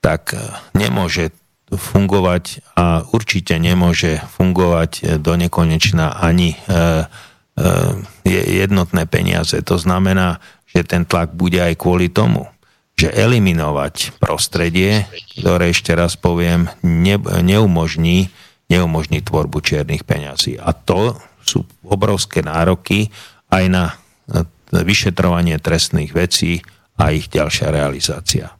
tak 0.00 0.32
nemôže 0.72 1.30
fungovať 1.72 2.64
a 2.76 3.06
určite 3.12 3.56
nemôže 3.56 4.20
fungovať 4.36 4.90
e, 4.92 5.00
do 5.16 5.32
nekonečna 5.36 6.20
ani 6.20 6.52
e, 6.52 6.58
e, 8.28 8.36
jednotné 8.60 9.08
peniaze. 9.08 9.56
To 9.64 9.80
znamená, 9.80 10.40
že 10.68 10.84
ten 10.84 11.08
tlak 11.08 11.32
bude 11.32 11.60
aj 11.60 11.80
kvôli 11.80 12.12
tomu, 12.12 12.44
že 13.02 13.10
eliminovať 13.10 14.22
prostredie, 14.22 15.10
ktoré 15.34 15.74
ešte 15.74 15.90
raz 15.90 16.14
poviem, 16.14 16.70
ne, 16.86 17.18
neumožní, 17.18 18.30
neumožní 18.70 19.26
tvorbu 19.26 19.58
čiernych 19.58 20.06
peňazí. 20.06 20.54
A 20.62 20.70
to 20.70 21.18
sú 21.42 21.66
obrovské 21.82 22.46
nároky 22.46 23.10
aj 23.50 23.64
na 23.66 23.84
vyšetrovanie 24.70 25.58
trestných 25.58 26.14
vecí 26.14 26.62
a 26.96 27.10
ich 27.10 27.26
ďalšia 27.26 27.74
realizácia. 27.74 28.54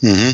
Mm-hmm. 0.00 0.32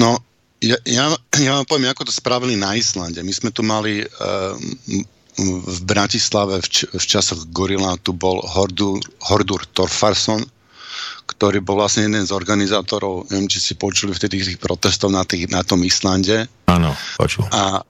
No, 0.00 0.16
ja, 0.64 0.80
ja, 0.88 1.12
ja 1.36 1.52
vám 1.60 1.66
poviem, 1.68 1.92
ako 1.92 2.08
to 2.08 2.14
spravili 2.14 2.56
na 2.56 2.72
Islande. 2.72 3.20
My 3.20 3.34
sme 3.36 3.52
tu 3.52 3.60
mali 3.60 4.00
uh, 4.00 4.56
v 5.40 5.78
Bratislave 5.88 6.60
v, 6.60 6.68
č- 6.68 6.90
v 6.92 7.04
časoch 7.04 7.48
Gorila, 7.48 7.96
tu 8.00 8.12
bol 8.12 8.44
Hordur, 8.44 9.00
Hordur 9.24 9.64
Torfarsson, 9.72 10.44
ktorý 11.24 11.64
bol 11.64 11.80
vlastne 11.80 12.04
jeden 12.04 12.24
z 12.26 12.36
organizátorov, 12.36 13.32
neviem, 13.32 13.48
či 13.48 13.58
si 13.60 13.72
počuli 13.74 14.12
vtedy 14.12 14.44
tých 14.44 14.60
protestov 14.60 15.08
na, 15.08 15.24
tých, 15.24 15.48
na 15.48 15.64
tom 15.64 15.80
Islande. 15.86 16.44
Áno, 16.68 16.92
počul. 17.16 17.48
A 17.48 17.80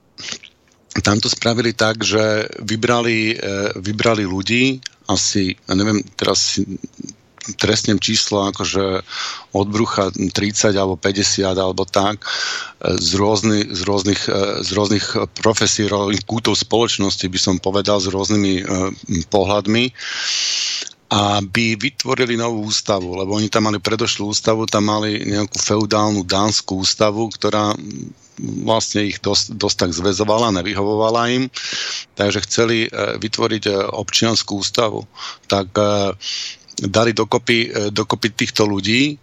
tam 1.03 1.17
to 1.19 1.27
spravili 1.27 1.75
tak, 1.75 1.99
že 2.05 2.47
vybrali, 2.63 3.35
uh, 3.35 3.75
vybrali 3.75 4.23
ľudí, 4.23 4.79
asi, 5.11 5.51
ja 5.67 5.73
neviem, 5.75 5.99
teraz 6.15 6.63
trestnem 7.59 7.99
číslo 7.99 8.47
akože 8.49 9.03
od 9.53 9.67
brucha 9.67 10.09
30 10.11 10.73
alebo 10.73 10.95
50 10.95 11.53
alebo 11.53 11.83
tak 11.83 12.23
z, 12.83 13.11
rôzny, 13.19 13.67
z, 13.71 13.81
rôznych, 13.83 14.21
z 14.63 14.69
rôznych 14.71 15.05
profesí, 15.35 15.87
kútov 16.23 16.55
spoločnosti 16.55 17.27
by 17.27 17.39
som 17.39 17.55
povedal, 17.59 17.99
s 17.99 18.07
rôznymi 18.07 18.53
eh, 18.59 18.65
pohľadmi 19.27 19.83
aby 21.13 21.77
vytvorili 21.77 22.33
novú 22.33 22.65
ústavu, 22.73 23.13
lebo 23.13 23.37
oni 23.37 23.45
tam 23.45 23.69
mali 23.69 23.77
predošlú 23.77 24.33
ústavu, 24.33 24.65
tam 24.65 24.89
mali 24.89 25.21
nejakú 25.21 25.61
feudálnu 25.61 26.25
dánsku 26.25 26.81
ústavu, 26.81 27.29
ktorá 27.29 27.77
vlastne 28.65 29.05
ich 29.05 29.21
dosť, 29.21 29.53
dosť 29.53 29.77
tak 29.77 29.91
zväzovala, 29.93 30.57
nevyhovovala 30.57 31.29
im, 31.37 31.53
takže 32.17 32.45
chceli 32.49 32.89
vytvoriť 33.21 33.93
občianskú 33.93 34.57
ústavu. 34.57 35.05
Tak 35.45 35.69
dali 36.87 37.15
dokopy, 37.15 37.57
e, 37.63 37.67
dokopy 37.91 38.33
týchto 38.35 38.67
ľudí 38.67 39.15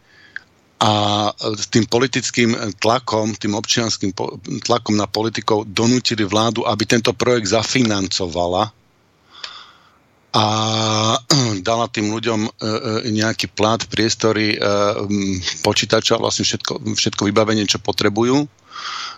a 0.80 1.28
s 1.36 1.68
tým 1.68 1.84
politickým 1.84 2.56
tlakom, 2.80 3.36
tým 3.36 3.52
občianským 3.52 4.16
tlakom 4.64 4.96
na 4.96 5.04
politikov 5.04 5.68
donútili 5.68 6.24
vládu, 6.24 6.64
aby 6.64 6.88
tento 6.88 7.12
projekt 7.12 7.52
zafinancovala 7.52 8.72
a 10.30 10.44
dala 11.68 11.86
tým 11.92 12.08
ľuďom 12.08 12.40
e, 12.46 12.50
e, 12.50 12.68
nejaký 13.12 13.52
plát, 13.52 13.84
priestory, 13.92 14.56
počítača, 15.60 16.16
vlastne 16.16 16.48
všetko, 16.48 16.96
všetko 16.96 17.28
vybavenie, 17.28 17.68
čo 17.68 17.82
potrebujú. 17.82 18.48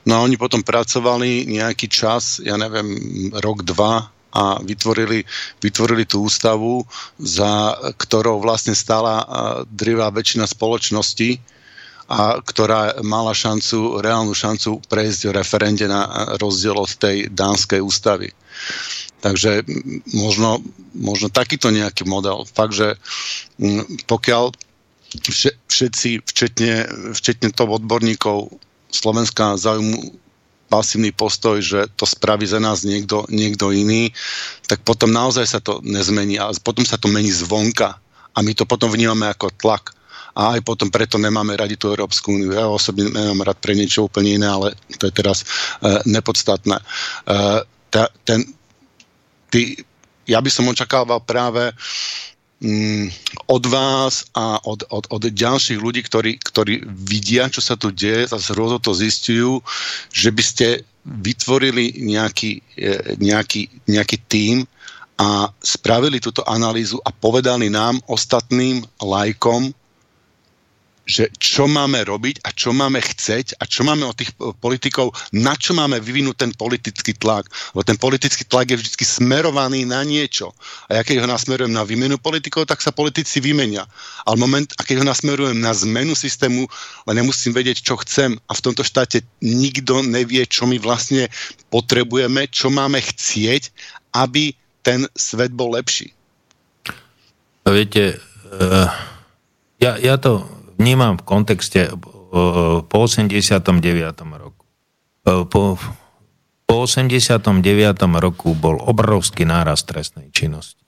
No 0.02 0.12
a 0.18 0.24
oni 0.26 0.34
potom 0.34 0.66
pracovali 0.66 1.46
nejaký 1.46 1.86
čas, 1.86 2.42
ja 2.42 2.58
neviem, 2.58 2.90
rok, 3.38 3.62
dva, 3.62 4.10
a 4.32 4.58
vytvorili, 4.64 5.24
vytvorili 5.60 6.08
tú 6.08 6.24
ústavu, 6.24 6.88
za 7.20 7.76
ktorou 8.00 8.40
vlastne 8.40 8.72
stála 8.72 9.24
drivá 9.68 10.08
väčšina 10.08 10.48
spoločnosti, 10.48 11.40
a 12.12 12.36
ktorá 12.44 13.00
mala 13.00 13.32
šancu, 13.32 14.04
reálnu 14.04 14.36
šancu 14.36 14.84
prejsť 14.84 15.32
v 15.32 15.36
referende 15.36 15.88
na 15.88 16.34
rozdiel 16.36 16.76
od 16.76 16.92
tej 16.92 17.32
dánskej 17.32 17.80
ústavy. 17.80 18.28
Takže 19.24 19.64
možno, 20.12 20.60
možno 20.92 21.32
takýto 21.32 21.72
nejaký 21.72 22.04
model. 22.04 22.44
Fakt, 22.44 22.76
že 22.76 23.00
pokiaľ 24.10 24.52
všetci, 25.72 26.26
včetne, 26.26 26.74
včetne 27.16 27.48
toho 27.54 27.80
odborníkov 27.80 28.60
Slovenska 28.92 29.56
zaujímu 29.56 30.21
pasívny 30.72 31.12
postoj, 31.12 31.60
že 31.60 31.84
to 32.00 32.08
spraví 32.08 32.48
za 32.48 32.56
nás 32.56 32.88
niekto, 32.88 33.28
niekto 33.28 33.68
iný, 33.76 34.08
tak 34.64 34.80
potom 34.80 35.12
naozaj 35.12 35.44
sa 35.44 35.60
to 35.60 35.84
nezmení 35.84 36.40
a 36.40 36.48
potom 36.64 36.88
sa 36.88 36.96
to 36.96 37.12
mení 37.12 37.28
zvonka 37.28 38.00
a 38.32 38.38
my 38.40 38.56
to 38.56 38.64
potom 38.64 38.88
vnímame 38.88 39.28
ako 39.28 39.52
tlak 39.60 39.92
a 40.32 40.56
aj 40.56 40.64
potom 40.64 40.88
preto 40.88 41.20
nemáme 41.20 41.52
radi 41.52 41.76
tú 41.76 41.92
Európsku 41.92 42.32
úniu. 42.32 42.56
Ja 42.56 42.64
osobne 42.64 43.12
nemám 43.12 43.44
rád 43.44 43.60
pre 43.60 43.76
niečo 43.76 44.08
úplne 44.08 44.40
iné, 44.40 44.48
ale 44.48 44.72
to 44.96 45.04
je 45.04 45.12
teraz 45.12 45.44
uh, 45.84 46.00
nepodstatné. 46.08 46.80
Uh, 47.28 47.60
ta, 47.92 48.08
ten, 48.24 48.40
ty, 49.52 49.76
ja 50.24 50.40
by 50.40 50.48
som 50.48 50.64
očakával 50.72 51.20
práve 51.20 51.68
od 53.50 53.64
vás 53.66 54.30
a 54.38 54.62
od, 54.62 54.86
od, 54.86 55.04
od 55.10 55.22
ďalších 55.34 55.82
ľudí, 55.82 56.06
ktorí, 56.06 56.38
ktorí 56.38 56.86
vidia, 56.86 57.50
čo 57.50 57.58
sa 57.58 57.74
tu 57.74 57.90
deje, 57.90 58.30
zase 58.30 58.54
rôzno 58.54 58.78
to 58.78 58.94
zistujú, 58.94 59.58
že 60.14 60.30
by 60.30 60.42
ste 60.42 60.66
vytvorili 61.02 61.98
nejaký, 61.98 62.62
e, 62.78 63.18
nejaký, 63.18 63.66
nejaký 63.90 64.16
tím 64.30 64.62
a 65.18 65.50
spravili 65.58 66.22
túto 66.22 66.46
analýzu 66.46 67.02
a 67.02 67.10
povedali 67.10 67.66
nám, 67.66 67.98
ostatným 68.06 68.86
lajkom, 69.02 69.74
že 71.12 71.28
čo 71.36 71.68
máme 71.68 72.00
robiť 72.08 72.40
a 72.40 72.56
čo 72.56 72.72
máme 72.72 73.04
chceť 73.04 73.60
a 73.60 73.68
čo 73.68 73.84
máme 73.84 74.08
od 74.08 74.16
tých 74.16 74.32
politikov, 74.64 75.12
na 75.36 75.52
čo 75.52 75.76
máme 75.76 76.00
vyvinúť 76.00 76.48
ten 76.48 76.52
politický 76.56 77.12
tlak. 77.12 77.52
Lebo 77.76 77.84
ten 77.84 78.00
politický 78.00 78.48
tlak 78.48 78.72
je 78.72 78.80
vždy 78.80 79.04
smerovaný 79.04 79.84
na 79.84 80.00
niečo. 80.08 80.56
A 80.88 80.96
ja 80.96 81.02
keď 81.04 81.20
ho 81.20 81.28
nasmerujem 81.28 81.68
na 81.68 81.84
výmenu 81.84 82.16
politikov, 82.16 82.64
tak 82.64 82.80
sa 82.80 82.96
politici 82.96 83.44
vymenia. 83.44 83.84
Ale 84.24 84.40
moment, 84.40 84.72
a 84.80 84.88
keď 84.88 85.04
ho 85.04 85.06
nasmerujem 85.12 85.60
na 85.60 85.76
zmenu 85.76 86.16
systému, 86.16 86.64
len 87.04 87.14
nemusím 87.20 87.52
vedieť, 87.52 87.84
čo 87.84 88.00
chcem. 88.00 88.40
A 88.48 88.56
v 88.56 88.64
tomto 88.64 88.80
štáte 88.80 89.20
nikto 89.44 90.00
nevie, 90.00 90.48
čo 90.48 90.64
my 90.64 90.80
vlastne 90.80 91.28
potrebujeme, 91.68 92.48
čo 92.48 92.72
máme 92.72 93.04
chcieť, 93.04 93.68
aby 94.16 94.56
ten 94.80 95.04
svet 95.12 95.52
bol 95.52 95.76
lepší. 95.76 96.16
Viete, 97.62 98.18
uh, 98.50 98.90
ja, 99.78 99.94
ja 100.00 100.18
to 100.18 100.61
vnímam 100.78 101.18
v 101.18 101.24
kontexte 101.26 101.92
po 102.88 102.98
89. 103.04 103.68
roku. 104.40 104.64
Po, 105.22 105.76
po 106.64 106.74
89. 106.88 107.52
roku 108.16 108.56
bol 108.56 108.80
obrovský 108.80 109.44
nárast 109.44 109.84
trestnej 109.84 110.32
činnosti. 110.32 110.80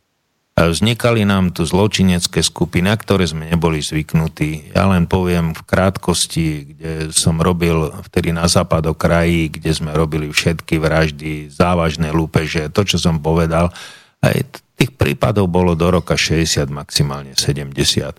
Vznikali 0.54 1.26
nám 1.26 1.50
tu 1.50 1.66
zločinecké 1.66 2.38
skupiny, 2.38 2.86
na 2.86 2.94
ktoré 2.94 3.26
sme 3.26 3.50
neboli 3.50 3.82
zvyknutí. 3.82 4.70
Ja 4.70 4.86
len 4.86 5.10
poviem 5.10 5.50
v 5.50 5.66
krátkosti, 5.66 6.46
kde 6.70 6.92
som 7.10 7.42
robil 7.42 7.90
vtedy 8.06 8.30
na 8.30 8.46
západ 8.46 8.94
kraji, 8.94 9.50
kde 9.50 9.74
sme 9.74 9.90
robili 9.90 10.30
všetky 10.30 10.78
vraždy, 10.78 11.50
závažné 11.50 12.14
lúpeže, 12.14 12.70
to, 12.70 12.86
čo 12.86 13.02
som 13.02 13.18
povedal, 13.18 13.74
aj 14.22 14.62
tých 14.78 14.94
prípadov 14.94 15.50
bolo 15.50 15.74
do 15.74 15.90
roka 15.90 16.14
60, 16.14 16.70
maximálne 16.70 17.34
70 17.34 18.14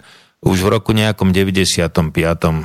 už 0.45 0.57
v 0.61 0.71
roku 0.77 0.93
nejakom 0.93 1.33
95. 1.33 1.73
E, 1.73 2.61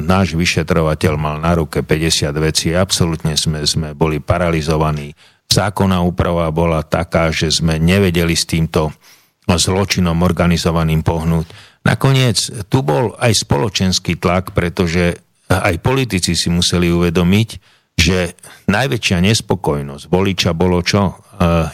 náš 0.00 0.32
vyšetrovateľ 0.32 1.12
mal 1.20 1.36
na 1.36 1.52
ruke 1.52 1.84
50 1.84 2.32
vecí, 2.40 2.72
absolútne 2.72 3.36
sme, 3.36 3.60
sme 3.68 3.92
boli 3.92 4.24
paralizovaní. 4.24 5.12
Zákonná 5.52 6.00
úprava 6.00 6.48
bola 6.48 6.80
taká, 6.80 7.28
že 7.28 7.52
sme 7.52 7.76
nevedeli 7.76 8.32
s 8.32 8.48
týmto 8.48 8.96
zločinom 9.44 10.24
organizovaným 10.24 11.04
pohnúť. 11.04 11.46
Nakoniec 11.84 12.64
tu 12.72 12.80
bol 12.80 13.12
aj 13.20 13.44
spoločenský 13.44 14.16
tlak, 14.16 14.56
pretože 14.56 15.20
aj 15.52 15.76
politici 15.84 16.32
si 16.32 16.48
museli 16.48 16.88
uvedomiť, 16.88 17.48
že 17.94 18.34
najväčšia 18.66 19.18
nespokojnosť 19.20 20.04
voliča 20.08 20.50
bolo 20.56 20.80
čo? 20.80 21.12
E, 21.12 21.14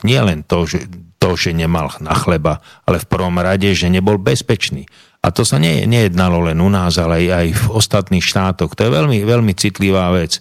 nie 0.03 0.19
len 0.19 0.43
to, 0.43 0.67
že, 0.67 0.91
to, 1.23 1.39
že 1.39 1.55
nemal 1.55 1.89
na 2.03 2.13
chleba, 2.19 2.59
ale 2.85 2.99
v 2.99 3.09
prvom 3.09 3.39
rade, 3.39 3.71
že 3.73 3.87
nebol 3.87 4.19
bezpečný. 4.19 4.91
A 5.21 5.29
to 5.29 5.45
sa 5.45 5.61
nie, 5.61 5.85
nejednalo 5.85 6.49
len 6.49 6.57
u 6.65 6.73
nás, 6.73 6.97
ale 6.97 7.29
aj 7.29 7.53
v 7.53 7.65
ostatných 7.77 8.25
štátoch. 8.25 8.73
To 8.73 8.89
je 8.89 8.91
veľmi, 8.91 9.21
veľmi 9.21 9.53
citlivá 9.53 10.09
vec. 10.17 10.41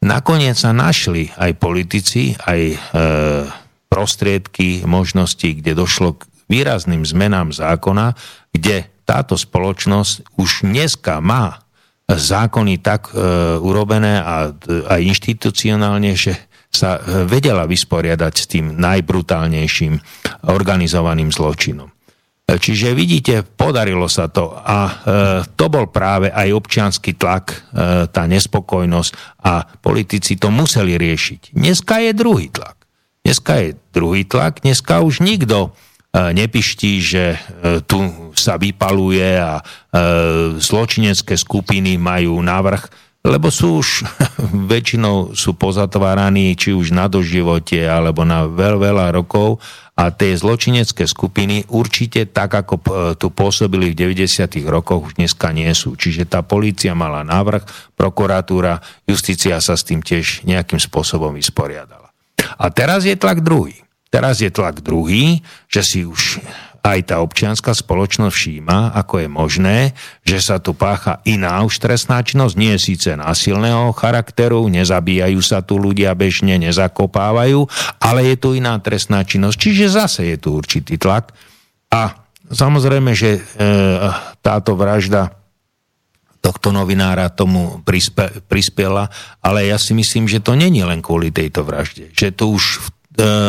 Nakoniec 0.00 0.54
sa 0.54 0.70
našli 0.70 1.34
aj 1.34 1.58
politici, 1.58 2.32
aj 2.38 2.60
e, 2.72 2.76
prostriedky, 3.90 4.86
možnosti, 4.86 5.44
kde 5.44 5.74
došlo 5.74 6.16
k 6.16 6.30
výrazným 6.46 7.02
zmenám 7.02 7.50
zákona, 7.50 8.14
kde 8.54 8.86
táto 9.02 9.34
spoločnosť 9.34 10.38
už 10.38 10.62
dneska 10.62 11.18
má 11.18 11.66
zákony 12.06 12.78
tak 12.82 13.10
e, 13.10 13.18
urobené 13.58 14.22
a 14.22 14.54
aj 14.94 15.00
inštitucionálne, 15.04 16.14
že 16.14 16.38
sa 16.70 17.02
e, 17.02 17.26
vedela 17.26 17.66
vysporiadať 17.66 18.34
s 18.34 18.46
tým 18.46 18.78
najbrutálnejším 18.78 19.94
organizovaným 20.46 21.34
zločinom. 21.34 21.90
Čiže 22.56 22.96
vidíte, 22.96 23.44
podarilo 23.44 24.10
sa 24.10 24.26
to 24.26 24.50
a 24.56 24.78
e, 24.80 24.92
to 25.54 25.66
bol 25.70 25.86
práve 25.86 26.32
aj 26.32 26.48
občianský 26.50 27.14
tlak, 27.14 27.52
e, 27.52 27.56
tá 28.10 28.26
nespokojnosť 28.26 29.12
a 29.44 29.62
politici 29.78 30.34
to 30.40 30.48
museli 30.48 30.98
riešiť. 30.98 31.54
Dneska 31.54 32.02
je 32.02 32.10
druhý 32.16 32.48
tlak. 32.50 32.80
Dneska 33.20 33.52
je 33.60 33.68
druhý 33.92 34.24
tlak, 34.24 34.64
dneska 34.64 35.04
už 35.04 35.20
nikto 35.20 35.70
e, 35.70 36.32
nepiští, 36.32 36.92
že 37.04 37.36
e, 37.36 37.38
tu 37.84 38.32
sa 38.32 38.56
vypaluje 38.56 39.30
a 39.36 39.60
e, 39.60 39.62
zločinecké 40.56 41.36
skupiny 41.36 42.00
majú 42.00 42.40
návrh, 42.40 43.09
lebo 43.20 43.52
sú 43.52 43.84
už 43.84 44.04
väčšinou 44.72 45.36
sú 45.36 45.52
pozatváraní 45.56 46.56
či 46.56 46.72
už 46.72 46.96
na 46.96 47.06
doživote 47.06 47.78
alebo 47.84 48.24
na 48.24 48.48
veľ, 48.48 48.80
veľa 48.80 49.06
rokov 49.12 49.60
a 50.00 50.08
tie 50.08 50.32
zločinecké 50.32 51.04
skupiny 51.04 51.68
určite 51.68 52.24
tak, 52.24 52.56
ako 52.56 52.74
e, 52.80 52.82
tu 53.20 53.28
pôsobili 53.28 53.92
v 53.92 54.16
90. 54.16 54.48
rokoch, 54.64 55.12
už 55.12 55.20
dneska 55.20 55.52
nie 55.52 55.68
sú. 55.76 55.92
Čiže 55.92 56.24
tá 56.24 56.40
polícia 56.40 56.96
mala 56.96 57.20
návrh, 57.20 57.92
prokuratúra, 58.00 58.80
justícia 59.04 59.60
sa 59.60 59.76
s 59.76 59.84
tým 59.84 60.00
tiež 60.00 60.48
nejakým 60.48 60.80
spôsobom 60.80 61.36
vysporiadala. 61.36 62.08
A 62.56 62.72
teraz 62.72 63.04
je 63.04 63.12
tlak 63.12 63.44
druhý. 63.44 63.84
Teraz 64.08 64.40
je 64.40 64.48
tlak 64.48 64.80
druhý, 64.80 65.44
že 65.68 65.84
si 65.84 66.00
už 66.08 66.40
aj 66.80 67.12
tá 67.12 67.20
občianská 67.20 67.76
spoločnosť 67.76 68.32
všíma, 68.32 68.96
ako 68.96 69.14
je 69.20 69.28
možné, 69.28 69.78
že 70.24 70.40
sa 70.40 70.56
tu 70.56 70.72
pácha 70.72 71.20
iná 71.28 71.60
už 71.60 71.76
trestná 71.76 72.24
činnosť, 72.24 72.54
nie 72.56 72.74
síce 72.80 73.12
násilného 73.16 73.92
charakteru, 73.92 74.64
nezabíjajú 74.72 75.40
sa 75.44 75.60
tu 75.60 75.76
ľudia 75.76 76.16
bežne, 76.16 76.56
nezakopávajú, 76.56 77.68
ale 78.00 78.20
je 78.32 78.36
tu 78.40 78.56
iná 78.56 78.80
trestná 78.80 79.20
činnosť, 79.24 79.56
čiže 79.60 79.86
zase 79.92 80.20
je 80.32 80.36
tu 80.40 80.56
určitý 80.56 80.96
tlak. 80.96 81.36
A 81.92 82.16
samozrejme, 82.48 83.12
že 83.12 83.38
e, 83.38 83.40
táto 84.40 84.72
vražda 84.74 85.40
tohto 86.40 86.72
novinára 86.72 87.28
tomu 87.28 87.84
prispe, 87.84 88.40
prispela, 88.48 89.12
ale 89.44 89.68
ja 89.68 89.76
si 89.76 89.92
myslím, 89.92 90.24
že 90.24 90.40
to 90.40 90.56
není 90.56 90.80
len 90.80 91.04
kvôli 91.04 91.28
tejto 91.28 91.62
vražde. 91.62 92.08
Že 92.16 92.28
to 92.32 92.44
už 92.56 92.64
e, 92.64 92.99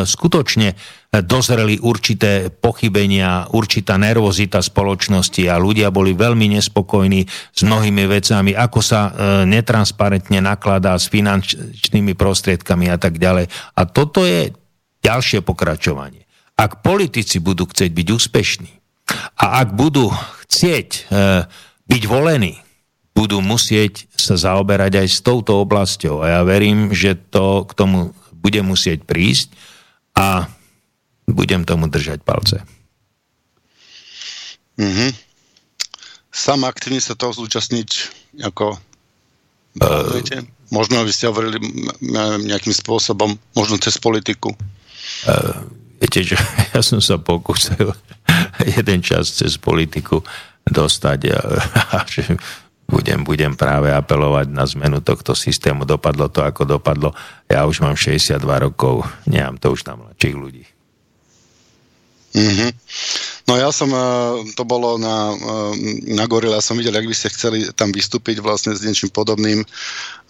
skutočne 0.03 0.75
dozreli 1.11 1.75
určité 1.75 2.47
pochybenia, 2.47 3.51
určitá 3.51 3.99
nervozita 3.99 4.63
spoločnosti 4.63 5.43
a 5.51 5.59
ľudia 5.59 5.91
boli 5.91 6.15
veľmi 6.15 6.55
nespokojní 6.55 7.27
s 7.27 7.59
mnohými 7.67 8.07
vecami, 8.07 8.55
ako 8.55 8.79
sa 8.79 9.01
e, 9.07 9.11
netransparentne 9.43 10.39
nakladá 10.39 10.95
s 10.95 11.11
finančnými 11.11 12.15
prostriedkami 12.15 12.87
a 12.87 12.95
tak 12.95 13.19
ďalej. 13.19 13.51
A 13.75 13.81
toto 13.83 14.23
je 14.23 14.55
ďalšie 15.03 15.43
pokračovanie. 15.43 16.23
Ak 16.55 16.79
politici 16.79 17.43
budú 17.43 17.67
chcieť 17.67 17.91
byť 17.91 18.07
úspešní 18.07 18.71
a 19.43 19.59
ak 19.67 19.75
budú 19.75 20.15
chcieť 20.47 20.89
e, 20.95 21.01
byť 21.91 22.03
volení, 22.07 22.55
budú 23.11 23.43
musieť 23.43 24.07
sa 24.15 24.39
zaoberať 24.39 25.03
aj 25.03 25.07
s 25.11 25.19
touto 25.19 25.59
oblasťou. 25.59 26.23
A 26.23 26.39
ja 26.39 26.41
verím, 26.47 26.95
že 26.95 27.19
to 27.19 27.67
k 27.67 27.75
tomu 27.75 28.15
bude 28.41 28.61
musieť 28.65 29.05
prísť 29.05 29.53
a 30.17 30.49
budem 31.29 31.63
tomu 31.63 31.87
držať 31.87 32.25
palce. 32.25 32.59
Mm-hmm. 34.81 35.11
Sám 36.31 36.65
aktívne 36.65 36.99
sa 37.03 37.13
toho 37.13 37.35
zúčastniť 37.35 37.89
ako 38.41 38.75
uh, 39.83 40.49
Možno 40.71 41.03
by 41.03 41.11
ste 41.11 41.27
hovorili 41.27 41.59
nejakým 42.47 42.71
spôsobom, 42.71 43.35
možno 43.51 43.75
cez 43.75 43.99
politiku. 43.99 44.55
Uh, 45.27 45.67
viete, 45.99 46.23
že 46.23 46.39
ja 46.73 46.79
som 46.79 47.03
sa 47.03 47.19
pokúsil 47.19 47.91
jeden 48.79 48.99
čas 49.03 49.35
cez 49.35 49.59
politiku 49.59 50.23
dostať 50.63 51.19
a, 51.35 51.39
a 51.95 52.07
že 52.07 52.23
budem, 52.91 53.23
budem 53.23 53.55
práve 53.55 53.89
apelovať 53.89 54.51
na 54.51 54.67
zmenu 54.67 54.99
tohto 54.99 55.31
systému. 55.31 55.87
Dopadlo 55.87 56.27
to, 56.27 56.43
ako 56.43 56.67
dopadlo. 56.67 57.15
Ja 57.47 57.63
už 57.63 57.79
mám 57.79 57.95
62 57.95 58.37
rokov, 58.43 59.07
nemám 59.23 59.55
to 59.57 59.71
už 59.71 59.87
na 59.87 59.95
mladších 59.95 60.35
ľudí. 60.35 60.63
Mm-hmm. 62.31 62.71
No 63.51 63.59
ja 63.59 63.75
som, 63.75 63.91
eh, 63.91 63.99
to 64.55 64.63
bolo 64.63 64.95
na, 64.95 65.35
eh, 65.35 65.71
na 66.15 66.23
Gorilla, 66.31 66.63
som 66.63 66.79
videl, 66.79 66.95
ak 66.95 67.03
by 67.03 67.15
ste 67.15 67.27
chceli 67.27 67.67
tam 67.75 67.91
vystúpiť 67.91 68.39
vlastne 68.39 68.71
s 68.71 68.87
niečím 68.87 69.11
podobným 69.11 69.67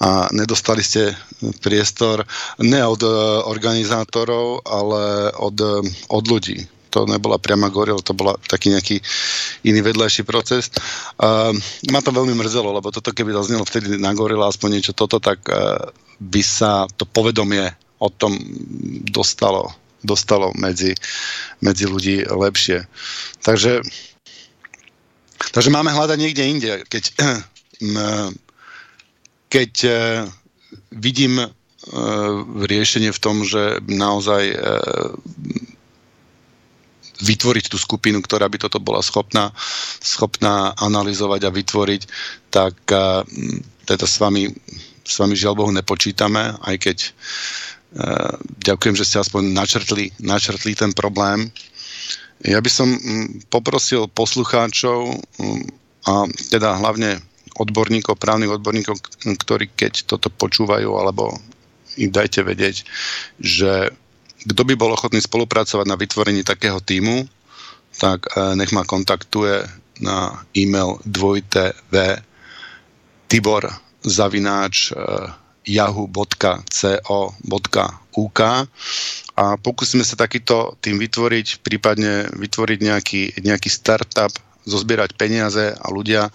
a 0.01 0.26
nedostali 0.34 0.82
ste 0.82 1.14
priestor 1.62 2.26
ne 2.57 2.82
od 2.82 3.01
eh, 3.05 3.14
organizátorov, 3.45 4.66
ale 4.66 5.30
od, 5.38 5.57
od 6.09 6.24
ľudí. 6.26 6.66
To 6.92 7.08
nebola 7.08 7.39
priama 7.39 7.72
goril, 7.72 8.04
to 8.04 8.12
bola 8.12 8.36
taký 8.48 8.76
nejaký 8.76 9.00
iný 9.64 9.80
vedľajší 9.80 10.28
proces. 10.28 10.68
Uh, 11.16 11.56
ma 11.88 12.04
to 12.04 12.12
veľmi 12.12 12.36
mrzelo, 12.36 12.76
lebo 12.76 12.92
toto 12.92 13.16
keby 13.16 13.32
zaznelo 13.32 13.64
vtedy 13.64 13.96
na 13.96 14.12
gorila 14.12 14.52
aspoň 14.52 14.80
niečo 14.80 14.94
toto, 14.94 15.24
tak 15.24 15.39
uh, 15.48 15.80
by 16.20 16.44
sa 16.44 16.86
to 17.00 17.08
povedomie 17.08 17.72
o 18.02 18.12
tom 18.12 18.36
dostalo 19.08 19.72
dostalo 20.04 20.52
medzi, 20.58 20.98
medzi 21.62 21.86
ľudí 21.86 22.26
lepšie. 22.26 22.89
Takže, 23.46 23.86
takže 25.54 25.70
máme 25.70 25.94
hľadať 25.94 26.18
niekde 26.18 26.44
inde. 26.44 26.72
Keď, 26.89 27.04
keď 29.54 29.72
e, 29.86 29.92
vidím 30.94 31.42
e, 31.42 31.48
riešenie 32.66 33.14
v 33.14 33.22
tom, 33.22 33.46
že 33.46 33.82
naozaj 33.86 34.44
vytvoriť 37.22 37.70
tú 37.70 37.78
skupinu, 37.78 38.20
ktorá 38.22 38.50
by 38.50 38.58
toto 38.68 38.82
bola 38.82 39.06
schopná, 39.06 39.54
schopná 40.02 40.74
analyzovať 40.78 41.42
a 41.48 41.54
vytvoriť, 41.54 42.02
tak 42.50 42.76
teda 43.86 44.06
s 44.06 44.16
vami, 44.18 44.50
s 45.06 45.16
vami 45.22 45.34
žiaľ 45.38 45.54
Bohu 45.58 45.72
nepočítame, 45.72 46.58
aj 46.66 46.76
keď 46.82 46.98
uh, 47.06 48.36
ďakujem, 48.64 48.96
že 48.96 49.06
ste 49.06 49.22
aspoň 49.22 49.52
načrtli, 49.52 50.16
načrtli 50.22 50.74
ten 50.74 50.92
problém. 50.96 51.52
Ja 52.42 52.58
by 52.58 52.72
som 52.74 52.90
poprosil 53.54 54.10
poslucháčov 54.10 55.22
a 56.10 56.26
teda 56.50 56.82
hlavne 56.82 57.22
odborníkov, 57.62 58.18
právnych 58.18 58.58
odborníkov, 58.58 58.98
ktorí 59.22 59.70
keď 59.78 60.10
toto 60.10 60.34
počúvajú, 60.34 60.90
alebo 60.98 61.38
im 62.02 62.10
dajte 62.10 62.42
vedieť, 62.42 62.82
že 63.38 63.94
kto 64.48 64.62
by 64.66 64.74
bol 64.74 64.94
ochotný 64.94 65.22
spolupracovať 65.22 65.86
na 65.86 65.98
vytvorení 65.98 66.42
takého 66.42 66.82
týmu, 66.82 67.28
tak 67.98 68.26
e, 68.34 68.56
nech 68.58 68.72
ma 68.74 68.88
kontaktuje 68.88 69.62
na 70.02 70.42
e-mail 70.58 70.98
dvojte 71.06 71.78
v 71.94 72.18
tibor 73.30 73.70
zavináč 74.02 74.89
e, 74.89 74.94
yahoo.co.uk 75.62 76.39
a 79.38 79.46
pokúsime 79.62 80.02
sa 80.02 80.18
takýto 80.18 80.76
tým 80.82 80.98
vytvoriť, 80.98 81.62
prípadne 81.62 82.34
vytvoriť 82.34 82.80
nejaký, 82.82 83.22
nejaký 83.46 83.70
startup, 83.70 84.34
zozbierať 84.66 85.14
peniaze 85.18 85.74
a 85.74 85.86
ľudia, 85.89 86.30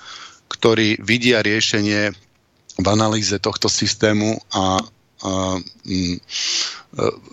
ktorí 0.47 1.03
vidia 1.03 1.43
riešenie 1.43 2.15
v 2.77 2.87
analýze 2.87 3.35
tohto 3.43 3.67
systému 3.67 4.39
a 4.55 4.79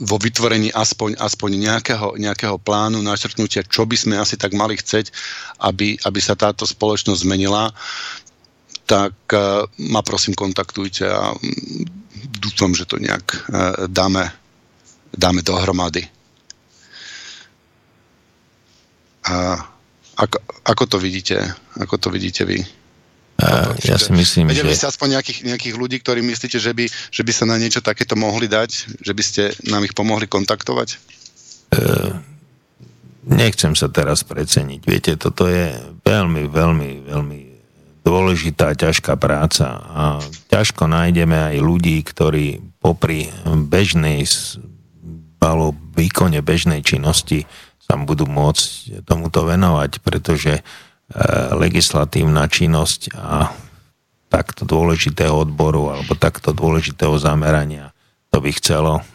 vo 0.04 0.18
vytvorení 0.20 0.76
aspoň, 0.76 1.16
aspoň 1.16 1.50
nejakého, 1.56 2.08
nejakého 2.20 2.60
plánu, 2.60 3.00
načrtnutia, 3.00 3.64
čo 3.64 3.88
by 3.88 3.96
sme 3.96 4.16
asi 4.20 4.36
tak 4.36 4.52
mali 4.52 4.76
chceť, 4.76 5.14
aby, 5.64 5.96
aby 6.04 6.20
sa 6.20 6.36
táto 6.36 6.68
spoločnosť 6.68 7.24
zmenila, 7.24 7.72
tak 8.84 9.16
e, 9.32 9.64
ma 9.88 10.02
prosím 10.04 10.36
kontaktujte 10.36 11.08
a 11.08 11.32
mm, 11.32 11.88
dúfam, 12.44 12.76
že 12.76 12.84
to 12.84 13.00
nejak 13.00 13.24
e, 13.32 13.40
dáme, 13.88 14.28
dáme 15.16 15.40
dohromady. 15.40 16.04
A 19.24 19.56
ako, 20.20 20.38
ako 20.68 20.84
to 20.92 20.98
vidíte? 21.00 21.40
Ako 21.80 21.96
to 21.96 22.12
vidíte 22.12 22.44
vy? 22.44 22.60
A 23.44 23.76
ja 23.84 24.00
si 24.00 24.16
myslím, 24.16 24.50
Vedeli 24.56 24.72
že... 24.72 24.84
ste 24.84 24.88
aspoň 24.88 25.20
nejakých, 25.20 25.40
nejakých 25.52 25.76
ľudí, 25.76 25.98
ktorí 26.00 26.24
myslíte, 26.24 26.58
že 26.58 26.72
by, 26.72 26.86
že 26.88 27.22
by 27.28 27.32
sa 27.36 27.44
na 27.44 27.60
niečo 27.60 27.84
takéto 27.84 28.16
mohli 28.16 28.48
dať? 28.48 29.00
Že 29.04 29.14
by 29.14 29.24
ste 29.24 29.44
nám 29.68 29.84
ich 29.84 29.92
pomohli 29.92 30.26
kontaktovať? 30.32 30.96
Uh, 31.76 32.16
nechcem 33.28 33.76
sa 33.76 33.92
teraz 33.92 34.24
preceniť. 34.24 34.82
Viete, 34.88 35.12
toto 35.20 35.52
je 35.52 35.76
veľmi, 36.08 36.48
veľmi, 36.48 36.90
veľmi 37.12 37.40
dôležitá, 38.04 38.76
ťažká 38.76 39.16
práca 39.16 39.80
a 39.80 40.04
ťažko 40.52 40.88
nájdeme 40.92 41.36
aj 41.36 41.56
ľudí, 41.64 42.04
ktorí 42.04 42.60
popri 42.84 43.32
bežnej 43.48 44.28
alebo 45.44 45.76
výkone 45.96 46.40
bežnej 46.40 46.80
činnosti 46.84 47.44
sa 47.84 48.00
budú 48.00 48.24
môcť 48.28 49.04
tomuto 49.04 49.44
venovať, 49.44 50.00
pretože 50.00 50.64
legislatívna 51.60 52.48
činnosť 52.48 53.02
a 53.18 53.52
takto 54.32 54.66
dôležitého 54.66 55.46
odboru 55.46 55.94
alebo 55.94 56.18
takto 56.18 56.56
dôležitého 56.56 57.14
zamerania. 57.22 57.94
To 58.34 58.42
by 58.42 58.50
chcelo 58.58 59.06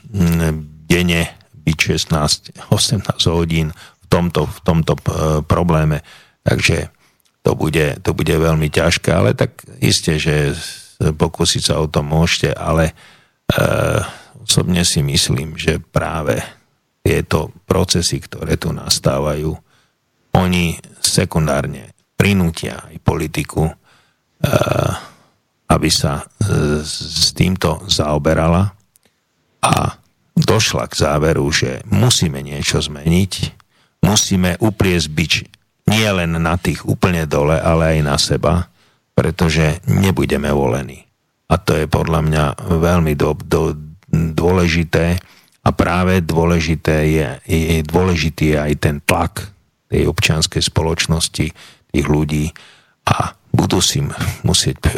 denne 0.86 1.34
byť 1.58 1.78
16-18 2.70 3.02
hodín 3.34 3.74
v 3.74 4.06
tomto, 4.06 4.46
v 4.46 4.58
tomto 4.62 4.94
eh, 4.94 5.04
probléme. 5.42 6.06
Takže 6.46 6.94
to 7.42 7.56
bude, 7.58 7.98
to 8.04 8.10
bude 8.14 8.30
veľmi 8.30 8.68
ťažké, 8.70 9.10
ale 9.10 9.32
tak 9.32 9.64
isté, 9.80 10.20
že 10.20 10.52
pokúsiť 10.98 11.62
sa 11.62 11.74
o 11.80 11.86
tom 11.86 12.10
môžete, 12.10 12.50
ale 12.52 12.90
e, 12.90 12.94
osobne 14.42 14.82
si 14.82 15.00
myslím, 15.00 15.54
že 15.54 15.78
práve 15.78 16.42
tieto 17.00 17.54
procesy, 17.64 18.18
ktoré 18.18 18.58
tu 18.58 18.74
nastávajú, 18.74 19.54
oni 20.38 20.78
sekundárne 21.02 21.92
prinútia 22.14 22.86
aj 22.86 22.96
politiku, 23.02 23.66
eh, 23.68 24.92
aby 25.68 25.90
sa 25.90 26.22
eh, 26.22 26.82
s 26.82 27.34
týmto 27.34 27.86
zaoberala 27.90 28.70
a 29.62 29.74
došla 30.38 30.86
k 30.86 30.94
záveru, 30.94 31.50
že 31.50 31.82
musíme 31.90 32.38
niečo 32.42 32.78
zmeniť, 32.78 33.32
musíme 34.06 34.54
upliesť 34.62 35.08
byč 35.10 35.32
nie 35.88 36.08
len 36.12 36.36
na 36.36 36.54
tých 36.60 36.84
úplne 36.84 37.24
dole, 37.24 37.56
ale 37.56 37.96
aj 37.96 38.00
na 38.04 38.16
seba, 38.20 38.68
pretože 39.16 39.80
nebudeme 39.88 40.52
volení. 40.52 41.08
A 41.48 41.56
to 41.56 41.72
je 41.74 41.88
podľa 41.88 42.20
mňa 42.28 42.44
veľmi 42.60 43.16
do, 43.16 43.32
do, 43.40 43.72
dôležité 44.12 45.16
a 45.64 45.68
práve 45.72 46.20
dôležité 46.20 46.96
je, 47.08 47.28
je, 47.48 47.80
dôležitý 47.88 48.52
je 48.52 48.58
aj 48.60 48.72
ten 48.76 48.96
tlak 49.00 49.48
tej 49.88 50.08
občianskej 50.08 50.62
spoločnosti, 50.62 51.46
tých 51.88 52.06
ľudí 52.06 52.52
a 53.08 53.32
budú 53.52 53.80
si 53.80 54.04
musieť 54.44 54.78
e, 54.84 54.90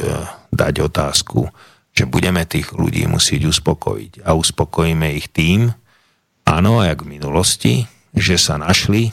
dať 0.50 0.74
otázku, 0.90 1.46
že 1.94 2.10
budeme 2.10 2.42
tých 2.46 2.74
ľudí 2.74 3.06
musieť 3.06 3.50
uspokojiť. 3.50 4.26
A 4.26 4.34
uspokojíme 4.34 5.14
ich 5.14 5.30
tým, 5.30 5.70
áno, 6.46 6.82
jak 6.82 7.06
v 7.06 7.18
minulosti, 7.18 7.74
že 8.10 8.34
sa 8.34 8.58
našli 8.58 9.10
e, 9.10 9.12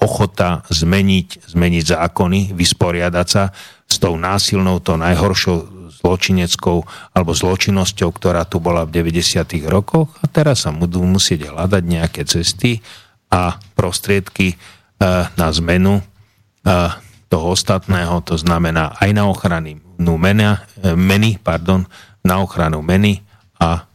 ochota 0.00 0.64
zmeniť, 0.72 1.52
zmeniť 1.52 1.84
zákony, 1.84 2.40
vysporiadať 2.56 3.26
sa 3.28 3.52
s 3.84 3.96
tou 4.00 4.16
násilnou, 4.16 4.80
to 4.80 4.96
najhoršou 4.96 5.79
zločineckou 6.00 6.82
alebo 7.12 7.32
zločinnosťou, 7.36 8.10
ktorá 8.10 8.48
tu 8.48 8.58
bola 8.58 8.88
v 8.88 9.04
90. 9.04 9.44
rokoch 9.68 10.08
a 10.20 10.26
teraz 10.26 10.64
sa 10.64 10.72
budú 10.72 11.04
musieť 11.04 11.52
hľadať 11.52 11.82
nejaké 11.84 12.24
cesty 12.24 12.80
a 13.30 13.60
prostriedky 13.76 14.54
e, 14.54 14.56
na 15.36 15.48
zmenu 15.52 16.00
e, 16.00 16.02
toho 17.30 17.46
ostatného, 17.54 18.24
to 18.26 18.34
znamená 18.34 18.98
aj 18.98 19.10
na 19.14 19.24
ochranu 19.30 19.78
mena, 20.18 20.66
e, 20.80 20.96
meny, 20.96 21.38
pardon, 21.38 21.86
na 22.26 22.42
ochranu 22.42 22.82
meny 22.82 23.22
a 23.60 23.86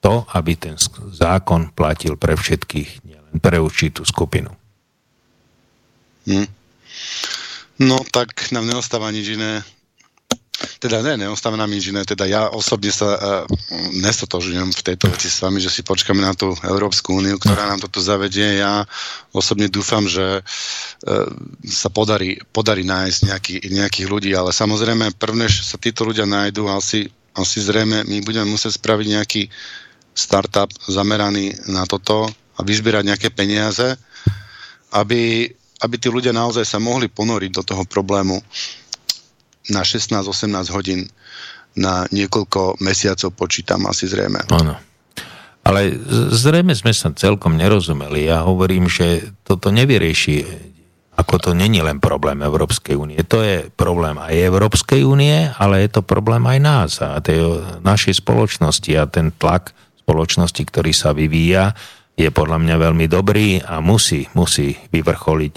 to, 0.00 0.24
aby 0.32 0.56
ten 0.56 0.80
zákon 1.12 1.76
platil 1.76 2.16
pre 2.16 2.34
všetkých, 2.34 3.04
nielen 3.04 3.36
pre 3.38 3.60
určitú 3.60 4.02
skupinu. 4.02 4.48
Hmm. 6.24 6.48
No 7.80 8.00
tak 8.08 8.52
nám 8.52 8.68
neostáva 8.68 9.08
nič 9.12 9.36
iné, 9.36 9.64
teda 10.80 11.00
ne, 11.04 11.28
neostáva 11.28 11.56
nám 11.56 11.72
nič 11.72 11.92
iné. 11.92 12.04
Teda 12.04 12.28
ja 12.28 12.48
osobne 12.52 12.92
sa 12.92 13.08
uh, 13.16 13.20
nestotožujem 13.96 14.72
v 14.72 14.84
tejto 14.84 15.08
veci 15.08 15.28
s 15.32 15.40
vami, 15.40 15.60
že 15.60 15.72
si 15.72 15.80
počkáme 15.80 16.20
na 16.20 16.36
tú 16.36 16.52
Európsku 16.64 17.16
úniu, 17.16 17.40
ktorá 17.40 17.68
nám 17.68 17.80
toto 17.84 18.00
zavedie. 18.00 18.60
Ja 18.60 18.84
osobne 19.32 19.72
dúfam, 19.72 20.04
že 20.04 20.40
uh, 20.40 21.28
sa 21.64 21.88
podarí, 21.88 22.40
podarí 22.52 22.84
nájsť 22.84 23.18
nejaký, 23.28 23.54
nejakých 23.72 24.06
ľudí, 24.08 24.30
ale 24.36 24.52
samozrejme, 24.52 25.16
prvne 25.16 25.48
sa 25.48 25.80
títo 25.80 26.04
ľudia 26.04 26.28
nájdú, 26.28 26.68
asi, 26.68 27.08
asi 27.36 27.58
zrejme 27.60 28.04
my 28.04 28.16
budeme 28.24 28.48
musieť 28.48 28.76
spraviť 28.80 29.06
nejaký 29.06 29.42
startup 30.14 30.68
zameraný 30.84 31.56
na 31.70 31.86
toto 31.86 32.28
a 32.56 32.60
vyzbierať 32.60 33.04
nejaké 33.08 33.28
peniaze, 33.32 33.96
aby, 34.92 35.48
aby 35.80 35.94
tí 35.96 36.08
ľudia 36.10 36.34
naozaj 36.34 36.66
sa 36.66 36.82
mohli 36.82 37.08
ponoriť 37.08 37.50
do 37.54 37.62
toho 37.64 37.82
problému 37.86 38.36
na 39.68 39.84
16-18 39.84 40.72
hodín 40.72 41.12
na 41.76 42.08
niekoľko 42.10 42.80
mesiacov 42.82 43.30
počítam 43.36 43.84
asi 43.86 44.08
zrejme. 44.08 44.42
Áno. 44.50 44.74
Ale 45.60 45.92
zrejme 46.32 46.72
sme 46.72 46.90
sa 46.96 47.12
celkom 47.12 47.54
nerozumeli. 47.54 48.26
Ja 48.26 48.42
hovorím, 48.48 48.88
že 48.88 49.36
toto 49.44 49.68
nevyrieši, 49.68 50.48
ako 51.20 51.34
to 51.36 51.50
není 51.52 51.84
len 51.84 52.00
problém 52.00 52.40
Európskej 52.40 52.96
únie. 52.96 53.20
To 53.28 53.44
je 53.44 53.68
problém 53.76 54.16
aj 54.16 54.34
Európskej 54.50 55.04
únie, 55.04 55.52
ale 55.60 55.84
je 55.84 56.00
to 56.00 56.02
problém 56.02 56.42
aj 56.48 56.58
nás 56.58 56.90
a 57.04 57.20
tej 57.20 57.60
našej 57.84 58.24
spoločnosti 58.24 58.90
a 58.96 59.04
ten 59.04 59.28
tlak 59.36 59.76
spoločnosti, 60.00 60.62
ktorý 60.64 60.90
sa 60.96 61.12
vyvíja, 61.12 61.76
je 62.16 62.28
podľa 62.32 62.58
mňa 62.60 62.76
veľmi 62.80 63.06
dobrý 63.06 63.60
a 63.62 63.78
musí, 63.84 64.26
musí 64.32 64.74
vyvrcholiť 64.90 65.54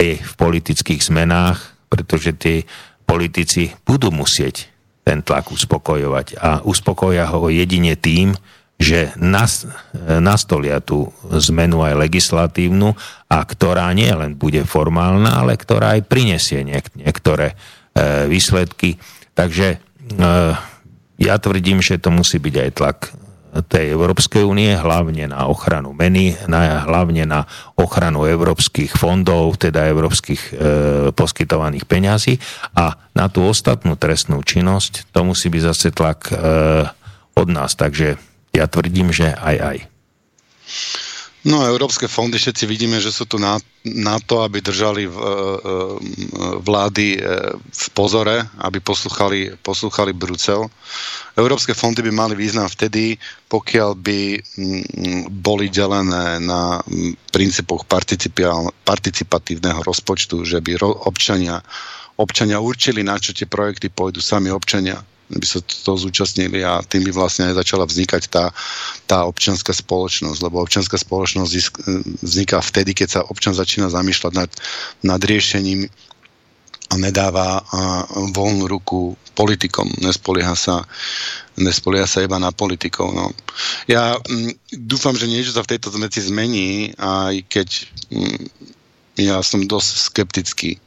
aj 0.00 0.10
v 0.20 0.32
politických 0.36 1.00
zmenách, 1.00 1.58
pretože 1.90 2.36
tie 2.36 2.64
politici 3.10 3.74
budú 3.82 4.14
musieť 4.14 4.70
ten 5.02 5.26
tlak 5.26 5.50
uspokojovať 5.50 6.38
a 6.38 6.62
uspokoja 6.62 7.26
ho 7.34 7.50
jedine 7.50 7.98
tým, 7.98 8.38
že 8.80 9.12
nas, 9.18 9.66
nastolia 10.22 10.78
tú 10.78 11.10
zmenu 11.28 11.82
aj 11.82 12.00
legislatívnu 12.00 12.94
a 13.28 13.38
ktorá 13.42 13.90
nie 13.92 14.08
len 14.08 14.38
bude 14.38 14.62
formálna, 14.64 15.42
ale 15.42 15.58
ktorá 15.58 15.98
aj 15.98 16.06
prinesie 16.08 16.64
niek- 16.64 16.94
niektoré 16.96 17.52
e, 17.52 17.54
výsledky. 18.24 18.96
Takže 19.36 19.76
e, 19.76 19.78
ja 21.20 21.34
tvrdím, 21.36 21.84
že 21.84 22.00
to 22.00 22.08
musí 22.08 22.40
byť 22.40 22.54
aj 22.56 22.70
tlak 22.72 22.98
tej 23.66 23.92
Európskej 23.98 24.46
únie, 24.46 24.70
hlavne 24.78 25.26
na 25.26 25.50
ochranu 25.50 25.90
meny, 25.90 26.38
na, 26.46 26.86
hlavne 26.86 27.26
na 27.26 27.50
ochranu 27.74 28.22
európskych 28.24 28.94
fondov, 28.94 29.58
teda 29.58 29.90
európskych 29.90 30.42
e, 30.42 30.52
poskytovaných 31.10 31.84
peňazí 31.84 32.38
a 32.78 32.94
na 33.10 33.26
tú 33.26 33.42
ostatnú 33.50 33.98
trestnú 33.98 34.38
činnosť 34.46 35.10
to 35.10 35.26
musí 35.26 35.50
byť 35.50 35.62
zase 35.66 35.90
tlak 35.90 36.30
e, 36.30 36.34
od 37.34 37.48
nás. 37.50 37.74
Takže 37.74 38.14
ja 38.54 38.64
tvrdím, 38.70 39.10
že 39.10 39.34
aj 39.34 39.56
aj. 39.58 39.78
No 41.40 41.64
európske 41.64 42.04
fondy 42.04 42.36
všetci 42.36 42.68
vidíme, 42.68 43.00
že 43.00 43.08
sú 43.08 43.24
tu 43.24 43.40
na, 43.40 43.56
na 43.88 44.20
to, 44.20 44.44
aby 44.44 44.60
držali 44.60 45.08
v, 45.08 45.16
e, 45.16 45.24
e, 45.24 45.34
vlády 46.60 47.16
e, 47.16 47.18
v 47.56 47.86
pozore, 47.96 48.44
aby 48.60 48.76
poslúchali, 48.84 49.56
poslúchali 49.64 50.12
Brusel. 50.12 50.68
Európske 51.40 51.72
fondy 51.72 52.04
by 52.04 52.12
mali 52.12 52.34
význam 52.36 52.68
vtedy, 52.68 53.16
pokiaľ 53.48 53.90
by 53.96 54.20
boli 55.32 55.72
delené 55.72 56.44
na 56.44 56.84
princípoch 57.32 57.88
participatívneho 58.84 59.80
rozpočtu, 59.80 60.44
že 60.44 60.60
by 60.60 60.76
občania, 61.08 61.64
občania 62.20 62.60
určili, 62.60 63.00
na 63.00 63.16
čo 63.16 63.32
tie 63.32 63.48
projekty 63.48 63.88
pôjdu 63.88 64.20
sami 64.20 64.52
občania 64.52 65.00
by 65.30 65.46
sa 65.46 65.62
to 65.62 65.94
zúčastnili 65.94 66.66
a 66.66 66.82
tým 66.82 67.06
by 67.06 67.14
vlastne 67.14 67.50
aj 67.50 67.62
začala 67.62 67.86
vznikať 67.86 68.22
tá, 68.26 68.50
tá 69.06 69.22
občianská 69.30 69.70
spoločnosť, 69.70 70.42
lebo 70.42 70.58
občianská 70.58 70.98
spoločnosť 70.98 71.52
vzniká 72.22 72.58
vtedy, 72.58 72.98
keď 72.98 73.08
sa 73.08 73.20
občan 73.22 73.54
začína 73.54 73.86
zamýšľať 73.90 74.32
nad, 74.34 74.50
nad 75.06 75.20
riešením 75.22 75.86
a 76.90 76.94
nedáva 76.98 77.62
voľnú 78.34 78.66
ruku 78.66 79.14
politikom, 79.38 79.86
nespolieha 80.02 80.58
sa, 80.58 80.82
nespolieha 81.54 82.04
sa 82.10 82.26
iba 82.26 82.42
na 82.42 82.50
politikov. 82.50 83.14
No. 83.14 83.30
Ja 83.86 84.18
m, 84.26 84.50
dúfam, 84.74 85.14
že 85.14 85.30
niečo 85.30 85.54
sa 85.54 85.62
v 85.62 85.78
tejto 85.78 85.94
veci 85.94 86.18
zmení, 86.18 86.98
aj 86.98 87.46
keď 87.46 87.68
m, 88.10 88.42
ja 89.14 89.38
som 89.46 89.62
dosť 89.62 89.90
skeptický 90.10 90.70
e, 90.74 90.78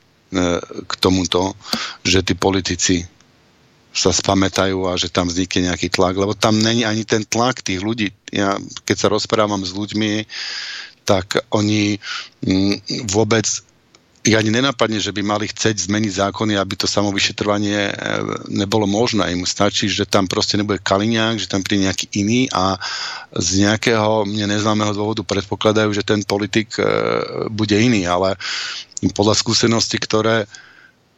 k 0.59 0.91
tomuto, 0.99 1.55
že 2.03 2.19
tí 2.19 2.35
politici 2.35 3.07
sa 3.93 4.09
spamätajú 4.09 4.89
a 4.89 4.97
že 4.97 5.13
tam 5.13 5.29
vznikne 5.29 5.69
nejaký 5.69 5.93
tlak, 5.93 6.17
lebo 6.17 6.33
tam 6.33 6.57
není 6.57 6.81
ani 6.81 7.05
ten 7.05 7.21
tlak 7.21 7.61
tých 7.61 7.79
ľudí. 7.79 8.09
Ja, 8.33 8.57
keď 8.89 8.97
sa 8.97 9.07
rozprávam 9.13 9.61
s 9.61 9.69
ľuďmi, 9.69 10.25
tak 11.05 11.45
oni 11.53 12.01
mm, 12.41 13.05
vôbec 13.13 13.45
ich 14.23 14.39
ani 14.39 14.55
nenapadne, 14.55 15.03
že 15.03 15.11
by 15.11 15.19
mali 15.19 15.51
chcieť 15.51 15.83
zmeniť 15.91 16.15
zákony, 16.15 16.55
aby 16.55 16.79
to 16.79 16.87
samovyšetrovanie 16.87 17.91
e, 17.91 17.93
nebolo 18.55 18.87
možné. 18.87 19.35
Im 19.35 19.43
stačí, 19.43 19.91
že 19.91 20.07
tam 20.07 20.31
proste 20.31 20.55
nebude 20.55 20.79
Kaliňák, 20.79 21.43
že 21.43 21.51
tam 21.51 21.59
príde 21.59 21.91
nejaký 21.91 22.07
iný 22.23 22.47
a 22.55 22.79
z 23.35 23.67
nejakého 23.67 24.23
mne 24.23 24.47
neznámeho 24.55 24.95
dôvodu 24.95 25.27
predpokladajú, 25.27 25.91
že 25.91 26.07
ten 26.07 26.23
politik 26.23 26.71
e, 26.79 26.87
bude 27.51 27.75
iný, 27.75 28.07
ale 28.07 28.39
podľa 29.11 29.35
skúsenosti, 29.35 29.99
ktoré 29.99 30.47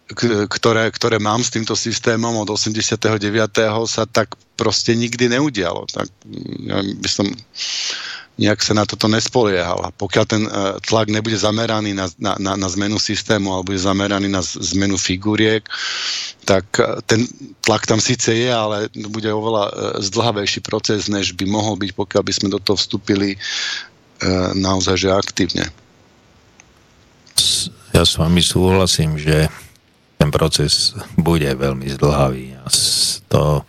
ktoré, 0.05 0.93
ktoré 0.93 1.17
mám 1.17 1.41
s 1.41 1.49
týmto 1.49 1.73
systémom 1.73 2.37
od 2.37 2.49
89. 2.53 3.01
sa 3.89 4.05
tak 4.05 4.37
proste 4.53 4.93
nikdy 4.93 5.33
neudialo. 5.33 5.89
Tak 5.89 6.05
ja 6.61 6.77
by 6.85 7.09
som 7.09 7.25
nejak 8.35 8.59
sa 8.61 8.75
na 8.75 8.83
toto 8.83 9.07
nespoliehal. 9.07 9.79
A 9.87 9.89
pokiaľ 9.95 10.25
ten 10.27 10.43
uh, 10.45 10.77
tlak 10.83 11.07
nebude 11.07 11.39
zameraný 11.39 11.95
na, 11.95 12.11
na, 12.19 12.53
na, 12.59 12.67
zmenu 12.69 12.99
systému 12.99 13.49
alebo 13.49 13.71
bude 13.71 13.79
zameraný 13.79 14.27
na 14.27 14.43
zmenu 14.43 14.99
figuriek, 14.99 15.63
tak 16.43 16.67
uh, 16.77 16.99
ten 17.07 17.23
tlak 17.63 17.87
tam 17.87 18.03
síce 18.03 18.35
je, 18.35 18.51
ale 18.51 18.91
bude 19.07 19.31
oveľa 19.31 19.63
uh, 19.71 19.73
zdlhavejší 20.03 20.59
proces, 20.61 21.07
než 21.07 21.31
by 21.33 21.47
mohol 21.47 21.79
byť, 21.79 21.95
pokiaľ 21.95 22.23
by 22.27 22.33
sme 22.35 22.47
do 22.51 22.59
toho 22.59 22.77
vstúpili 22.77 23.39
naozaj 24.55 24.95
že 24.95 25.09
aktívne. 25.11 25.67
Ja 27.91 28.07
s 28.07 28.15
vami 28.15 28.39
súhlasím, 28.39 29.19
že 29.19 29.51
ten 30.25 30.33
proces 30.33 30.97
bude 31.21 31.45
veľmi 31.45 31.85
zdlhavý 31.85 32.57
a 32.57 32.65
to 33.29 33.61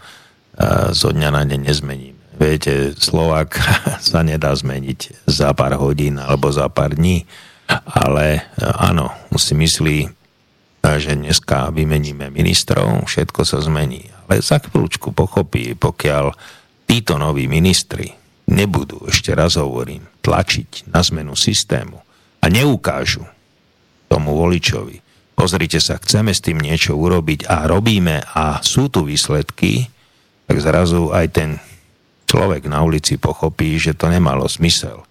zo 0.96 1.12
dňa 1.12 1.28
na 1.28 1.44
deň 1.44 1.68
nezmením. 1.68 2.16
Viete, 2.40 2.96
Slovak 2.96 3.60
sa 4.00 4.24
nedá 4.24 4.56
zmeniť 4.56 5.28
za 5.28 5.52
pár 5.52 5.76
hodín 5.76 6.16
alebo 6.16 6.48
za 6.48 6.72
pár 6.72 6.96
dní, 6.96 7.28
ale 7.68 8.48
áno, 8.56 9.12
si 9.36 9.52
myslí, 9.52 10.08
že 10.80 11.12
dneska 11.12 11.68
vymeníme 11.76 12.32
ministrov, 12.32 13.04
všetko 13.04 13.44
sa 13.44 13.60
zmení. 13.60 14.08
Ale 14.24 14.40
za 14.40 14.56
chvíľučku 14.56 15.12
pochopí, 15.12 15.76
pokiaľ 15.76 16.32
títo 16.88 17.20
noví 17.20 17.52
ministri 17.52 18.16
nebudú, 18.48 19.04
ešte 19.12 19.36
raz 19.36 19.60
hovorím, 19.60 20.08
tlačiť 20.24 20.88
na 20.88 21.04
zmenu 21.04 21.36
systému 21.36 22.00
a 22.40 22.46
neukážu 22.48 23.28
tomu 24.08 24.32
voličovi, 24.40 25.04
pozrite 25.36 25.78
sa, 25.78 26.00
chceme 26.00 26.32
s 26.32 26.40
tým 26.40 26.58
niečo 26.58 26.96
urobiť 26.96 27.46
a 27.46 27.68
robíme 27.68 28.24
a 28.24 28.64
sú 28.64 28.88
tu 28.88 29.04
výsledky, 29.04 29.86
tak 30.48 30.56
zrazu 30.58 31.12
aj 31.12 31.26
ten 31.30 31.50
človek 32.26 32.66
na 32.66 32.82
ulici 32.82 33.20
pochopí, 33.20 33.76
že 33.76 33.94
to 33.94 34.08
nemalo 34.08 34.48
zmysel. 34.48 35.04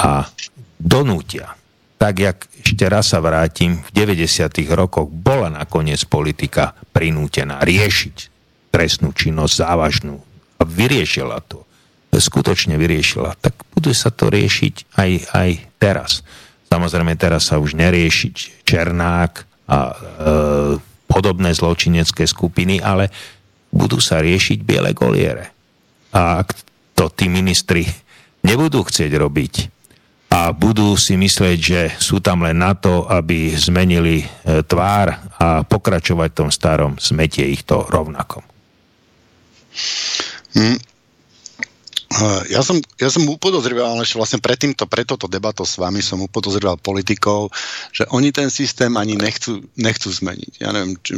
A 0.00 0.30
donútia. 0.78 1.58
Tak, 1.96 2.14
jak 2.20 2.38
ešte 2.60 2.84
raz 2.86 3.08
sa 3.08 3.24
vrátim, 3.24 3.80
v 3.80 3.90
90. 3.92 4.52
rokoch 4.76 5.08
bola 5.08 5.48
nakoniec 5.48 6.04
politika 6.04 6.76
prinútená 6.92 7.64
riešiť 7.64 8.16
trestnú 8.68 9.16
činnosť 9.16 9.64
závažnú 9.64 10.20
a 10.60 10.62
vyriešila 10.62 11.40
to. 11.48 11.64
Skutočne 12.12 12.80
vyriešila. 12.80 13.36
Tak 13.40 13.76
bude 13.76 13.92
sa 13.92 14.08
to 14.08 14.28
riešiť 14.32 14.96
aj, 14.96 15.10
aj 15.36 15.50
teraz. 15.76 16.24
Samozrejme, 16.68 17.12
teraz 17.16 17.48
sa 17.48 17.60
už 17.60 17.76
neriešiť 17.76 18.64
Černák, 18.64 19.45
a 19.66 19.78
e, 19.90 19.94
podobné 21.06 21.50
zločinecké 21.54 22.26
skupiny, 22.26 22.78
ale 22.82 23.10
budú 23.70 23.98
sa 23.98 24.22
riešiť 24.22 24.58
biele 24.62 24.90
goliere. 24.94 25.52
A 26.14 26.42
ak 26.42 26.54
to 26.96 27.12
tí 27.12 27.28
ministri 27.28 27.84
nebudú 28.46 28.86
chcieť 28.86 29.12
robiť 29.18 29.54
a 30.32 30.50
budú 30.50 30.98
si 30.98 31.14
myslieť, 31.14 31.58
že 31.58 31.80
sú 31.98 32.18
tam 32.18 32.42
len 32.42 32.58
na 32.58 32.74
to, 32.74 33.06
aby 33.06 33.54
zmenili 33.54 34.22
e, 34.22 34.26
tvár 34.66 35.14
a 35.38 35.62
pokračovať 35.62 36.28
v 36.32 36.38
tom 36.38 36.50
starom, 36.50 36.92
smetie 36.98 37.46
ich 37.46 37.62
to 37.62 37.86
rovnako. 37.86 38.42
Hmm. 40.56 40.78
Ja 42.46 42.62
som, 42.62 42.78
ja 43.02 43.10
som 43.10 43.26
upodozrieval, 43.26 43.98
ešte 43.98 44.16
vlastne 44.16 44.38
pred 44.38 44.54
týmto, 44.54 44.86
pre 44.86 45.02
toto 45.02 45.26
debato 45.26 45.66
s 45.66 45.74
vami 45.74 45.98
som 45.98 46.22
upodozrieval 46.22 46.78
politikov, 46.78 47.50
že 47.90 48.06
oni 48.14 48.30
ten 48.30 48.46
systém 48.46 48.94
ani 48.94 49.18
nechcú, 49.18 49.66
nechcú 49.74 50.14
zmeniť. 50.14 50.62
Ja 50.62 50.70
neviem, 50.70 50.94
či, 51.02 51.12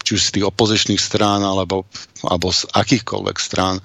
či 0.00 0.10
už 0.16 0.22
z 0.24 0.32
tých 0.40 0.48
opozičných 0.48 0.96
strán, 0.96 1.44
alebo, 1.44 1.84
alebo 2.24 2.48
z 2.48 2.64
akýchkoľvek 2.72 3.36
strán. 3.36 3.84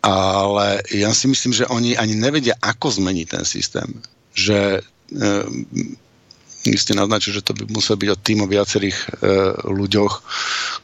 Ale 0.00 0.80
ja 0.96 1.12
si 1.12 1.28
myslím, 1.28 1.52
že 1.52 1.68
oni 1.68 1.92
ani 2.00 2.16
nevedia, 2.16 2.56
ako 2.64 2.96
zmeniť 2.96 3.26
ten 3.28 3.44
systém. 3.44 4.00
Že 4.32 4.80
e, 4.80 5.24
ste 6.74 6.96
naznačili, 6.96 7.36
že 7.36 7.44
to 7.44 7.52
by 7.52 7.68
muselo 7.68 8.00
byť 8.00 8.10
od 8.16 8.20
týmu 8.24 8.44
viacerých 8.48 8.96
e, 8.96 9.06
ľuďoch, 9.70 10.12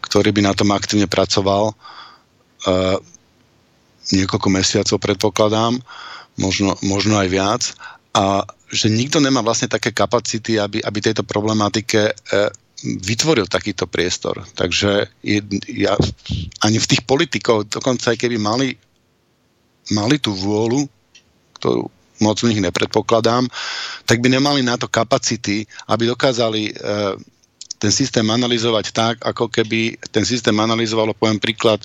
ktorí 0.05 0.37
by 0.37 0.43
na 0.47 0.53
tom 0.53 0.69
aktívne 0.71 1.09
pracoval. 1.09 1.73
E, 1.73 1.75
niekoľko 4.11 4.49
mesiacov 4.51 4.99
predpokladám, 4.99 5.79
možno, 6.41 6.75
možno 6.83 7.21
aj 7.23 7.29
viac 7.31 7.63
a 8.17 8.43
že 8.73 8.89
nikto 8.89 9.21
nemá 9.21 9.45
vlastne 9.45 9.69
také 9.69 9.93
kapacity, 9.93 10.57
aby, 10.57 10.81
aby 10.81 10.99
tejto 10.99 11.29
problematike 11.29 12.09
e, 12.09 12.13
vytvoril 12.83 13.45
takýto 13.47 13.85
priestor. 13.85 14.43
Takže 14.57 15.13
je, 15.21 15.39
ja, 15.71 15.95
ani 16.65 16.81
v 16.81 16.89
tých 16.89 17.05
politikov, 17.05 17.69
dokonca 17.69 18.11
aj 18.11 18.19
keby 18.19 18.41
mali, 18.41 18.75
mali 19.93 20.17
tú 20.17 20.33
vôľu, 20.33 20.89
ktorú 21.61 21.85
moc 22.23 22.39
v 22.41 22.55
nich 22.55 22.63
nepredpokladám, 22.63 23.51
tak 24.07 24.23
by 24.23 24.29
nemali 24.31 24.63
na 24.63 24.79
to 24.79 24.87
kapacity, 24.89 25.69
aby 25.91 26.09
dokázali 26.09 26.71
e, 26.71 26.73
ten 27.83 27.91
systém 27.91 28.23
analyzovať 28.23 28.95
tak, 28.95 29.15
ako 29.27 29.51
keby 29.51 29.99
ten 30.15 30.23
systém 30.23 30.55
analyzovalo, 30.55 31.19
poviem 31.19 31.43
príklad, 31.43 31.83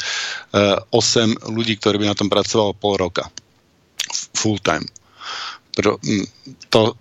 8 0.53 0.53
eh, 0.53 1.33
ľudí, 1.49 1.73
ktorí 1.81 1.97
by 1.97 2.13
na 2.13 2.17
tom 2.17 2.29
pracovalo 2.29 2.77
pol 2.77 3.01
roka. 3.01 3.25
Full 4.37 4.61
time. 4.61 4.85
Mm, 5.81 6.29
to, 6.69 6.93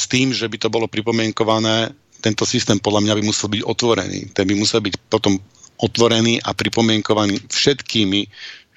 s 0.00 0.08
tým, 0.08 0.32
že 0.32 0.48
by 0.48 0.56
to 0.56 0.72
bolo 0.72 0.88
pripomienkované, 0.88 1.92
tento 2.24 2.48
systém 2.48 2.80
podľa 2.80 3.04
mňa 3.04 3.14
by 3.20 3.22
musel 3.28 3.52
byť 3.52 3.62
otvorený. 3.64 4.32
Ten 4.32 4.48
by 4.48 4.54
musel 4.56 4.80
byť 4.80 4.94
potom 5.12 5.36
otvorený 5.80 6.40
a 6.40 6.56
pripomienkovaný 6.56 7.44
všetkými, 7.48 8.20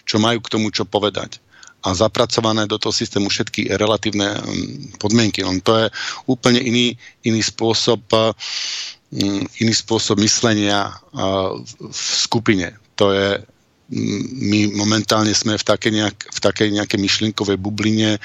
čo 0.03 0.19
majú 0.19 0.43
k 0.43 0.51
tomu 0.51 0.67
čo 0.75 0.83
povedať. 0.83 1.39
a 1.83 1.91
zapracované 1.91 2.63
do 2.63 2.79
toho 2.79 2.95
systému 2.95 3.27
všetky 3.27 3.75
relatívne 3.75 4.39
podmienky. 5.03 5.43
Len 5.43 5.59
to 5.59 5.75
je 5.83 5.91
úplne 6.31 6.63
iný, 6.63 6.95
iný 7.27 7.43
spôsob 7.43 7.99
iný 9.61 9.73
spôsob 9.73 10.17
myslenia 10.21 10.89
v 11.13 11.93
skupine. 11.97 12.73
To 12.97 13.13
je, 13.13 13.37
my 14.41 14.73
momentálne 14.73 15.33
sme 15.37 15.57
v 15.57 15.65
takej, 15.65 15.91
nejak, 15.93 16.17
v 16.17 16.39
takej 16.41 16.69
nejakej 16.73 16.99
myšlienkovej 16.99 17.57
bubline, 17.61 18.17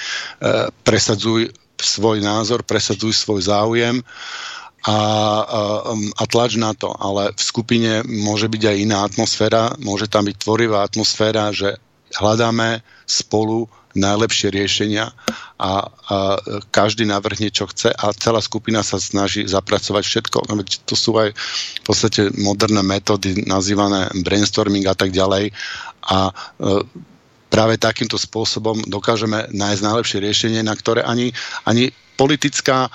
presadzuj 0.85 1.53
svoj 1.79 2.25
názor, 2.25 2.65
presadzuj 2.65 3.15
svoj 3.15 3.47
záujem 3.47 4.03
a, 4.87 4.97
a, 4.97 4.99
a 5.95 6.23
tlač 6.27 6.57
na 6.57 6.75
to. 6.75 6.91
Ale 6.99 7.37
v 7.37 7.43
skupine 7.43 7.93
môže 8.07 8.49
byť 8.49 8.63
aj 8.65 8.77
iná 8.77 8.99
atmosféra, 9.05 9.77
môže 9.79 10.09
tam 10.09 10.27
byť 10.27 10.37
tvorivá 10.41 10.83
atmosféra, 10.83 11.53
že 11.53 11.77
hľadáme 12.17 12.81
spolu 13.05 13.69
najlepšie 13.99 14.55
riešenia 14.55 15.11
a, 15.11 15.13
a 15.59 15.71
každý 16.71 17.03
navrhne, 17.05 17.51
čo 17.51 17.67
chce 17.67 17.91
a 17.91 18.15
celá 18.15 18.39
skupina 18.39 18.87
sa 18.87 19.03
snaží 19.03 19.43
zapracovať 19.45 20.03
všetko. 20.07 20.39
To 20.87 20.95
sú 20.95 21.19
aj 21.19 21.35
v 21.35 21.83
podstate 21.85 22.31
moderné 22.39 22.81
metódy 22.87 23.43
nazývané 23.45 24.09
brainstorming 24.23 24.87
a 24.87 24.95
tak 24.95 25.11
ďalej 25.11 25.51
a 26.07 26.31
e, 26.31 26.33
práve 27.51 27.75
takýmto 27.81 28.21
spôsobom 28.21 28.87
dokážeme 28.87 29.51
nájsť 29.51 29.83
najlepšie 29.83 30.19
riešenie, 30.23 30.61
na 30.63 30.77
ktoré 30.77 31.03
ani, 31.03 31.33
ani 31.65 31.91
politická 32.15 32.93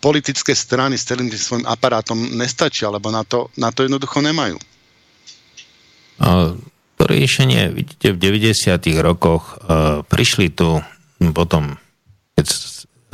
politické 0.00 0.54
strany 0.54 0.94
s 0.94 1.08
celým 1.08 1.26
svojim 1.32 1.66
aparátom 1.66 2.14
nestačia, 2.36 2.92
lebo 2.92 3.10
na 3.10 3.26
to, 3.26 3.50
na 3.58 3.74
to 3.74 3.82
jednoducho 3.82 4.22
nemajú. 4.22 4.54
To 6.96 7.04
riešenie, 7.04 7.68
vidíte, 7.76 8.16
v 8.16 8.40
90. 8.40 8.72
rokoch 9.04 9.60
uh, 9.60 10.00
prišli 10.08 10.48
tu 10.52 10.80
potom, 11.36 11.76
keď 12.36 12.46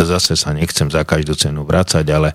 zase 0.02 0.38
sa 0.38 0.54
nechcem 0.54 0.86
za 0.90 1.02
každú 1.02 1.34
cenu 1.34 1.66
vrácať, 1.66 2.06
ale 2.10 2.34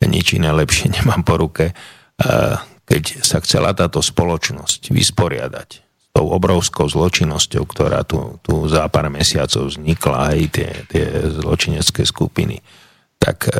nič 0.00 0.36
iné 0.36 0.52
lepšie 0.52 0.92
nemám 1.00 1.20
po 1.24 1.36
ruke, 1.36 1.72
uh, 1.72 2.56
keď 2.86 3.26
sa 3.26 3.42
chcela 3.42 3.74
táto 3.74 3.98
spoločnosť 3.98 4.94
vysporiadať 4.94 5.68
s 5.82 6.06
tou 6.14 6.32
obrovskou 6.32 6.86
zločinnosťou, 6.88 7.64
ktorá 7.66 8.06
tu, 8.06 8.40
tu 8.40 8.64
za 8.70 8.86
pár 8.88 9.12
mesiacov 9.12 9.68
vznikla, 9.68 10.32
aj 10.32 10.38
tie, 10.54 10.70
tie 10.88 11.04
zločinecké 11.28 12.06
skupiny, 12.06 12.62
tak 13.18 13.50
e, 13.50 13.58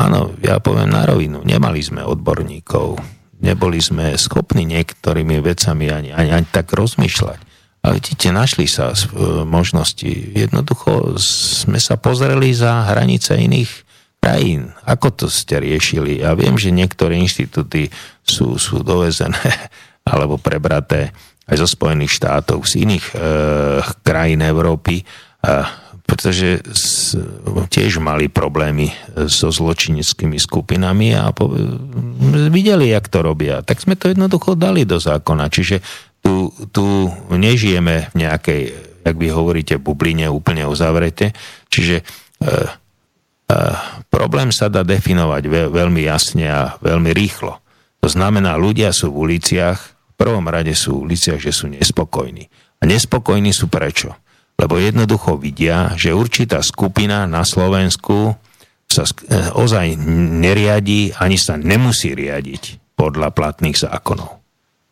áno, 0.00 0.34
ja 0.42 0.58
poviem 0.58 0.90
na 0.90 1.06
rovinu, 1.06 1.40
nemali 1.46 1.80
sme 1.80 2.02
odborníkov, 2.02 2.98
neboli 3.40 3.82
sme 3.82 4.14
schopní 4.14 4.68
niektorými 4.68 5.40
vecami 5.40 5.90
ani, 5.90 6.10
ani, 6.14 6.30
ani 6.30 6.46
tak 6.50 6.70
rozmýšľať. 6.74 7.40
Ale 7.84 8.00
vidíte, 8.00 8.32
našli 8.32 8.64
sa 8.64 8.96
e, 8.96 8.98
možnosti. 9.44 10.08
Jednoducho 10.32 11.20
sme 11.20 11.76
sa 11.76 12.00
pozreli 12.00 12.56
za 12.56 12.88
hranice 12.88 13.36
iných 13.36 13.84
krajín. 14.24 14.72
Ako 14.88 15.12
to 15.12 15.26
ste 15.28 15.60
riešili? 15.60 16.24
Ja 16.24 16.32
viem, 16.32 16.56
že 16.56 16.72
niektoré 16.72 17.20
inštitúty 17.20 17.92
sú, 18.24 18.56
sú 18.56 18.80
dovezené 18.80 19.36
alebo 20.10 20.40
prebraté 20.40 21.12
aj 21.44 21.60
zo 21.60 21.68
Spojených 21.68 22.16
štátov, 22.16 22.64
z 22.64 22.88
iných 22.88 23.06
e, 23.12 23.14
krajín 24.00 24.40
Európy. 24.40 25.04
E, 25.04 25.04
pretože 26.04 26.60
tiež 27.72 27.96
mali 27.96 28.28
problémy 28.28 28.92
so 29.24 29.48
zločineckými 29.48 30.36
skupinami 30.36 31.16
a 31.16 31.32
videli, 32.52 32.92
jak 32.92 33.08
to 33.08 33.24
robia. 33.24 33.64
Tak 33.64 33.80
sme 33.80 33.96
to 33.96 34.12
jednoducho 34.12 34.52
dali 34.52 34.84
do 34.84 35.00
zákona. 35.00 35.48
Čiže 35.48 35.80
tu, 36.20 36.52
tu 36.72 37.08
nežijeme 37.32 38.12
v 38.12 38.14
nejakej, 38.20 38.62
jak 39.00 39.16
vy 39.16 39.28
hovoríte, 39.32 39.80
bubline 39.80 40.28
úplne 40.28 40.68
uzavrete. 40.68 41.32
Čiže 41.72 42.00
e, 42.00 42.04
e, 43.48 43.58
problém 44.12 44.52
sa 44.52 44.68
dá 44.68 44.84
definovať 44.84 45.42
ve, 45.48 45.62
veľmi 45.72 46.04
jasne 46.04 46.48
a 46.48 46.76
veľmi 46.84 47.16
rýchlo. 47.16 47.60
To 48.04 48.08
znamená, 48.12 48.60
ľudia 48.60 48.92
sú 48.92 49.08
v 49.08 49.32
uliciach, 49.32 49.78
v 50.12 50.14
prvom 50.20 50.44
rade 50.52 50.76
sú 50.76 51.00
v 51.00 51.12
uliciach, 51.12 51.40
že 51.40 51.52
sú 51.52 51.72
nespokojní. 51.72 52.44
A 52.80 52.82
nespokojní 52.84 53.56
sú 53.56 53.72
prečo? 53.72 54.12
Lebo 54.54 54.78
jednoducho 54.78 55.36
vidia, 55.36 55.92
že 55.98 56.14
určitá 56.14 56.62
skupina 56.62 57.26
na 57.26 57.42
Slovensku 57.42 58.38
sa 58.86 59.04
eh, 59.04 59.50
ozaj 59.52 59.98
neriadi, 60.38 61.10
ani 61.18 61.36
sa 61.40 61.58
nemusí 61.58 62.14
riadiť 62.14 62.94
podľa 62.94 63.34
platných 63.34 63.74
zákonov. 63.74 64.38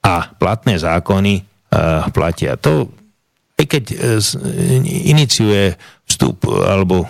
A 0.03 0.35
platné 0.35 0.83
zákony 0.83 1.39
uh, 1.39 2.11
platia. 2.11 2.59
To, 2.59 2.91
aj 3.55 3.67
keď 3.71 3.85
uh, 3.95 4.19
iniciuje 4.83 5.79
vstup 6.11 6.43
alebo 6.51 7.07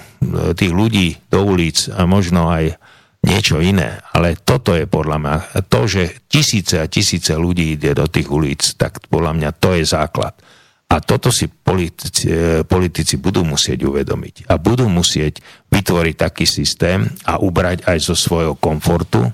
tých 0.53 0.69
ľudí 0.69 1.16
do 1.33 1.41
ulic 1.43 1.89
a 1.89 2.05
možno 2.05 2.53
aj 2.53 2.77
niečo 3.23 3.62
iné, 3.62 4.03
ale 4.11 4.35
toto 4.39 4.74
je 4.74 4.87
podľa 4.91 5.16
mňa, 5.19 5.37
to, 5.70 5.81
že 5.87 6.27
tisíce 6.27 6.79
a 6.79 6.91
tisíce 6.91 7.33
ľudí 7.39 7.79
ide 7.79 7.95
do 7.95 8.07
tých 8.11 8.27
ulic, 8.27 8.74
tak 8.74 8.99
podľa 9.07 9.33
mňa 9.39 9.51
to 9.62 9.79
je 9.79 9.85
základ. 9.87 10.35
A 10.93 11.01
toto 11.01 11.32
si 11.32 11.48
politici, 11.48 12.28
e, 12.28 12.69
politici 12.69 13.16
budú 13.16 13.40
musieť 13.48 13.89
uvedomiť. 13.89 14.44
A 14.52 14.60
budú 14.60 14.93
musieť 14.93 15.40
vytvoriť 15.73 16.14
taký 16.20 16.44
systém 16.44 17.09
a 17.24 17.40
ubrať 17.40 17.89
aj 17.89 17.98
zo 18.12 18.12
svojho 18.12 18.60
komfortu, 18.60 19.24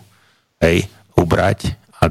hej, 0.63 0.87
ubrať 1.19 1.75
a 1.99 2.07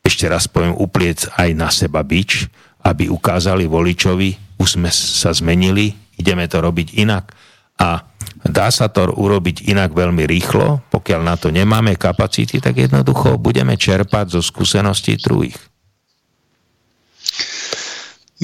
ešte 0.00 0.24
raz 0.32 0.48
poviem, 0.48 0.72
upliec 0.80 1.28
aj 1.36 1.50
na 1.52 1.68
seba 1.68 2.00
bič, 2.00 2.48
aby 2.88 3.12
ukázali 3.12 3.68
voličovi, 3.68 4.56
už 4.56 4.80
sme 4.80 4.88
sa 4.92 5.32
zmenili, 5.36 5.92
ideme 6.16 6.48
to 6.48 6.64
robiť 6.64 6.96
inak. 7.00 7.36
A 7.80 8.00
dá 8.44 8.72
sa 8.72 8.88
to 8.88 9.12
urobiť 9.12 9.68
inak 9.68 9.92
veľmi 9.92 10.24
rýchlo, 10.24 10.88
pokiaľ 10.88 11.20
na 11.20 11.36
to 11.36 11.52
nemáme 11.52 12.00
kapacity, 12.00 12.64
tak 12.64 12.80
jednoducho 12.80 13.36
budeme 13.36 13.76
čerpať 13.76 14.38
zo 14.38 14.40
skúseností 14.40 15.20
druhých. 15.20 15.73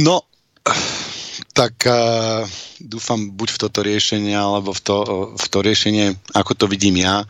No, 0.01 0.24
tak 1.52 1.85
uh, 1.85 2.48
dúfam 2.81 3.36
buď 3.36 3.48
v 3.52 3.60
toto 3.60 3.81
riešenie, 3.85 4.32
alebo 4.32 4.72
v 4.72 4.81
to, 4.81 4.97
v 5.36 5.47
to 5.52 5.59
riešenie, 5.60 6.16
ako 6.32 6.56
to 6.56 6.64
vidím 6.64 7.05
ja. 7.05 7.28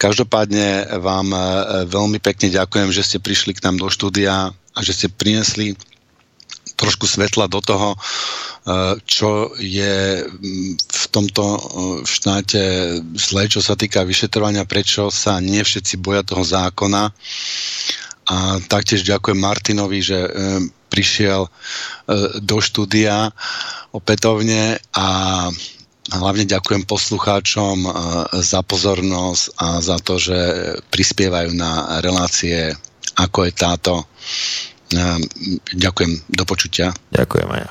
Každopádne 0.00 0.98
vám 1.04 1.28
uh, 1.36 1.84
veľmi 1.84 2.16
pekne 2.16 2.48
ďakujem, 2.48 2.88
že 2.94 3.04
ste 3.04 3.18
prišli 3.20 3.52
k 3.52 3.64
nám 3.68 3.76
do 3.76 3.92
štúdia 3.92 4.48
a 4.48 4.78
že 4.80 4.96
ste 4.96 5.06
prinesli 5.12 5.76
trošku 6.80 7.04
svetla 7.04 7.50
do 7.50 7.60
toho, 7.60 7.92
uh, 7.92 8.96
čo 9.04 9.52
je 9.60 10.24
v 10.78 11.04
tomto 11.12 11.44
štáte 12.08 12.62
zle, 13.20 13.52
čo 13.52 13.60
sa 13.60 13.76
týka 13.76 14.00
vyšetrovania, 14.06 14.64
prečo 14.64 15.12
sa 15.12 15.44
nie 15.44 15.60
všetci 15.60 16.00
boja 16.00 16.24
toho 16.24 16.40
zákona. 16.40 17.12
A 18.28 18.60
taktiež 18.64 19.04
ďakujem 19.08 19.40
Martinovi, 19.40 20.04
že 20.04 20.20
prišiel 20.98 21.46
e, 21.46 21.50
do 22.42 22.58
štúdia 22.58 23.30
opätovne 23.94 24.82
a 24.98 25.06
hlavne 26.10 26.42
ďakujem 26.42 26.82
poslucháčom 26.90 27.86
e, 27.86 27.90
za 28.42 28.66
pozornosť 28.66 29.42
a 29.62 29.78
za 29.78 30.02
to, 30.02 30.18
že 30.18 30.38
prispievajú 30.90 31.54
na 31.54 32.02
relácie 32.02 32.74
ako 33.14 33.46
je 33.46 33.52
táto. 33.54 33.94
E, 34.02 34.04
ďakujem, 35.70 36.26
do 36.34 36.42
počutia. 36.42 36.90
Ďakujem 37.14 37.48
aj 37.54 37.62
ja. 37.62 37.70